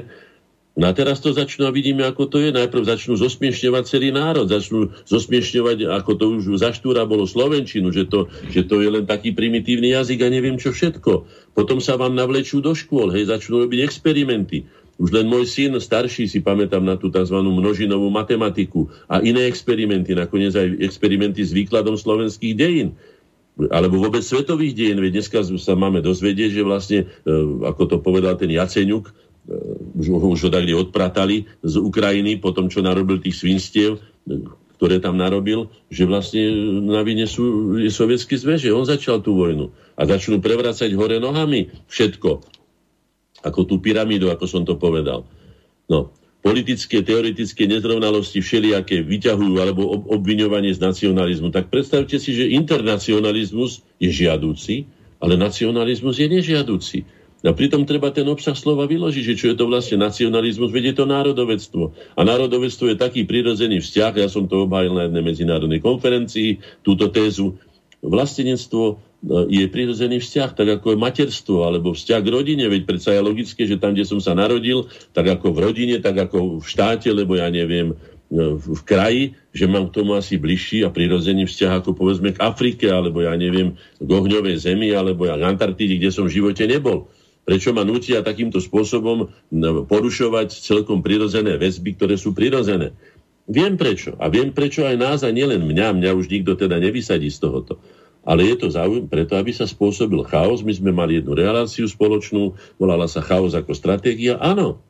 [0.76, 2.52] No a teraz to začnú a vidíme, ako to je.
[2.52, 8.04] Najprv začnú zosmiešňovať celý národ, začnú zosmiešňovať, ako to už za štúra bolo Slovenčinu, že
[8.04, 11.24] to, že to je len taký primitívny jazyk a neviem čo všetko.
[11.56, 14.68] Potom sa vám navlečú do škôl, hej, začnú robiť experimenty.
[15.00, 17.36] Už len môj syn starší si pamätám na tú tzv.
[17.40, 22.96] množinovú matematiku a iné experimenty, nakoniec aj experimenty s výkladom slovenských dejín
[23.56, 25.00] alebo vôbec svetových dejín.
[25.00, 27.32] Veď dneska sa máme dozvedieť, že vlastne, e,
[27.64, 29.12] ako to povedal ten Jaceňuk, e,
[29.96, 34.44] už, už ho tak odpratali z Ukrajiny po tom, čo narobil tých svinstiev, e,
[34.76, 36.44] ktoré tam narobil, že vlastne
[36.84, 39.72] na vine sú sovietský zväz, že on začal tú vojnu.
[39.96, 42.44] A začnú prevracať hore nohami všetko.
[43.40, 45.24] Ako tú pyramídu, ako som to povedal.
[45.88, 46.12] No,
[46.46, 53.82] politické, teoretické nezrovnalosti všelijaké vyťahujú alebo ob- obviňovanie z nacionalizmu, tak predstavte si, že internacionalizmus
[53.98, 54.86] je žiadúci,
[55.18, 57.02] ale nacionalizmus je nežiadúci.
[57.42, 61.06] A pritom treba ten obsah slova vyložiť, že čo je to vlastne nacionalizmus, vedie to
[61.06, 61.94] národovectvo.
[62.14, 67.10] A národovectvo je taký prirodzený vzťah, ja som to obhájil na jednej medzinárodnej konferencii, túto
[67.10, 67.58] tézu,
[68.06, 73.26] vlastenectvo je prirodzený vzťah, tak ako je materstvo alebo vzťah k rodine, veď predsa je
[73.26, 77.10] logické, že tam, kde som sa narodil, tak ako v rodine, tak ako v štáte,
[77.10, 77.94] lebo ja neviem, e,
[78.54, 82.86] v kraji, že mám k tomu asi bližší a prirodzený vzťah ako povedzme k Afrike,
[82.86, 87.10] alebo ja neviem, k ohňovej zemi, alebo ja k Antarktíde, kde som v živote nebol.
[87.46, 89.30] Prečo ma nutia takýmto spôsobom
[89.86, 92.90] porušovať celkom prirodzené väzby, ktoré sú prirodzené?
[93.46, 94.18] Viem prečo.
[94.18, 97.78] A viem prečo aj nás, a nielen mňa, mňa už nikto teda nevysadí z tohoto
[98.26, 100.66] ale je to záujem preto, aby sa spôsobil chaos.
[100.66, 104.34] My sme mali jednu reláciu spoločnú, volala sa chaos ako stratégia.
[104.42, 104.82] Áno.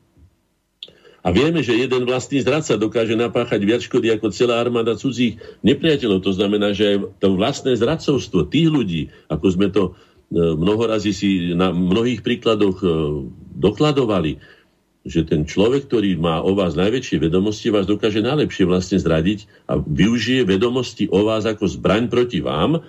[1.21, 6.23] A vieme, že jeden vlastný zradca dokáže napáchať viac škody ako celá armáda cudzích nepriateľov.
[6.23, 11.51] To znamená, že aj to vlastné zradcovstvo tých ľudí, ako sme to e, mnohorazí si
[11.51, 12.87] na mnohých príkladoch e,
[13.59, 14.39] dokladovali,
[15.07, 19.79] že ten človek, ktorý má o vás najväčšie vedomosti, vás dokáže najlepšie vlastne zradiť a
[19.79, 22.83] využije vedomosti o vás ako zbraň proti vám,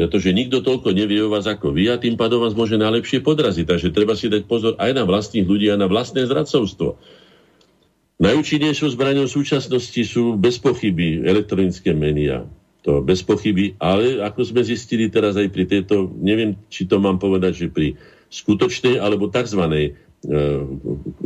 [0.00, 3.68] pretože nikto toľko nevie o vás ako vy a tým pádom vás môže najlepšie podraziť.
[3.68, 6.96] Takže treba si dať pozor aj na vlastných ľudí a na vlastné zradcovstvo.
[8.16, 12.48] Najúčinnejšou zbraňou súčasnosti sú bez pochyby elektronické médiá.
[12.88, 17.20] To bez pochyby, ale ako sme zistili teraz aj pri tejto, neviem, či to mám
[17.20, 18.00] povedať, že pri
[18.32, 19.60] skutočnej alebo tzv.
[20.20, 20.36] E,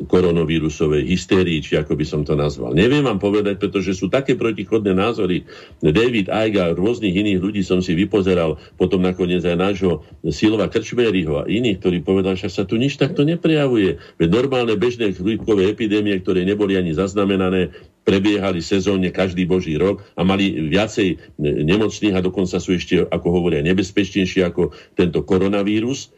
[0.06, 2.70] koronavírusovej hystérii, či ako by som to nazval.
[2.78, 5.42] Neviem vám povedať, pretože sú také protichodné názory.
[5.82, 11.42] David Icke a rôznych iných ľudí som si vypozeral, potom nakoniec aj nášho Silva Krčmeryho
[11.42, 13.98] a iných, ktorí povedali, že sa tu nič takto neprejavuje.
[14.14, 17.74] Veď normálne bežné chrípkové epidémie, ktoré neboli ani zaznamenané,
[18.06, 23.58] prebiehali sezónne každý boží rok a mali viacej nemocných a dokonca sú ešte, ako hovoria,
[23.66, 26.14] nebezpečnejšie ako tento koronavírus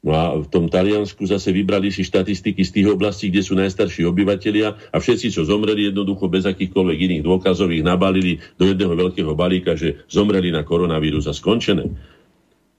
[0.00, 4.08] No a v tom Taliansku zase vybrali si štatistiky z tých oblastí, kde sú najstarší
[4.08, 9.36] obyvatelia a všetci, čo zomreli jednoducho bez akýchkoľvek iných dôkazov, ich nabalili do jedného veľkého
[9.36, 11.92] balíka, že zomreli na koronavírus a skončené.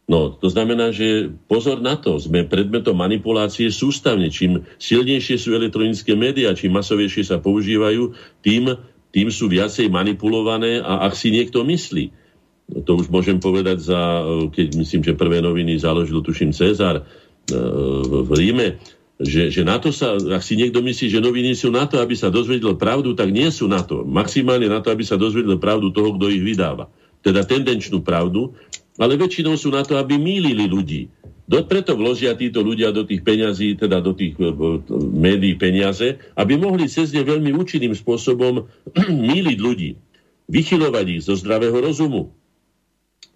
[0.10, 4.34] No, to znamená, že pozor na to, sme predmetom manipulácie sústavne.
[4.34, 8.82] Čím silnejšie sú elektronické médiá, čím masovejšie sa používajú, tým,
[9.14, 12.21] tým sú viacej manipulované a ak si niekto myslí,
[12.72, 14.24] to už môžem povedať za,
[14.56, 17.04] keď myslím, že prvé noviny založil, tuším, Cezar e,
[18.24, 18.80] v Ríme,
[19.22, 22.18] že, že na to sa, ak si niekto myslí, že noviny sú na to, aby
[22.18, 24.02] sa dozvedel pravdu, tak nie sú na to.
[24.02, 26.90] Maximálne na to, aby sa dozvedel pravdu toho, kto ich vydáva.
[27.22, 28.58] Teda tendenčnú pravdu,
[28.98, 31.02] ale väčšinou sú na to, aby mýlili ľudí.
[31.46, 34.50] Do, preto vložia títo ľudia do tých peňazí, teda do tých e,
[34.98, 38.66] médií peniaze, aby mohli cez ne veľmi účinným spôsobom
[39.30, 40.00] míliť ľudí,
[40.50, 42.34] vychylovať ich zo zdravého rozumu,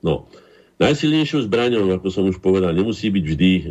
[0.06, 0.30] No,
[0.77, 3.64] najsilnejšou zbraňou, ako som už povedal, nemusí byť vždy, e,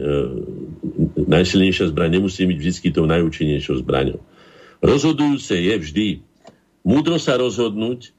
[1.30, 4.18] najsilnejšia zbraň nemusí byť vždy tou najúčinnejšou zbraňou.
[4.82, 6.06] Rozhodujúce je vždy
[6.84, 8.12] múdro sa rozhodnúť,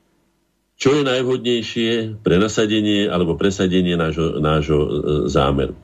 [0.75, 4.89] čo je najvhodnejšie pre nasadenie alebo presadenie nášho, nášho e,
[5.31, 5.75] zámeru.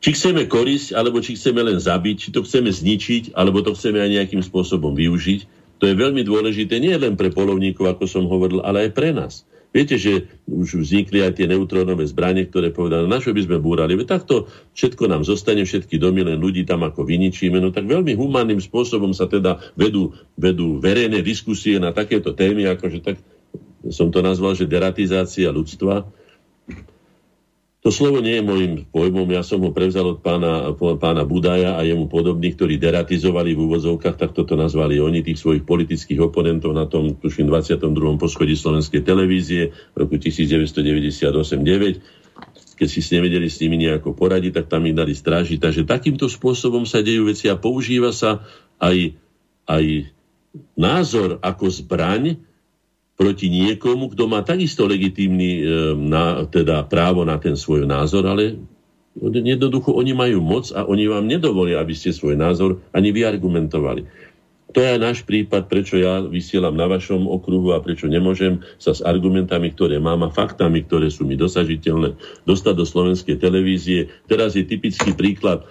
[0.00, 4.00] Či chceme korisť, alebo či chceme len zabiť, či to chceme zničiť, alebo to chceme
[4.00, 5.40] aj nejakým spôsobom využiť,
[5.80, 9.44] to je veľmi dôležité nie len pre polovníkov, ako som hovoril, ale aj pre nás.
[9.70, 13.94] Viete, že už vznikli aj tie neutrónové zbranie, ktoré povedali, na čo by sme búrali.
[13.94, 17.62] Veď takto všetko nám zostane, všetky domy, len ľudí tam ako vyničíme.
[17.62, 22.98] No tak veľmi humánnym spôsobom sa teda vedú, vedú verejné diskusie na takéto témy, akože
[22.98, 23.22] tak
[23.94, 26.02] som to nazval, že deratizácia ľudstva.
[27.80, 31.82] To slovo nie je môjim pojmom, ja som ho prevzal od pána, pána Budaja a
[31.84, 36.84] jemu podobných, ktorí deratizovali v úvodzovkách, tak toto nazvali oni, tých svojich politických oponentov na
[36.84, 38.20] tom, tuším, 22.
[38.20, 42.20] poschodí slovenskej televízie v roku 1998-9
[42.80, 45.60] keď si nevedeli s nimi nejako poradiť, tak tam ich dali strážiť.
[45.60, 48.40] Takže takýmto spôsobom sa dejú veci a používa sa
[48.80, 49.20] aj,
[49.68, 50.08] aj
[50.80, 52.40] názor ako zbraň,
[53.20, 58.56] proti niekomu, kto má takisto legitímny e, na, teda právo na ten svoj názor, ale
[59.20, 64.06] Jednoducho oni majú moc a oni vám nedovolia, aby ste svoj názor ani vyargumentovali.
[64.70, 69.02] To je náš prípad, prečo ja vysielam na vašom okruhu a prečo nemôžem sa s
[69.02, 72.14] argumentami, ktoré mám a faktami, ktoré sú mi dosažiteľné,
[72.46, 74.14] dostať do slovenskej televízie.
[74.30, 75.66] Teraz je typický príklad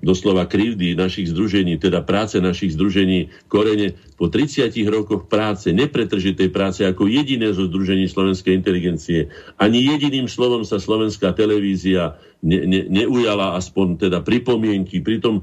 [0.00, 6.80] doslova krivdy našich združení, teda práce našich združení Korene po 30 rokoch práce, nepretržitej práce
[6.88, 9.28] ako jediné zo združení slovenskej inteligencie.
[9.60, 15.02] Ani jediným slovom sa slovenská televízia ne, ne, neujala aspoň teda pripomienky.
[15.02, 15.42] Pritom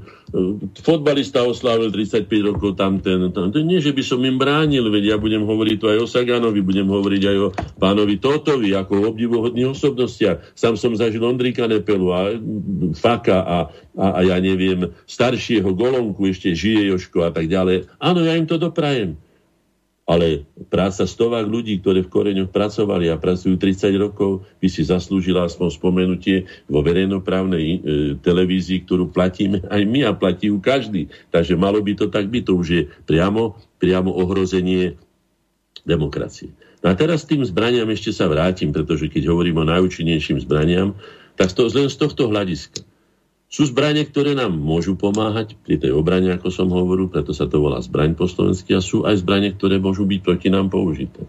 [0.80, 3.64] fotbalista oslávil 35 rokov tam ten, tam ten.
[3.68, 6.88] Nie, že by som im bránil, veď ja budem hovoriť tu aj o Saganovi, budem
[6.88, 10.56] hovoriť aj o pánovi Totovi, ako o obdivuhodných osobnostiach.
[10.56, 12.20] Sám som zažil Ondrika Nepelu a
[12.96, 13.58] Faka a,
[13.96, 17.92] a, a ja neviem, staršieho Golonku, ešte žije Joško a tak ďalej.
[18.00, 19.20] Áno, ja im to doprajem.
[20.06, 25.50] Ale práca stovák ľudí, ktoré v koreňoch pracovali a pracujú 30 rokov, by si zaslúžila
[25.50, 27.78] aspoň spomenutie vo verejnoprávnej e,
[28.22, 31.10] televízii, ktorú platíme aj my a platí ju každý.
[31.34, 32.42] Takže malo by to tak byť.
[32.46, 34.94] To už je priamo, priamo ohrozenie
[35.82, 36.54] demokracie.
[36.86, 40.94] No a teraz tým zbraniam ešte sa vrátim, pretože keď hovorím o najúčinnejším zbraniam,
[41.34, 42.85] tak to len z tohto hľadiska.
[43.56, 47.56] Sú zbranie, ktoré nám môžu pomáhať pri tej obrane, ako som hovoril, preto sa to
[47.56, 51.24] volá zbraň po slovensky, a sú aj zbranie, ktoré môžu byť proti nám použité.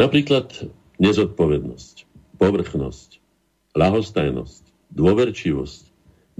[0.00, 2.08] Napríklad nezodpovednosť,
[2.40, 3.20] povrchnosť,
[3.76, 5.82] lahostajnosť, dôverčivosť,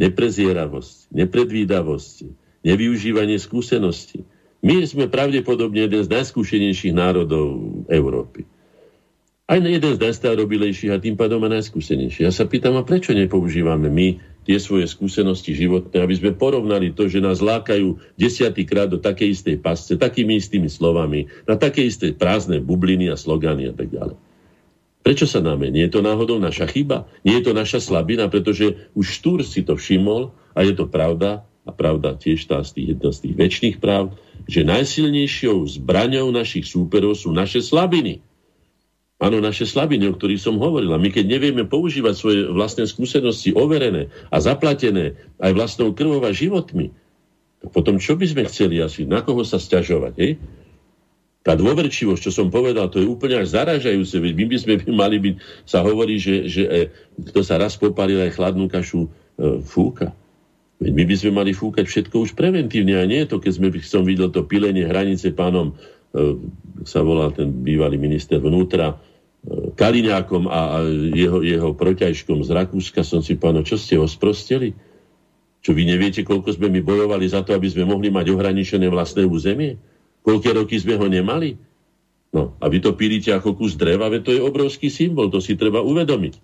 [0.00, 2.32] neprezieravosť, nepredvídavosť,
[2.64, 4.24] nevyužívanie skúseností.
[4.64, 7.60] My sme pravdepodobne jeden z najskúšenejších národov
[7.92, 8.48] Európy.
[9.52, 12.24] Aj jeden z najstarobilejších a tým pádom aj najskúsenejších.
[12.24, 17.06] Ja sa pýtam, a prečo nepoužívame my tie svoje skúsenosti životné, aby sme porovnali to,
[17.06, 22.58] že nás lákajú desiatýkrát do takej istej pasce, takými istými slovami, na také isté prázdne
[22.58, 24.18] bubliny a slogany a tak ďalej.
[25.02, 25.66] Prečo sa náme?
[25.70, 27.10] Nie je to náhodou naša chyba?
[27.26, 28.30] Nie je to naša slabina?
[28.30, 32.74] Pretože už Štúr si to všimol a je to pravda, a pravda tiež tá z
[32.74, 34.18] tých, jedna z tých väčšných práv,
[34.50, 38.18] že najsilnejšou zbraňou našich súperov sú naše slabiny.
[39.22, 40.90] Áno, naše slabiny, o ktorých som hovoril.
[40.90, 46.34] A my keď nevieme používať svoje vlastné skúsenosti overené a zaplatené aj vlastnou krvou a
[46.34, 46.90] životmi,
[47.62, 49.06] tak potom čo by sme chceli asi?
[49.06, 50.14] Na koho sa stiažovať?
[50.18, 50.42] Hej?
[51.46, 54.18] Tá dôverčivosť, čo som povedal, to je úplne až zaražajúce.
[54.18, 55.34] Veď my by sme mali byť,
[55.70, 56.82] sa hovorí, že, že e,
[57.30, 59.10] kto sa raz popalil aj chladnú kašu e,
[59.62, 60.10] fúka.
[60.82, 64.02] Veď my by sme mali fúkať všetko už preventívne a nie to, keď sme, som
[64.02, 65.78] videl to pilenie hranice pánom,
[66.10, 66.42] e,
[66.82, 68.98] sa volá ten bývalý minister vnútra,
[69.74, 74.70] Kaliňákom a jeho, jeho proťažkom z Rakúska som si povedal, no čo ste ho sprosteli?
[75.62, 79.26] Čo vy neviete, koľko sme my bojovali za to, aby sme mohli mať ohraničené vlastné
[79.26, 79.78] územie?
[80.22, 81.58] Koľké roky sme ho nemali?
[82.32, 85.58] No, a vy to pílite ako kus dreva, veď to je obrovský symbol, to si
[85.58, 86.34] treba uvedomiť.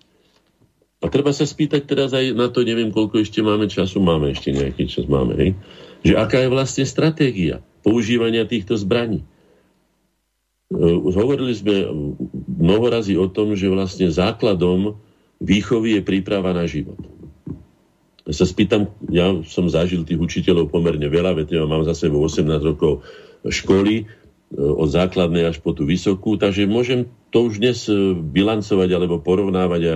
[0.99, 4.51] A treba sa spýtať teraz aj na to, neviem, koľko ešte máme času, máme ešte
[4.51, 5.51] nejaký čas, máme, hej?
[6.03, 9.23] Že aká je vlastne stratégia používania týchto zbraní.
[10.69, 11.89] Už hovorili sme
[12.45, 15.01] mnoho razy o tom, že vlastne základom
[15.41, 16.99] výchovy je príprava na život.
[18.29, 22.21] Ja sa spýtam, ja som zažil tých učiteľov pomerne veľa, veď ja mám za sebou
[22.21, 23.01] 18 rokov
[23.41, 24.13] školy, e,
[24.53, 29.81] od základnej až po tú vysokú, takže môžem to už dnes e, bilancovať alebo porovnávať
[29.89, 29.93] a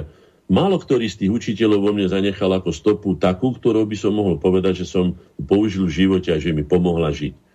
[0.50, 4.42] málo ktorý z tých učiteľov vo mne zanechal ako stopu takú, ktorou by som mohol
[4.42, 7.53] povedať, že som použil v živote a že mi pomohla žiť.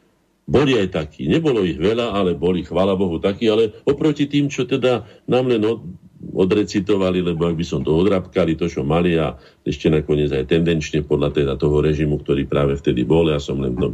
[0.48, 1.28] Boli aj takí.
[1.28, 5.60] Nebolo ich veľa, ale boli, chvála Bohu, takí, ale oproti tým, čo teda nám len
[5.60, 5.84] od,
[6.32, 9.36] odrecitovali, lebo ak by som to odrabkali, to, čo mali a
[9.68, 13.76] ešte nakoniec aj tendenčne podľa teda toho režimu, ktorý práve vtedy bol, ja som len
[13.76, 13.92] v tom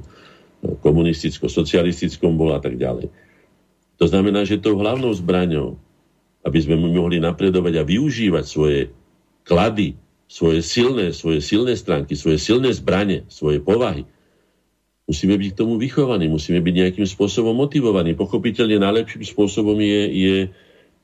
[0.63, 3.11] no, komunisticko-socialistickom bol a tak ďalej.
[3.99, 5.75] To znamená, že tou hlavnou zbraňou,
[6.47, 8.95] aby sme mohli napredovať a využívať svoje
[9.43, 9.99] klady,
[10.31, 14.07] svoje silné, svoje silné stránky, svoje silné zbranie, svoje povahy,
[15.05, 18.17] Musíme byť k tomu vychovaní, musíme byť nejakým spôsobom motivovaní.
[18.17, 20.37] Pochopiteľne najlepším spôsobom je, je,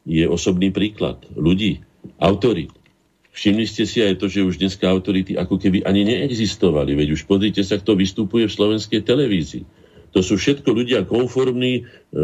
[0.09, 1.85] je osobný príklad ľudí,
[2.17, 2.73] autorít.
[3.31, 6.97] Všimli ste si aj to, že už dneska autority ako keby ani neexistovali.
[6.97, 9.65] Veď už pozrite sa, kto vystupuje v slovenskej televízii
[10.11, 12.21] to sú všetko ľudia konformní, e,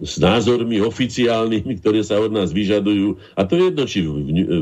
[0.00, 3.20] s názormi oficiálnymi, ktoré sa od nás vyžadujú.
[3.36, 4.08] A to je jedno, či v,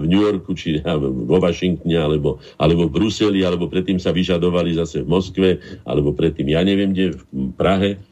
[0.02, 5.06] v New Yorku, či vo Washingtone, alebo, alebo v Bruseli, alebo predtým sa vyžadovali zase
[5.06, 5.48] v Moskve,
[5.86, 8.02] alebo predtým, ja neviem, kde, v Prahe.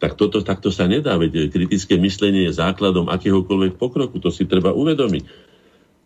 [0.00, 4.72] Tak toto takto sa nedá, veď kritické myslenie je základom akéhokoľvek pokroku, to si treba
[4.72, 5.50] uvedomiť.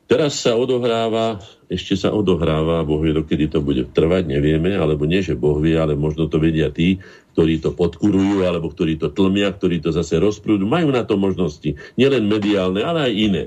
[0.04, 5.24] Teraz sa odohráva, ešte sa odohráva, Boh vie, dokedy to bude trvať, nevieme, alebo nie,
[5.24, 7.00] že Boh vie, ale možno to vedia tí,
[7.34, 10.64] ktorí to podkurujú, alebo ktorí to tlmia, ktorí to zase rozprúdu.
[10.64, 13.44] Majú na to možnosti, nielen mediálne, ale aj iné.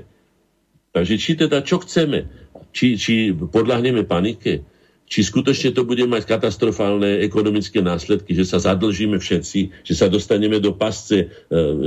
[0.92, 2.28] Takže či teda, čo chceme?
[2.72, 4.64] či, či podľahneme panike,
[5.08, 10.60] či skutočne to bude mať katastrofálne ekonomické následky, že sa zadlžíme všetci, že sa dostaneme
[10.60, 11.26] do pasce e,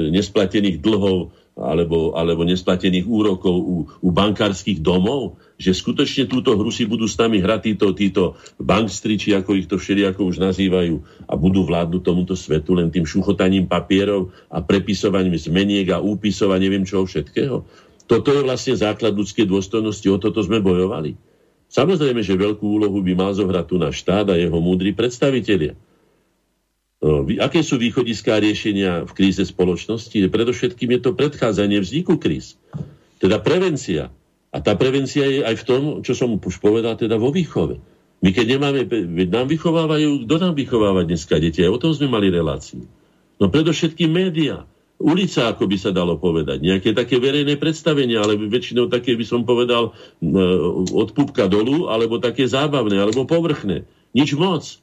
[0.10, 6.88] nesplatených dlhov alebo, alebo nesplatených úrokov u, u bankárskych domov, že skutočne túto hru si
[6.88, 8.23] budú s nami hrať títo, títo
[8.57, 13.68] bankstri, ako ich to všelijako už nazývajú, a budú vládnuť tomuto svetu len tým šuchotaním
[13.68, 17.68] papierov a prepisovaním zmeniek a úpisov a neviem čoho všetkého.
[18.07, 21.15] Toto je vlastne základ ľudskej dôstojnosti, o toto sme bojovali.
[21.72, 25.72] Samozrejme, že veľkú úlohu by mal zohrať tu náš štát a jeho múdri predstavitelia.
[27.02, 30.14] No, aké sú východiská riešenia v kríze spoločnosti?
[30.30, 32.61] Predovšetkým je to predchádzanie vzniku kríz.
[33.18, 34.14] Teda prevencia.
[34.53, 37.82] A tá prevencia je aj v tom, čo som už povedal, teda vo výchove.
[38.22, 38.86] My keď nemáme,
[39.26, 41.65] nám vychovávajú, kto nám vychováva dneska deti?
[41.65, 42.86] Aj o tom sme mali reláciu.
[43.41, 44.69] No predovšetkým médiá
[45.02, 46.61] ulica, ako by sa dalo povedať.
[46.61, 50.32] Nejaké také verejné predstavenia, ale väčšinou také by som povedal e,
[50.94, 53.90] od pupka dolu, alebo také zábavné, alebo povrchné.
[54.14, 54.78] Nič moc.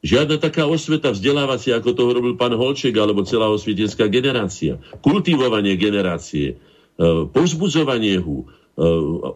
[0.00, 4.80] Žiadna taká osveta vzdelávacia, ako to robil pán Holček, alebo celá osvietenská generácia.
[5.04, 8.48] Kultivovanie generácie, e, povzbudzovanie hu,
[8.80, 8.86] E,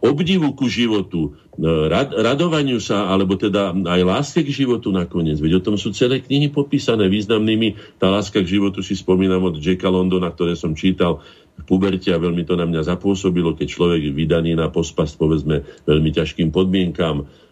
[0.00, 5.36] obdivu ku životu, e, rad, radovaniu sa, alebo teda aj láske k životu nakoniec.
[5.36, 8.00] Veď o tom sú celé knihy popísané významnými.
[8.00, 11.20] Tá láska k životu si spomínam od Jacka Londona, ktoré som čítal
[11.60, 16.10] v puberte a veľmi to na mňa zapôsobilo, keď človek vydaný na pospas, povedzme, veľmi
[16.14, 17.43] ťažkým podmienkám, E,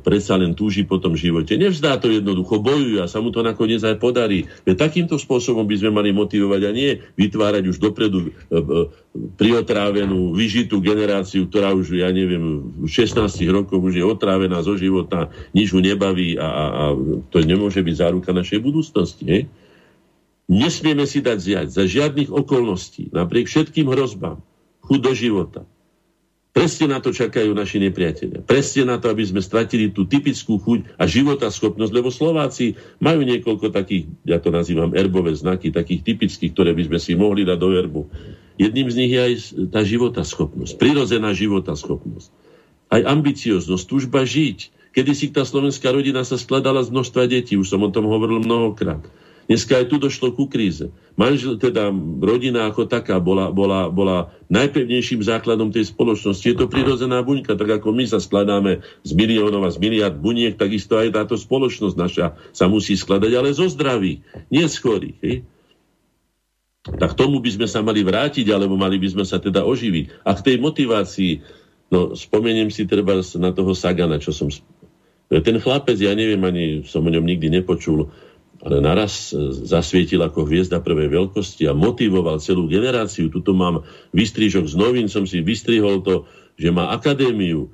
[0.00, 1.60] predsa len túži po tom živote.
[1.60, 4.48] Nevzdá to jednoducho, bojuje a sa mu to nakoniec aj podarí.
[4.64, 6.90] Veď takýmto spôsobom by sme mali motivovať a nie
[7.20, 8.62] vytvárať už dopredu e, e,
[9.36, 15.28] priotrávenú, vyžitú generáciu, ktorá už, ja neviem, v 16 rokoch už je otrávená zo života,
[15.52, 16.84] nič ju nebaví a, a, a
[17.28, 19.22] to nemôže byť záruka našej budúcnosti.
[19.28, 19.40] Nie?
[20.48, 24.40] Nesmieme si dať zjať za žiadnych okolností, napriek všetkým hrozbám,
[24.80, 25.68] chud do života,
[26.48, 28.42] Presne na to čakajú naši nepriatelia.
[28.42, 31.04] Presne na to, aby sme stratili tú typickú chuť a
[31.52, 36.88] schopnosť, lebo Slováci majú niekoľko takých, ja to nazývam erbové znaky, takých typických, ktoré by
[36.88, 38.02] sme si mohli dať do erbu.
[38.58, 39.34] Jedným z nich je aj
[39.70, 41.30] tá schopnosť, prirodzená
[41.78, 42.32] schopnosť.
[42.90, 44.74] Aj ambicioznosť, túžba žiť.
[44.96, 48.40] Kedy si tá slovenská rodina sa skladala z množstva detí, už som o tom hovoril
[48.42, 49.04] mnohokrát.
[49.48, 50.92] Dneska aj tu došlo ku kríze.
[51.16, 51.88] Manžel, teda
[52.20, 56.44] rodina ako taká bola, bola, bola najpevnejším základom tej spoločnosti.
[56.44, 60.60] Je to prirodzená buňka, tak ako my sa skladáme z miliónov a z miliard buniek,
[60.60, 64.20] takisto aj táto spoločnosť naša sa musí skladať, ale zo zdraví,
[64.52, 65.18] nie z chorých.
[65.24, 65.36] Hej?
[66.84, 70.28] Tak tomu by sme sa mali vrátiť, alebo mali by sme sa teda oživiť.
[70.28, 71.40] A k tej motivácii,
[71.88, 74.52] no spomeniem si treba na toho Sagana, čo som...
[75.28, 78.12] Ten chlapec, ja neviem, ani som o ňom nikdy nepočul,
[78.58, 83.30] ale naraz e, zasvietil ako hviezda prvej veľkosti a motivoval celú generáciu.
[83.30, 86.26] Tuto mám vystrižok z novín, som si vystrihol to,
[86.58, 87.68] že má akadémiu e,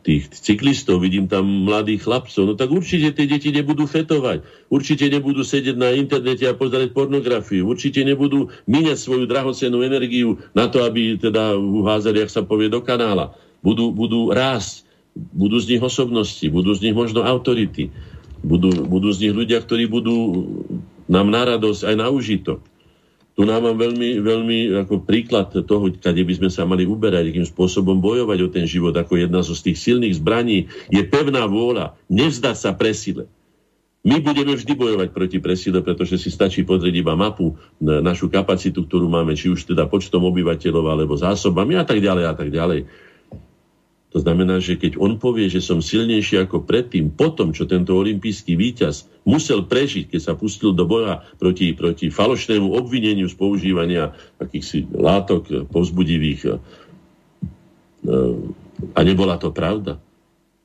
[0.00, 5.44] tých cyklistov, vidím tam mladých chlapcov, no tak určite tie deti nebudú fetovať, určite nebudú
[5.44, 11.20] sedieť na internete a pozerať pornografiu, určite nebudú míňať svoju drahocenú energiu na to, aby
[11.20, 13.36] teda uházali, ak sa povie, do kanála.
[13.60, 17.92] Budú, budú rásť, budú z nich osobnosti, budú z nich možno autority.
[18.40, 20.16] Budú, budú z nich ľudia, ktorí budú
[21.10, 22.60] nám na radosť aj na užitok.
[23.38, 27.46] Tu nám mám veľmi, veľmi ako príklad toho, kde by sme sa mali uberať, akým
[27.46, 31.96] spôsobom bojovať o ten život, ako jedna zo z tých silných zbraní je pevná vôľa,
[32.12, 33.30] nevzdať sa presile.
[34.00, 38.88] My budeme vždy bojovať proti presile, pretože si stačí pozrieť iba mapu, na našu kapacitu,
[38.88, 42.88] ktorú máme, či už teda počtom obyvateľov, alebo zásobami a tak ďalej a tak ďalej.
[44.10, 48.58] To znamená, že keď on povie, že som silnejší ako predtým, potom, čo tento olimpijský
[48.58, 54.10] víťaz musel prežiť, keď sa pustil do boja proti, proti falošnému obvineniu z používania
[54.42, 56.52] akýchsi látok povzbudivých, e,
[58.96, 60.02] a nebola to pravda.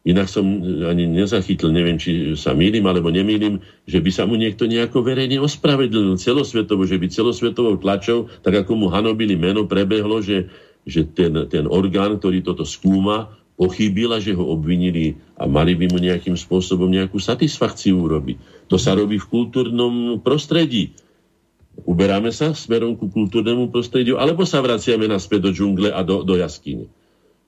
[0.05, 0.45] Inak som
[0.85, 3.57] ani nezachytil, neviem, či sa mýlim alebo nemýlim,
[3.89, 8.77] že by sa mu niekto nejako verejne ospravedlnil celosvetovo, že by celosvetovou tlačou, tak ako
[8.77, 10.45] mu hanobili meno, prebehlo, že
[10.86, 15.90] že ten, ten orgán, ktorý toto skúma, pochybil a že ho obvinili a mali by
[15.90, 18.68] mu nejakým spôsobom nejakú satisfakciu urobiť.
[18.70, 20.94] To sa robí v kultúrnom prostredí.
[21.84, 26.40] Uberáme sa smerom ku kultúrnemu prostrediu, alebo sa vraciame naspäť do džungle a do, do
[26.40, 26.88] jaskyne.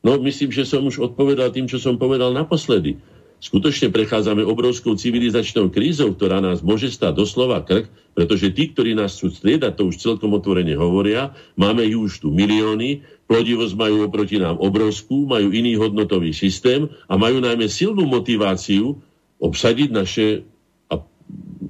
[0.04, 3.00] No, myslím, že som už odpovedal tým, čo som povedal naposledy
[3.38, 9.14] skutočne prechádzame obrovskou civilizačnou krízou, ktorá nás môže stať doslova krk, pretože tí, ktorí nás
[9.14, 14.40] chcú striedať, to už celkom otvorene hovoria, máme ju už tu milióny, plodivosť majú oproti
[14.40, 18.98] nám obrovskú, majú iný hodnotový systém a majú najmä silnú motiváciu
[19.38, 20.28] obsadiť naše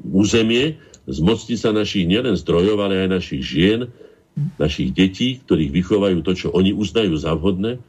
[0.07, 0.77] územie,
[1.09, 3.89] zmocniť sa našich nielen zdrojov, ale aj našich žien,
[4.61, 7.81] našich detí, ktorých vychovajú to, čo oni uznajú za vhodné,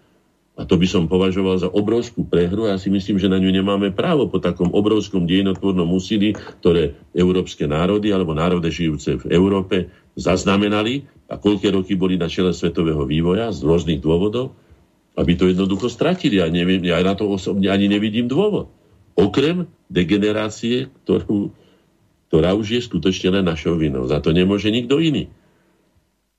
[0.58, 3.54] a to by som považoval za obrovskú prehru a ja si myslím, že na ňu
[3.54, 9.86] nemáme právo po takom obrovskom dejinotvornom úsilí, ktoré európske národy alebo národy žijúce v Európe
[10.18, 14.58] zaznamenali a koľké roky boli na čele svetového vývoja z rôznych dôvodov,
[15.14, 16.42] aby to jednoducho stratili.
[16.42, 18.74] Ja, neviem, ja na to osobne ani nevidím dôvod.
[19.14, 21.54] Okrem degenerácie, ktorú,
[22.34, 24.10] ktorá už je skutočne len našou vinou.
[24.10, 25.30] Za to nemôže nikto iný.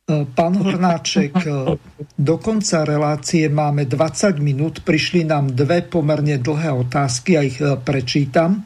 [0.10, 1.38] Pán Hornáček,
[2.30, 7.77] do konca relácie máme 20 minút, prišli nám dve pomerne dlhé otázky, ja ich e,
[7.77, 8.65] prečítam.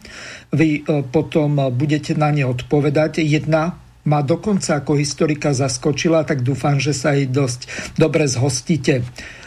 [0.55, 3.19] Vy e, potom budete na ne odpovedať.
[3.19, 3.75] Jedna
[4.07, 9.03] ma dokonca ako historika zaskočila, tak dúfam, že sa jej dosť dobre zhostíte.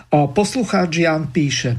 [0.09, 1.77] Poslucháč Jan píše,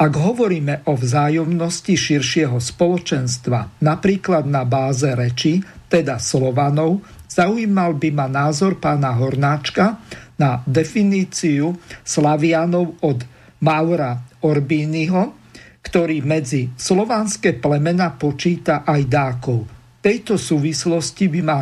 [0.00, 5.60] ak hovoríme o vzájomnosti širšieho spoločenstva, napríklad na báze reči,
[5.90, 10.02] teda Slovanov, Zaujímal by ma názor pána Hornáčka
[10.34, 13.22] na definíciu Slavianov od
[13.62, 15.38] Maura Orbínyho,
[15.78, 19.62] ktorý medzi slovanské plemena počíta aj dákov.
[19.62, 21.58] V tejto súvislosti by ma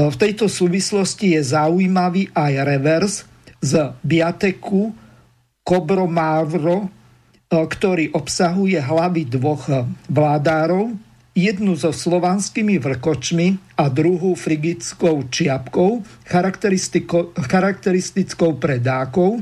[0.00, 3.14] v tejto súvislosti je zaujímavý aj revers
[3.60, 4.96] z Biateku
[5.60, 6.88] Kobromávro,
[7.50, 9.68] ktorý obsahuje hlavy dvoch
[10.08, 11.09] vládárov,
[11.40, 16.04] jednu so slovanskými vrkočmi a druhú frigickou čiapkou,
[17.40, 19.40] charakteristickou pre dákov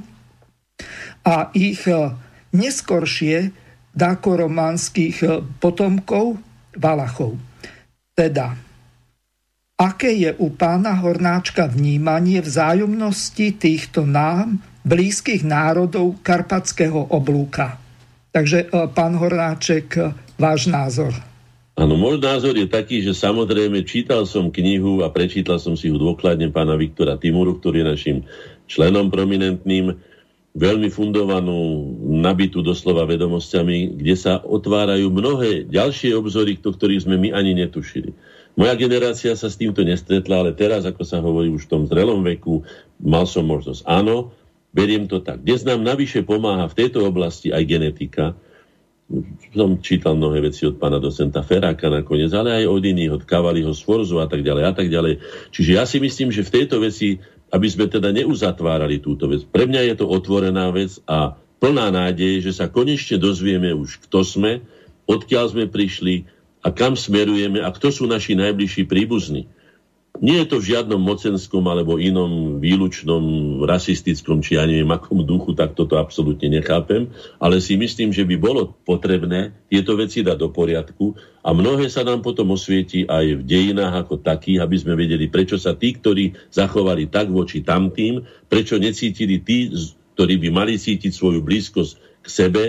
[1.26, 2.14] a ich e,
[2.54, 3.50] neskoršie
[3.90, 6.38] dákoromanských e, potomkov
[6.78, 7.34] Valachov.
[8.14, 8.54] Teda,
[9.74, 17.82] aké je u pána Hornáčka vnímanie vzájomnosti týchto nám blízkych národov karpatského oblúka?
[18.30, 19.98] Takže, e, pán Hornáček,
[20.38, 21.10] váš názor.
[21.78, 25.94] Áno, môj názor je taký, že samozrejme čítal som knihu a prečítal som si ju
[25.94, 28.16] dôkladne pána Viktora Timuru, ktorý je našim
[28.66, 29.94] členom prominentným,
[30.58, 37.30] veľmi fundovanú, nabitú doslova vedomosťami, kde sa otvárajú mnohé ďalšie obzory, do ktorých sme my
[37.30, 38.10] ani netušili.
[38.58, 42.26] Moja generácia sa s týmto nestretla, ale teraz, ako sa hovorí už v tom zrelom
[42.26, 42.66] veku,
[42.98, 43.86] mal som možnosť.
[43.86, 44.34] Áno,
[44.74, 45.46] beriem to tak.
[45.46, 48.34] Dnes nám navyše pomáha v tejto oblasti aj genetika,
[49.56, 53.72] som čítal mnohé veci od pána docenta Feráka nakoniec, ale aj od iných, od Kavaliho,
[53.72, 55.24] Sforzu a tak ďalej a tak ďalej.
[55.48, 57.16] Čiže ja si myslím, že v tejto veci,
[57.48, 62.44] aby sme teda neuzatvárali túto vec, pre mňa je to otvorená vec a plná nádej,
[62.44, 64.60] že sa konečne dozvieme už, kto sme,
[65.08, 66.28] odkiaľ sme prišli
[66.60, 69.48] a kam smerujeme a kto sú naši najbližší príbuzní.
[70.18, 73.22] Nie je to v žiadnom mocenskom alebo inom výlučnom
[73.62, 77.06] rasistickom, či ja neviem akom duchu, tak toto absolútne nechápem,
[77.38, 81.14] ale si myslím, že by bolo potrebné tieto veci dať do poriadku
[81.46, 85.54] a mnohé sa nám potom osvieti aj v dejinách ako takých, aby sme vedeli, prečo
[85.54, 89.70] sa tí, ktorí zachovali tak voči tamtým, prečo necítili tí,
[90.18, 91.92] ktorí by mali cítiť svoju blízkosť
[92.22, 92.62] k sebe,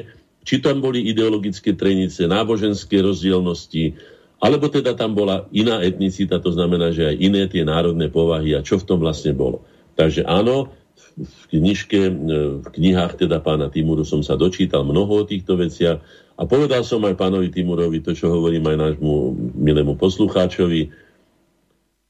[0.46, 3.98] či tam boli ideologické trenice, náboženské rozdielnosti,
[4.40, 8.64] alebo teda tam bola iná etnicita, to znamená, že aj iné tie národné povahy a
[8.64, 9.68] čo v tom vlastne bolo.
[10.00, 10.72] Takže áno,
[11.20, 12.14] v knižke, e,
[12.64, 16.00] v knihách teda pána Timuru som sa dočítal mnoho o týchto veciach
[16.40, 19.14] a povedal som aj pánovi Timurovi to, čo hovorím aj nášmu
[19.60, 20.88] milému poslucháčovi.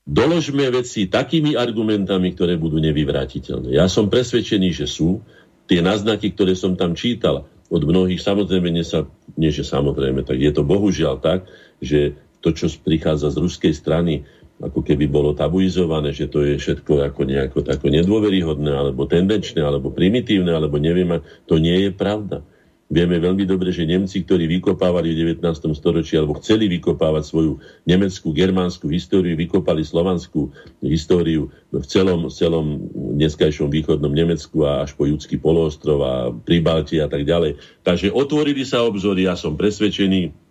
[0.06, 3.74] Doložme veci takými argumentami, ktoré budú nevyvrátiteľné.
[3.74, 5.22] Ja som presvedčený, že sú.
[5.70, 9.06] Tie náznaky, ktoré som tam čítal od mnohých, samozrejme, nie, sa,
[9.38, 11.46] nie že samozrejme, tak je to bohužiaľ tak,
[11.80, 14.26] že to, čo prichádza z ruskej strany,
[14.60, 19.88] ako keby bolo tabuizované, že to je všetko ako nejako tako nedôveryhodné, alebo tendenčné, alebo
[19.88, 22.44] primitívne, alebo neviem, to nie je pravda.
[22.90, 25.78] Vieme veľmi dobre, že Nemci, ktorí vykopávali v 19.
[25.78, 30.50] storočí alebo chceli vykopávať svoju nemeckú, germánsku históriu, vykopali slovanskú
[30.82, 32.90] históriu v celom, celom
[33.22, 37.62] dneskajšom východnom Nemecku a až po Judský poloostrov a Pribalti a tak ďalej.
[37.86, 40.50] Takže otvorili sa obzory, ja som presvedčený,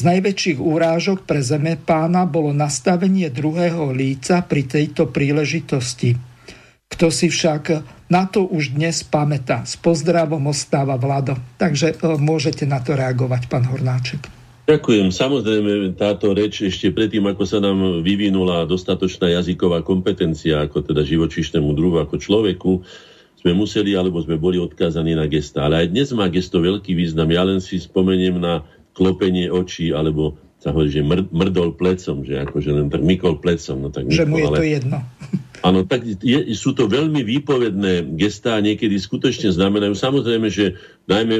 [0.00, 6.16] z najväčších úrážok pre zeme pána bolo nastavenie druhého líca pri tejto príležitosti.
[6.88, 9.62] Kto si však na to už dnes pamätá.
[9.68, 11.38] S pozdravom ostáva Vlado.
[11.60, 14.40] Takže e, môžete na to reagovať, pán Hornáček.
[14.66, 15.14] Ďakujem.
[15.14, 21.70] Samozrejme, táto reč ešte predtým, ako sa nám vyvinula dostatočná jazyková kompetencia, ako teda živočišnému
[21.76, 22.72] druhu, ako človeku,
[23.40, 25.64] sme museli alebo sme boli odkázaní na gesta.
[25.64, 27.32] Ale aj dnes má gesto veľký význam.
[27.32, 28.60] Ja len si spomeniem na
[28.92, 33.80] klopenie očí alebo sa hovorí, že mr- mrdol plecom, že akože len tak mykol plecom.
[33.80, 34.56] No tak že mu je ale...
[34.60, 34.98] to jedno.
[35.60, 39.92] Áno, tak je, sú to veľmi výpovedné gestá, niekedy skutočne znamenajú.
[39.92, 41.36] Samozrejme, že najmä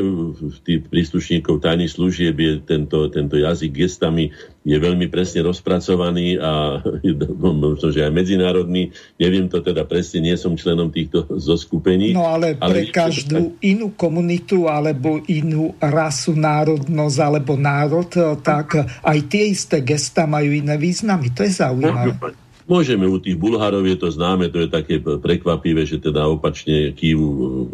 [0.60, 4.28] tých príslušníkov tajných služieb je tento, tento jazyk gestami
[4.60, 6.84] je veľmi presne rozpracovaný a
[7.64, 8.92] možno, že aj medzinárodný.
[9.16, 12.12] Neviem to teda presne, nie som členom týchto zoskupení.
[12.12, 18.12] No ale pre ale každú inú komunitu alebo inú rasu, národnosť alebo národ,
[18.44, 21.32] tak aj tie isté gesta majú iné významy.
[21.32, 22.49] To je zaujímavé.
[22.70, 27.26] Môžeme, u tých Bulharov je to známe, to je také prekvapivé, že teda opačne kývu,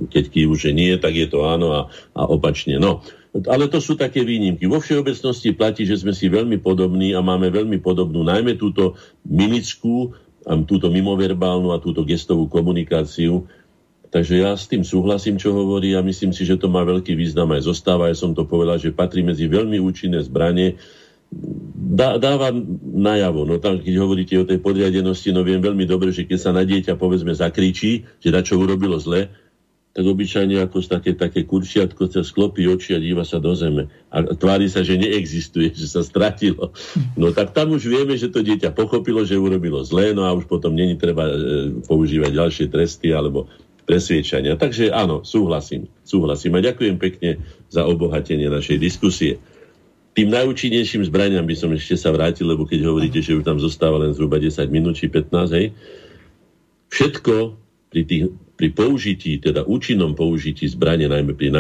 [0.08, 1.80] keď kývu, že nie, tak je to áno a,
[2.16, 2.80] a opačne.
[2.80, 3.04] No,
[3.44, 4.64] ale to sú také výnimky.
[4.64, 8.96] Vo všeobecnosti platí, že sme si veľmi podobní a máme veľmi podobnú najmä túto
[9.28, 10.16] mimickú,
[10.64, 13.44] túto mimoverbálnu a túto gestovú komunikáciu.
[14.08, 17.52] Takže ja s tým súhlasím, čo hovorí a myslím si, že to má veľký význam
[17.52, 18.08] aj zostáva.
[18.08, 20.80] Ja som to povedal, že patrí medzi veľmi účinné zbranie,
[21.96, 23.46] dá, dáva najavo.
[23.48, 26.62] No tam, keď hovoríte o tej podriadenosti, no viem veľmi dobre, že keď sa na
[26.62, 29.30] dieťa povedzme zakričí, že na čo urobilo zle,
[29.96, 33.88] tak obyčajne ako také, také kurčiatko sa sklopí oči a díva sa do zeme.
[34.12, 36.76] A tvári sa, že neexistuje, že sa stratilo.
[37.16, 40.52] No tak tam už vieme, že to dieťa pochopilo, že urobilo zlé, no a už
[40.52, 41.36] potom není treba e,
[41.88, 43.48] používať ďalšie tresty alebo
[43.88, 44.60] presviečania.
[44.60, 45.88] Takže áno, súhlasím.
[46.04, 47.40] Súhlasím a ďakujem pekne
[47.72, 49.40] za obohatenie našej diskusie
[50.16, 54.00] tým najúčinnejším zbraniam by som ešte sa vrátil, lebo keď hovoríte, že už tam zostáva
[54.00, 55.76] len zhruba 10 minút či 15, hej,
[56.88, 57.52] všetko
[57.92, 58.24] pri, tých,
[58.56, 61.52] pri použití, teda účinnom použití zbrania, najmä pri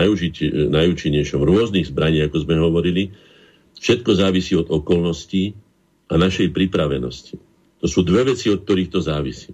[0.72, 3.12] najúčinnejšom rôznych zbraní, ako sme hovorili,
[3.76, 5.52] všetko závisí od okolností
[6.08, 7.36] a našej pripravenosti.
[7.84, 9.52] To sú dve veci, od ktorých to závisí.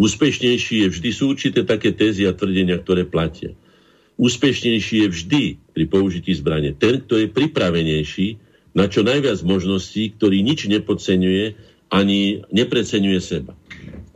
[0.00, 3.52] Úspešnejší je vždy sú určité také tézy a tvrdenia, ktoré platia.
[4.18, 5.42] Úspešnejší je vždy
[5.72, 8.28] pri použití zbrane ten, kto je pripravenejší
[8.74, 11.54] na čo najviac možností, ktorý nič nepodceňuje
[11.88, 13.54] ani nepreceňuje seba.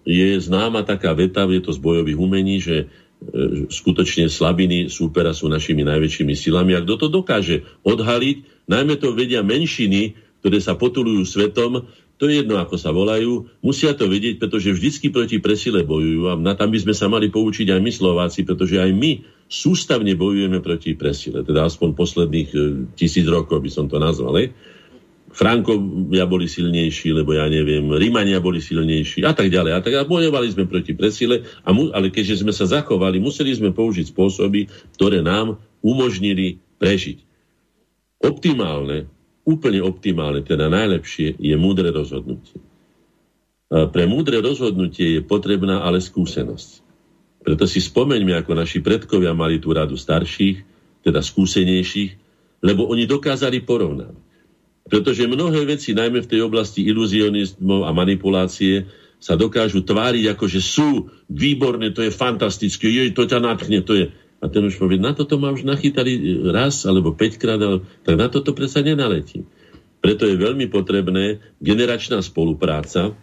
[0.02, 2.86] Je známa taká veta, je to z bojových umení, že e,
[3.70, 6.74] skutočne slabiny súpera sú našimi najväčšími silami.
[6.74, 11.86] A kto to dokáže odhaliť, najmä to vedia menšiny, ktoré sa potulujú svetom,
[12.22, 16.38] to je jedno, ako sa volajú, musia to vedieť, pretože vždycky proti presile bojujú a
[16.38, 20.62] na tam by sme sa mali poučiť aj my Slováci, pretože aj my sústavne bojujeme
[20.62, 22.58] proti presile, teda aspoň posledných e,
[22.94, 24.38] tisíc rokov by som to nazval.
[25.34, 29.72] Frankovia boli silnejší, lebo ja neviem, Rímania boli silnejší a tak ďalej.
[29.74, 33.50] A tak a bojovali sme proti presile, a mu, ale keďže sme sa zachovali, museli
[33.50, 37.18] sme použiť spôsoby, ktoré nám umožnili prežiť.
[38.22, 39.10] Optimálne
[39.43, 42.62] úplne optimálne, teda najlepšie, je múdre rozhodnutie.
[43.73, 46.85] Pre múdre rozhodnutie je potrebná ale skúsenosť.
[47.43, 50.62] Preto si spomeňme, ako naši predkovia mali tú radu starších,
[51.02, 52.10] teda skúsenejších,
[52.62, 54.14] lebo oni dokázali porovnať.
[54.86, 58.86] Pretože mnohé veci, najmä v tej oblasti iluzionizmov a manipulácie,
[59.23, 63.94] sa dokážu tváriť ako, že sú výborné, to je fantastické, jej, to ťa natchne, to
[63.94, 64.05] je...
[64.43, 68.19] A ten už povie, na toto ma už nachytali raz alebo 5 krát, ale, tak
[68.19, 69.47] na toto predsa nenaletím.
[70.02, 73.14] Preto je veľmi potrebné generačná spolupráca,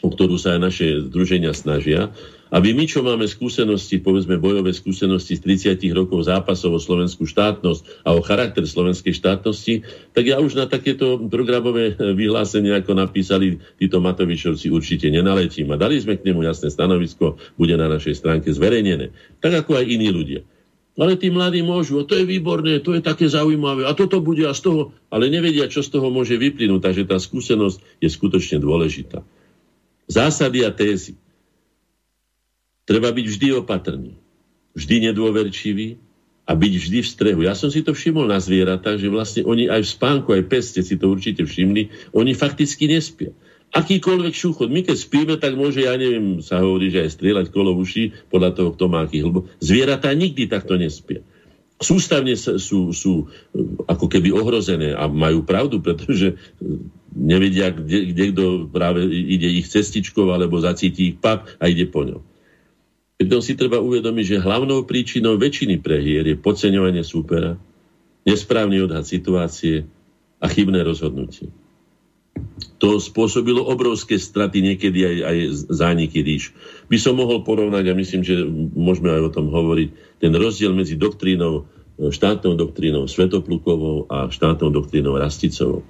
[0.00, 2.16] o ktorú sa aj naše združenia snažia,
[2.50, 8.02] aby my, čo máme skúsenosti, povedzme bojové skúsenosti z 30 rokov zápasov o slovenskú štátnosť
[8.02, 14.02] a o charakter slovenskej štátnosti, tak ja už na takéto programové vyhlásenia, ako napísali títo
[14.02, 15.70] Matovičovci, určite nenaletím.
[15.70, 19.14] A dali sme k nemu jasné stanovisko, bude na našej stránke zverejnené.
[19.38, 20.42] Tak ako aj iní ľudia.
[21.00, 24.44] ale tí mladí môžu, a to je výborné, to je také zaujímavé, a toto bude
[24.44, 28.60] a z toho, ale nevedia, čo z toho môže vyplynúť, takže tá skúsenosť je skutočne
[28.60, 29.24] dôležitá.
[30.10, 31.14] Zásady a tézy.
[32.90, 34.18] Treba byť vždy opatrný,
[34.74, 36.02] vždy nedôverčivý
[36.42, 37.40] a byť vždy v strehu.
[37.46, 40.74] Ja som si to všimol na zvieratách, že vlastne oni aj v spánku, aj pes,
[40.74, 43.30] ste si to určite všimli, oni fakticky nespia
[43.70, 44.68] akýkoľvek šúchod.
[44.68, 48.50] My keď spíme, tak môže, ja neviem, sa hovorí, že aj strieľať kolo uši, podľa
[48.54, 49.46] toho, kto má aký hlbo.
[49.62, 51.22] Zvieratá nikdy takto nespia.
[51.80, 53.32] Sústavne sú, sú
[53.88, 56.36] ako keby ohrozené a majú pravdu, pretože
[57.14, 62.20] nevedia, kde, kto práve ide ich cestičkou alebo zacíti ich pak a ide po ňom.
[63.20, 67.60] Pritom si treba uvedomiť, že hlavnou príčinou väčšiny prehier je podceňovanie súpera,
[68.24, 69.84] nesprávny odhad situácie
[70.40, 71.52] a chybné rozhodnutie
[72.80, 75.38] to spôsobilo obrovské straty, niekedy aj, aj
[75.68, 76.56] zániky ríš.
[76.88, 78.40] By som mohol porovnať, a myslím, že
[78.72, 81.68] môžeme aj o tom hovoriť, ten rozdiel medzi doktrínou,
[82.00, 85.84] štátnou doktrínou Svetoplukovou a štátnou doktrínou Rasticovou.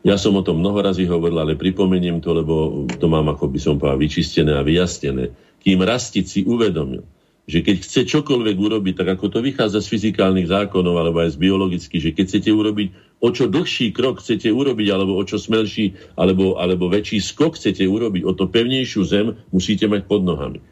[0.00, 3.58] Ja som o tom mnoho razy hovoril, ale pripomeniem to, lebo to mám, ako by
[3.60, 5.36] som povedal, vyčistené a vyjasnené.
[5.60, 7.04] Kým Rastic si uvedomil,
[7.44, 11.42] že keď chce čokoľvek urobiť, tak ako to vychádza z fyzikálnych zákonov alebo aj z
[11.44, 12.88] biologických, že keď chcete urobiť
[13.20, 17.84] o čo dlhší krok chcete urobiť, alebo o čo smelší, alebo, alebo väčší skok chcete
[17.84, 20.64] urobiť, o to pevnejšiu zem musíte mať pod nohami.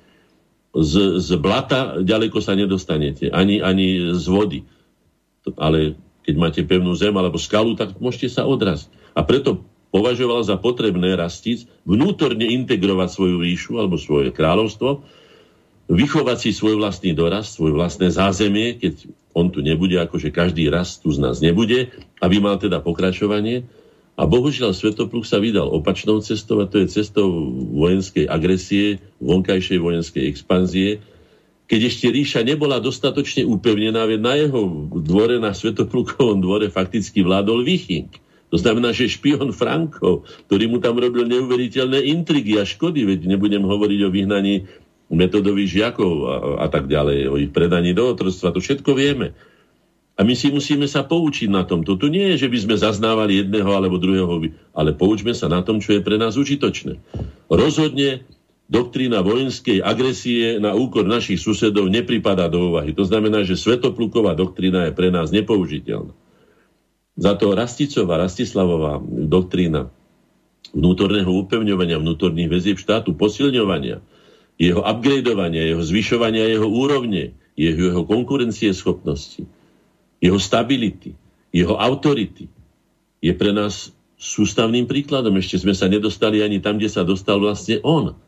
[0.72, 4.60] Z, z blata ďaleko sa nedostanete, ani, ani z vody.
[5.56, 8.88] Ale keď máte pevnú zem alebo skalu, tak môžete sa odrazť.
[9.16, 15.05] A preto považoval za potrebné rastic vnútorne integrovať svoju ríšu alebo svoje kráľovstvo
[15.89, 21.01] vychovať si svoj vlastný dorast, svoj vlastné zázemie, keď on tu nebude, akože každý raz
[21.01, 21.89] tu z nás nebude,
[22.20, 23.64] aby mal teda pokračovanie.
[24.18, 27.30] A bohužiaľ Svetopluch sa vydal opačnou cestou a to je cestou
[27.72, 31.01] vojenskej agresie, vonkajšej vojenskej expanzie,
[31.68, 37.60] keď ešte ríša nebola dostatočne upevnená, veď na jeho dvore, na Svetoplukovom dvore fakticky vládol
[37.60, 38.09] Viching.
[38.49, 43.65] To znamená, že špion Franko, ktorý mu tam robil neuveriteľné intrigy a škody, veď nebudem
[43.65, 44.55] hovoriť o vyhnaní
[45.12, 46.35] metodových žiakov a,
[46.65, 49.37] a tak ďalej, o ich predaní do otrstva, to všetko vieme.
[50.19, 51.95] A my si musíme sa poučiť na tomto.
[51.95, 55.79] Tu nie je, že by sme zaznávali jedného alebo druhého, ale poučme sa na tom,
[55.79, 56.99] čo je pre nás užitočné.
[57.47, 58.27] Rozhodne
[58.66, 62.93] doktrína vojenskej agresie na úkor našich susedov nepripadá do úvahy.
[62.99, 66.12] To znamená, že svetopluková doktrína je pre nás nepoužiteľná.
[67.19, 69.90] Za to Rasticová, Rastislavová doktrína
[70.70, 73.99] vnútorného upevňovania vnútorných väzieb štátu, posilňovania,
[74.59, 79.47] jeho upgradeovania, jeho zvyšovania jeho úrovne, jeho, jeho konkurencieschopnosti,
[80.23, 81.19] jeho stability,
[81.51, 82.47] jeho autority
[83.19, 85.35] je pre nás sústavným príkladom.
[85.39, 88.19] Ešte sme sa nedostali ani tam, kde sa dostal vlastne on.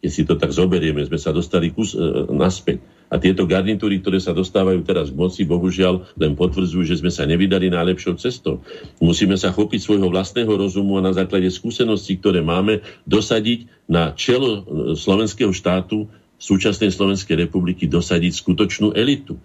[0.00, 2.00] Keď si to tak zoberieme, sme sa dostali kus, e,
[2.32, 2.80] naspäť.
[3.14, 7.22] A tieto garnitúry, ktoré sa dostávajú teraz k moci, bohužiaľ len potvrdzujú, že sme sa
[7.22, 8.58] nevydali najlepšou cestou.
[8.98, 14.50] Musíme sa chopiť svojho vlastného rozumu a na základe skúseností, ktoré máme, dosadiť na čelo
[14.50, 14.62] e,
[14.98, 16.10] slovenského štátu,
[16.42, 19.38] súčasnej Slovenskej republiky, dosadiť skutočnú elitu.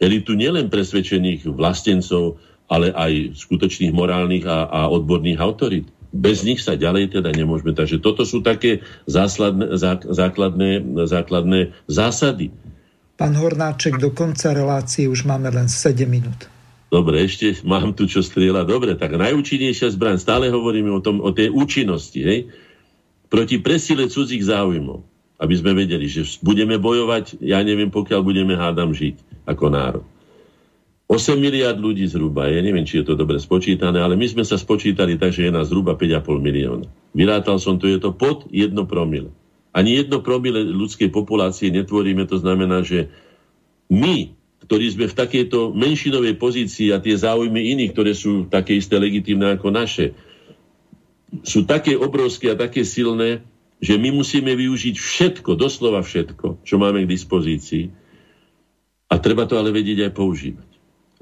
[0.00, 2.40] Elitu nielen presvedčených vlastencov,
[2.72, 5.86] ale aj skutočných morálnych a, a odborných autorít.
[6.08, 7.76] Bez nich sa ďalej teda nemôžeme.
[7.76, 9.76] Takže toto sú také zásadné,
[10.08, 12.48] základné, základné zásady
[13.14, 16.50] Pán Hornáček, do konca relácie už máme len 7 minút.
[16.90, 18.66] Dobre, ešte mám tu čo strieľať.
[18.66, 22.50] Dobre, tak najúčinnejšia zbraň, stále hovoríme o, tom, o tej účinnosti, hej?
[23.30, 25.02] proti presile cudzích záujmov,
[25.42, 30.06] aby sme vedeli, že budeme bojovať, ja neviem, pokiaľ budeme hádam žiť ako národ.
[31.10, 34.54] 8 miliard ľudí zhruba, ja neviem, či je to dobre spočítané, ale my sme sa
[34.54, 36.86] spočítali tak, že je nás zhruba 5,5 milióna.
[37.12, 39.34] Vyrátal som to, je to pod 1 promile.
[39.74, 43.10] Ani jedno promile ľudskej populácie netvoríme, to znamená, že
[43.90, 44.30] my,
[44.64, 49.58] ktorí sme v takejto menšinovej pozícii a tie záujmy iných, ktoré sú také isté legitimné
[49.58, 50.14] ako naše,
[51.42, 53.42] sú také obrovské a také silné,
[53.82, 57.90] že my musíme využiť všetko, doslova všetko, čo máme k dispozícii.
[59.10, 60.74] A treba to ale vedieť aj používať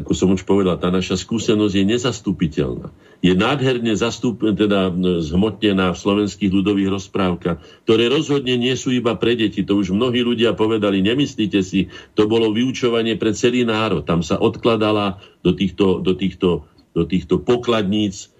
[0.02, 2.88] ako som už povedal, tá naša skúsenosť je nezastupiteľná.
[3.22, 4.90] Je nádherne zastup, teda
[5.22, 9.62] zhmotnená v slovenských ľudových rozprávkach, ktoré rozhodne nie sú iba pre deti.
[9.62, 11.86] To už mnohí ľudia povedali, nemyslíte si,
[12.18, 14.02] to bolo vyučovanie pre celý národ.
[14.02, 16.66] Tam sa odkladala do týchto, do týchto,
[16.98, 18.34] do týchto pokladníc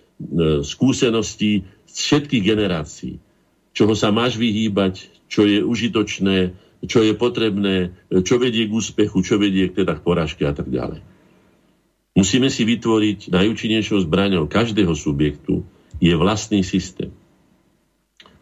[0.67, 3.23] skúseností všetkých generácií.
[3.71, 6.59] Čoho sa máš vyhýbať, čo je užitočné,
[6.91, 7.95] čo je potrebné,
[8.27, 11.12] čo vedie k úspechu, čo vedie k teda k porážke a tak ďalej.
[12.13, 15.65] Musíme si vytvoriť najúčinnejšou zbraňou každého subjektu
[15.97, 17.09] je vlastný systém,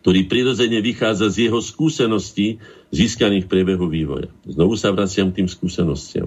[0.02, 2.58] ktorý prirodzene vychádza z jeho skúseností
[2.90, 4.32] získaných v priebehu vývoja.
[4.42, 6.26] Znovu sa vraciam k tým skúsenostiam.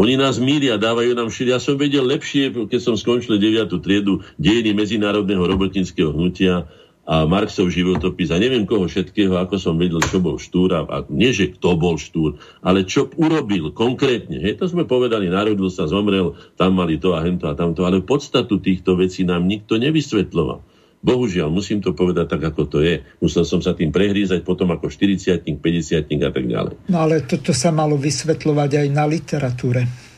[0.00, 1.52] Oni nás mília, dávajú nám šili.
[1.52, 3.68] Ja som vedel lepšie, keď som skončil 9.
[3.84, 6.66] triedu dejiny medzinárodného robotníckého hnutia
[7.02, 10.96] a Marxov životopis a neviem koho všetkého, ako som vedel, čo bol štúr a, a
[11.10, 14.38] nie, že kto bol štúr, ale čo urobil konkrétne.
[14.38, 18.06] Hej, to sme povedali, narodil sa, zomrel, tam mali to a hento a tamto, ale
[18.06, 20.62] podstatu týchto vecí nám nikto nevysvetloval.
[21.02, 23.02] Bohužiaľ, musím to povedať tak, ako to je.
[23.18, 26.78] Musel som sa tým prehrízať potom ako 40 50 a tak ďalej.
[26.86, 30.11] No ale toto sa malo vysvetľovať aj na literatúre.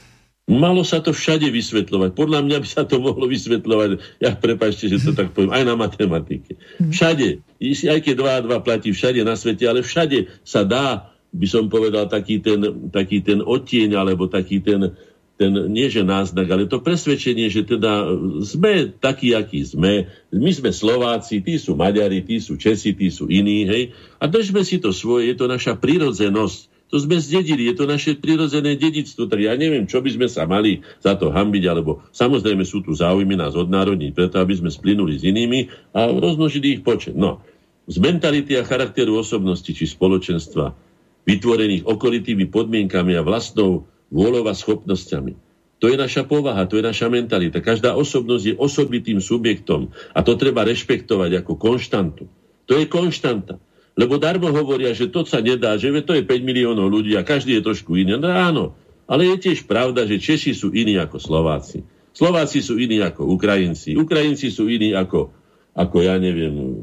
[0.45, 2.13] Malo sa to všade vysvetľovať.
[2.13, 5.73] Podľa mňa by sa to mohlo vysvetľovať, ja prepačte, že to tak poviem, aj na
[5.73, 6.61] matematike.
[6.85, 11.47] Všade, aj keď 2 a 2 platí všade na svete, ale všade sa dá, by
[11.49, 12.61] som povedal, taký ten,
[12.93, 14.93] taký ten odtieň, alebo taký ten,
[15.41, 18.05] ten, nie že náznak, ale to presvedčenie, že teda
[18.45, 20.13] sme takí, akí sme.
[20.29, 23.97] My sme Slováci, tí sú Maďari, tí sú Česi, tí sú iní, hej.
[24.21, 28.15] A držme si to svoje, je to naša prirodzenosť to sme zdedili, je to naše
[28.21, 32.63] prirodzené dedictvo, tak ja neviem, čo by sme sa mali za to hambiť, alebo samozrejme
[32.63, 37.17] sú tu záujmy nás odnárodniť, preto aby sme splynuli s inými a rozmnožili ich počet.
[37.17, 37.43] No,
[37.89, 40.77] z mentality a charakteru osobnosti či spoločenstva,
[41.25, 45.35] vytvorených okolitými podmienkami a vlastnou vôľou a schopnosťami.
[45.83, 47.61] To je naša povaha, to je naša mentalita.
[47.61, 52.25] Každá osobnosť je osobitým subjektom a to treba rešpektovať ako konštantu.
[52.71, 53.61] To je konštanta.
[53.95, 57.59] Lebo darmo hovoria, že to sa nedá, že to je 5 miliónov ľudí a každý
[57.59, 58.19] je trošku iný.
[58.19, 58.75] No áno,
[59.07, 61.87] ale je tiež pravda, že Češi sú iní ako Slováci.
[62.15, 63.95] Slováci sú iní ako Ukrajinci.
[63.95, 65.31] Ukrajinci sú iní ako,
[65.75, 66.79] ako ja neviem,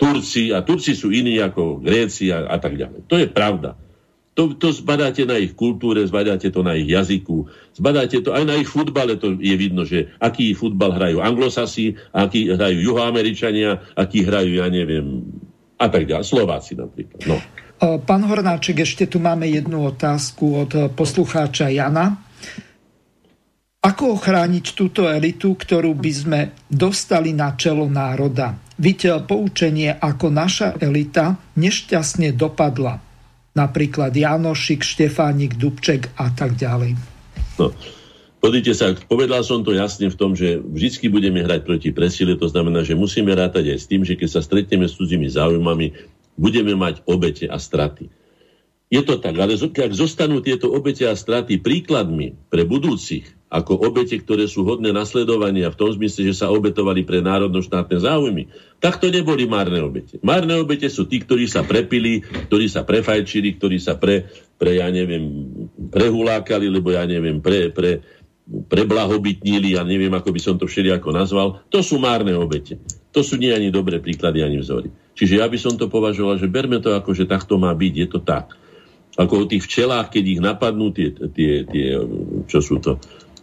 [0.00, 3.08] Turci a Turci sú iní ako Gréci a, a tak ďalej.
[3.08, 3.76] To je pravda.
[4.38, 8.56] To, to zbadáte na ich kultúre, zbadáte to na ich jazyku, zbadáte to aj na
[8.56, 14.64] ich futbale, to je vidno, že aký futbal hrajú anglosasi, aký hrajú juhoameričania, aký hrajú,
[14.64, 15.28] ja neviem,
[15.80, 16.28] a tak ďalej.
[16.28, 17.24] Slováci napríklad.
[17.24, 17.40] No.
[17.80, 22.20] Pán Hornáček, ešte tu máme jednu otázku od poslucháča Jana.
[23.80, 28.52] Ako ochrániť túto elitu, ktorú by sme dostali na čelo národa?
[28.76, 33.00] Viď poučenie, ako naša elita nešťastne dopadla.
[33.56, 37.00] Napríklad Janošik, Štefánik, Dubček a tak ďalej.
[37.56, 37.72] No.
[38.40, 42.48] Podrite sa, povedal som to jasne v tom, že vždy budeme hrať proti presile, to
[42.48, 45.92] znamená, že musíme rátať aj s tým, že keď sa stretneme s cudzími záujmami,
[46.40, 48.08] budeme mať obete a straty.
[48.90, 54.18] Je to tak, ale ak zostanú tieto obete a straty príkladmi pre budúcich, ako obete,
[54.18, 58.50] ktoré sú hodné nasledovania v tom zmysle, že sa obetovali pre národno-štátne záujmy,
[58.82, 60.18] tak to neboli márne obete.
[60.22, 64.86] Márne obete sú tí, ktorí sa prepili, ktorí sa prefajčili, ktorí sa pre, pre ja
[64.90, 65.50] neviem,
[65.90, 68.02] prehulákali, lebo ja neviem, pre, pre,
[68.50, 72.82] preblahobytnili, ja neviem, ako by som to všelijako nazval, to sú márne obete.
[73.14, 74.90] To sú nie ani dobré príklady, ani vzory.
[75.14, 78.08] Čiže ja by som to považoval, že berme to ako, že takto má byť, je
[78.10, 78.54] to tak.
[79.18, 81.86] Ako o tých včelách, keď ich napadnú tie, tie, tie
[82.46, 82.98] čo sú to,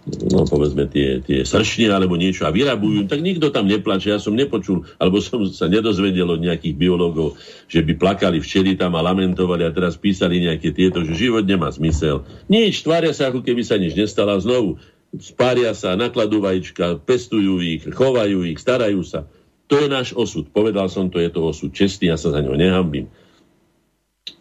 [0.08, 4.16] no povedzme tie, tie sršne alebo niečo a vyrabujú, tak nikto tam neplače.
[4.16, 7.36] Ja som nepočul, alebo som sa nedozvedel od nejakých biológov,
[7.68, 11.68] že by plakali včeli tam a lamentovali a teraz písali nejaké tieto, že život nemá
[11.68, 12.24] zmysel.
[12.48, 14.40] Nič, tvária sa, ako keby sa nič nestalo.
[14.40, 14.80] Znovu,
[15.16, 19.24] spária sa, nakladú vajíčka, pestujú ich, chovajú ich, starajú sa.
[19.68, 20.48] To je náš osud.
[20.52, 23.08] Povedal som, to je to osud čestný, ja sa za ňo nehambím.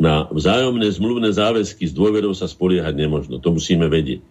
[0.02, 3.38] Na vzájomné zmluvné záväzky s dôverou sa spoliehať nemožno.
[3.38, 4.22] To musíme vedieť.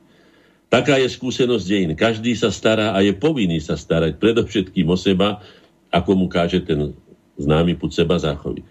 [0.67, 1.91] Taká je skúsenosť dejín.
[1.95, 5.39] Každý sa stará a je povinný sa starať predovšetkým o seba,
[5.87, 6.91] ako mu káže ten
[7.39, 8.63] známy put seba záchovy.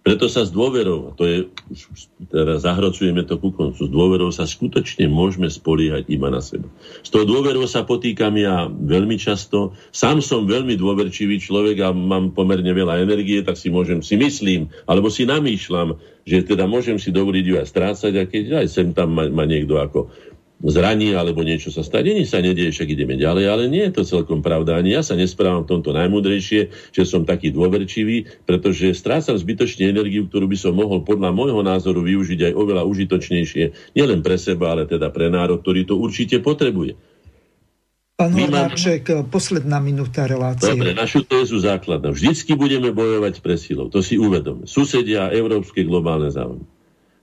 [0.00, 1.36] Preto sa s dôverou, to je,
[1.68, 6.72] už teraz zahrocujeme to ku koncu, s dôverou sa skutočne môžeme spoliehať iba na seba.
[7.04, 9.76] S tou dôverou sa potýkam ja veľmi často.
[9.92, 14.72] Sám som veľmi dôverčivý človek a mám pomerne veľa energie, tak si môžem, si myslím,
[14.88, 18.96] alebo si namýšľam, že teda môžem si dovoliť ju aj strácať a keď aj sem
[18.96, 20.08] tam ma, ma niekto ako
[20.60, 22.12] zraní alebo niečo sa stane.
[22.12, 24.76] Nič sa nedieje, však ideme ďalej, ale nie je to celkom pravda.
[24.76, 30.28] Ani ja sa nesprávam v tomto najmudrejšie, že som taký dôverčivý, pretože strácam zbytočne energiu,
[30.28, 34.84] ktorú by som mohol podľa môjho názoru využiť aj oveľa užitočnejšie, nielen pre seba, ale
[34.84, 37.00] teda pre národ, ktorý to určite potrebuje.
[38.20, 39.32] Pán Hornáček, mám...
[39.32, 40.76] posledná minúta relácie.
[40.76, 42.12] Dobre, našu tézu základná.
[42.12, 43.88] Vždycky budeme bojovať pre silou.
[43.88, 44.68] To si uvedome.
[44.68, 46.79] Susedia európske globálne záujmy.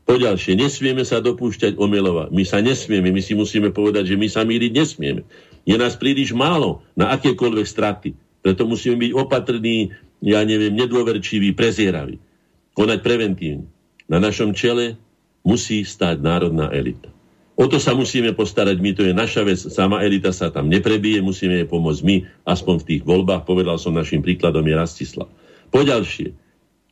[0.07, 2.31] Poďalšie, nesmieme sa dopúšťať omylova.
[2.31, 5.27] My sa nesmieme, my si musíme povedať, že my sa míriť nesmieme.
[5.67, 8.15] Je nás príliš málo na akékoľvek straty.
[8.39, 9.91] Preto musíme byť opatrní,
[10.23, 12.23] ja neviem, nedôverčiví, prezieraví.
[12.71, 13.67] Konať preventívne.
[14.07, 14.95] Na našom čele
[15.43, 17.11] musí stáť národná elita.
[17.59, 19.59] O to sa musíme postarať my, to je naša vec.
[19.59, 22.15] Sama elita sa tam neprebije, musíme jej pomôcť my,
[22.47, 23.43] aspoň v tých voľbách.
[23.43, 25.27] Povedal som našim príkladom je Rastislav.
[25.73, 26.31] Poďalšie,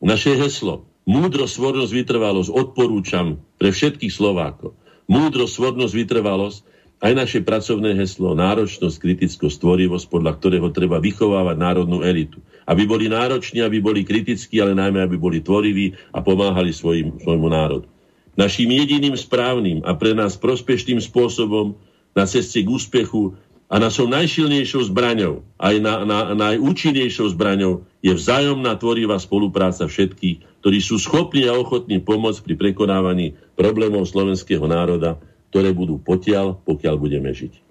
[0.04, 4.74] naše heslo, Múdro, svornosť, vytrvalosť odporúčam pre všetkých Slovákov.
[5.06, 6.60] Múdro, svornosť, vytrvalosť
[7.06, 12.42] aj naše pracovné heslo, náročnosť, kritickosť, tvorivosť, podľa ktorého treba vychovávať národnú elitu.
[12.66, 17.54] Aby boli nároční, aby boli kritickí, ale najmä, aby boli tvoriví a pomáhali svojim, svojmu
[17.54, 17.86] národu.
[18.34, 21.78] Naším jediným správnym a pre nás prospešným spôsobom
[22.18, 23.38] na ceste k úspechu
[23.70, 30.82] a našou najsilnejšou zbraňou, aj na, na, najúčinnejšou zbraňou je vzájomná tvorivá spolupráca všetkých, ktorí
[30.82, 35.22] sú schopní a ochotní pomôcť pri prekonávaní problémov slovenského národa
[35.56, 37.64] ktoré budú potiaľ, pokiaľ budeme žiť.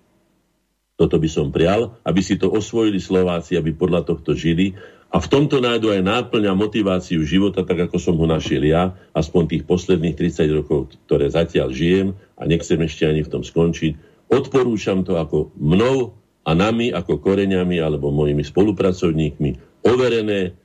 [0.96, 4.72] Toto by som prial, aby si to osvojili Slováci, aby podľa tohto žili
[5.12, 8.96] a v tomto nájdu aj náplň a motiváciu života, tak ako som ho našiel ja,
[9.12, 14.24] aspoň tých posledných 30 rokov, ktoré zatiaľ žijem a nechcem ešte ani v tom skončiť.
[14.32, 20.56] Odporúčam to ako mnou a nami ako koreňami alebo mojimi spolupracovníkmi overené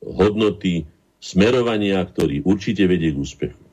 [0.00, 0.88] hodnoty
[1.24, 3.64] smerovania, ktorý určite vedie k úspechu.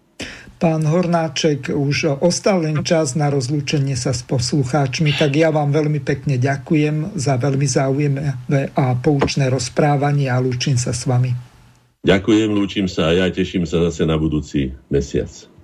[0.62, 6.00] Pán Hornáček, už ostal len čas na rozlúčenie sa s poslucháčmi, tak ja vám veľmi
[6.06, 11.34] pekne ďakujem za veľmi zaujímavé a poučné rozprávanie a lúčim sa s vami.
[12.06, 15.51] Ďakujem, lúčim sa a ja teším sa zase na budúci mesiac.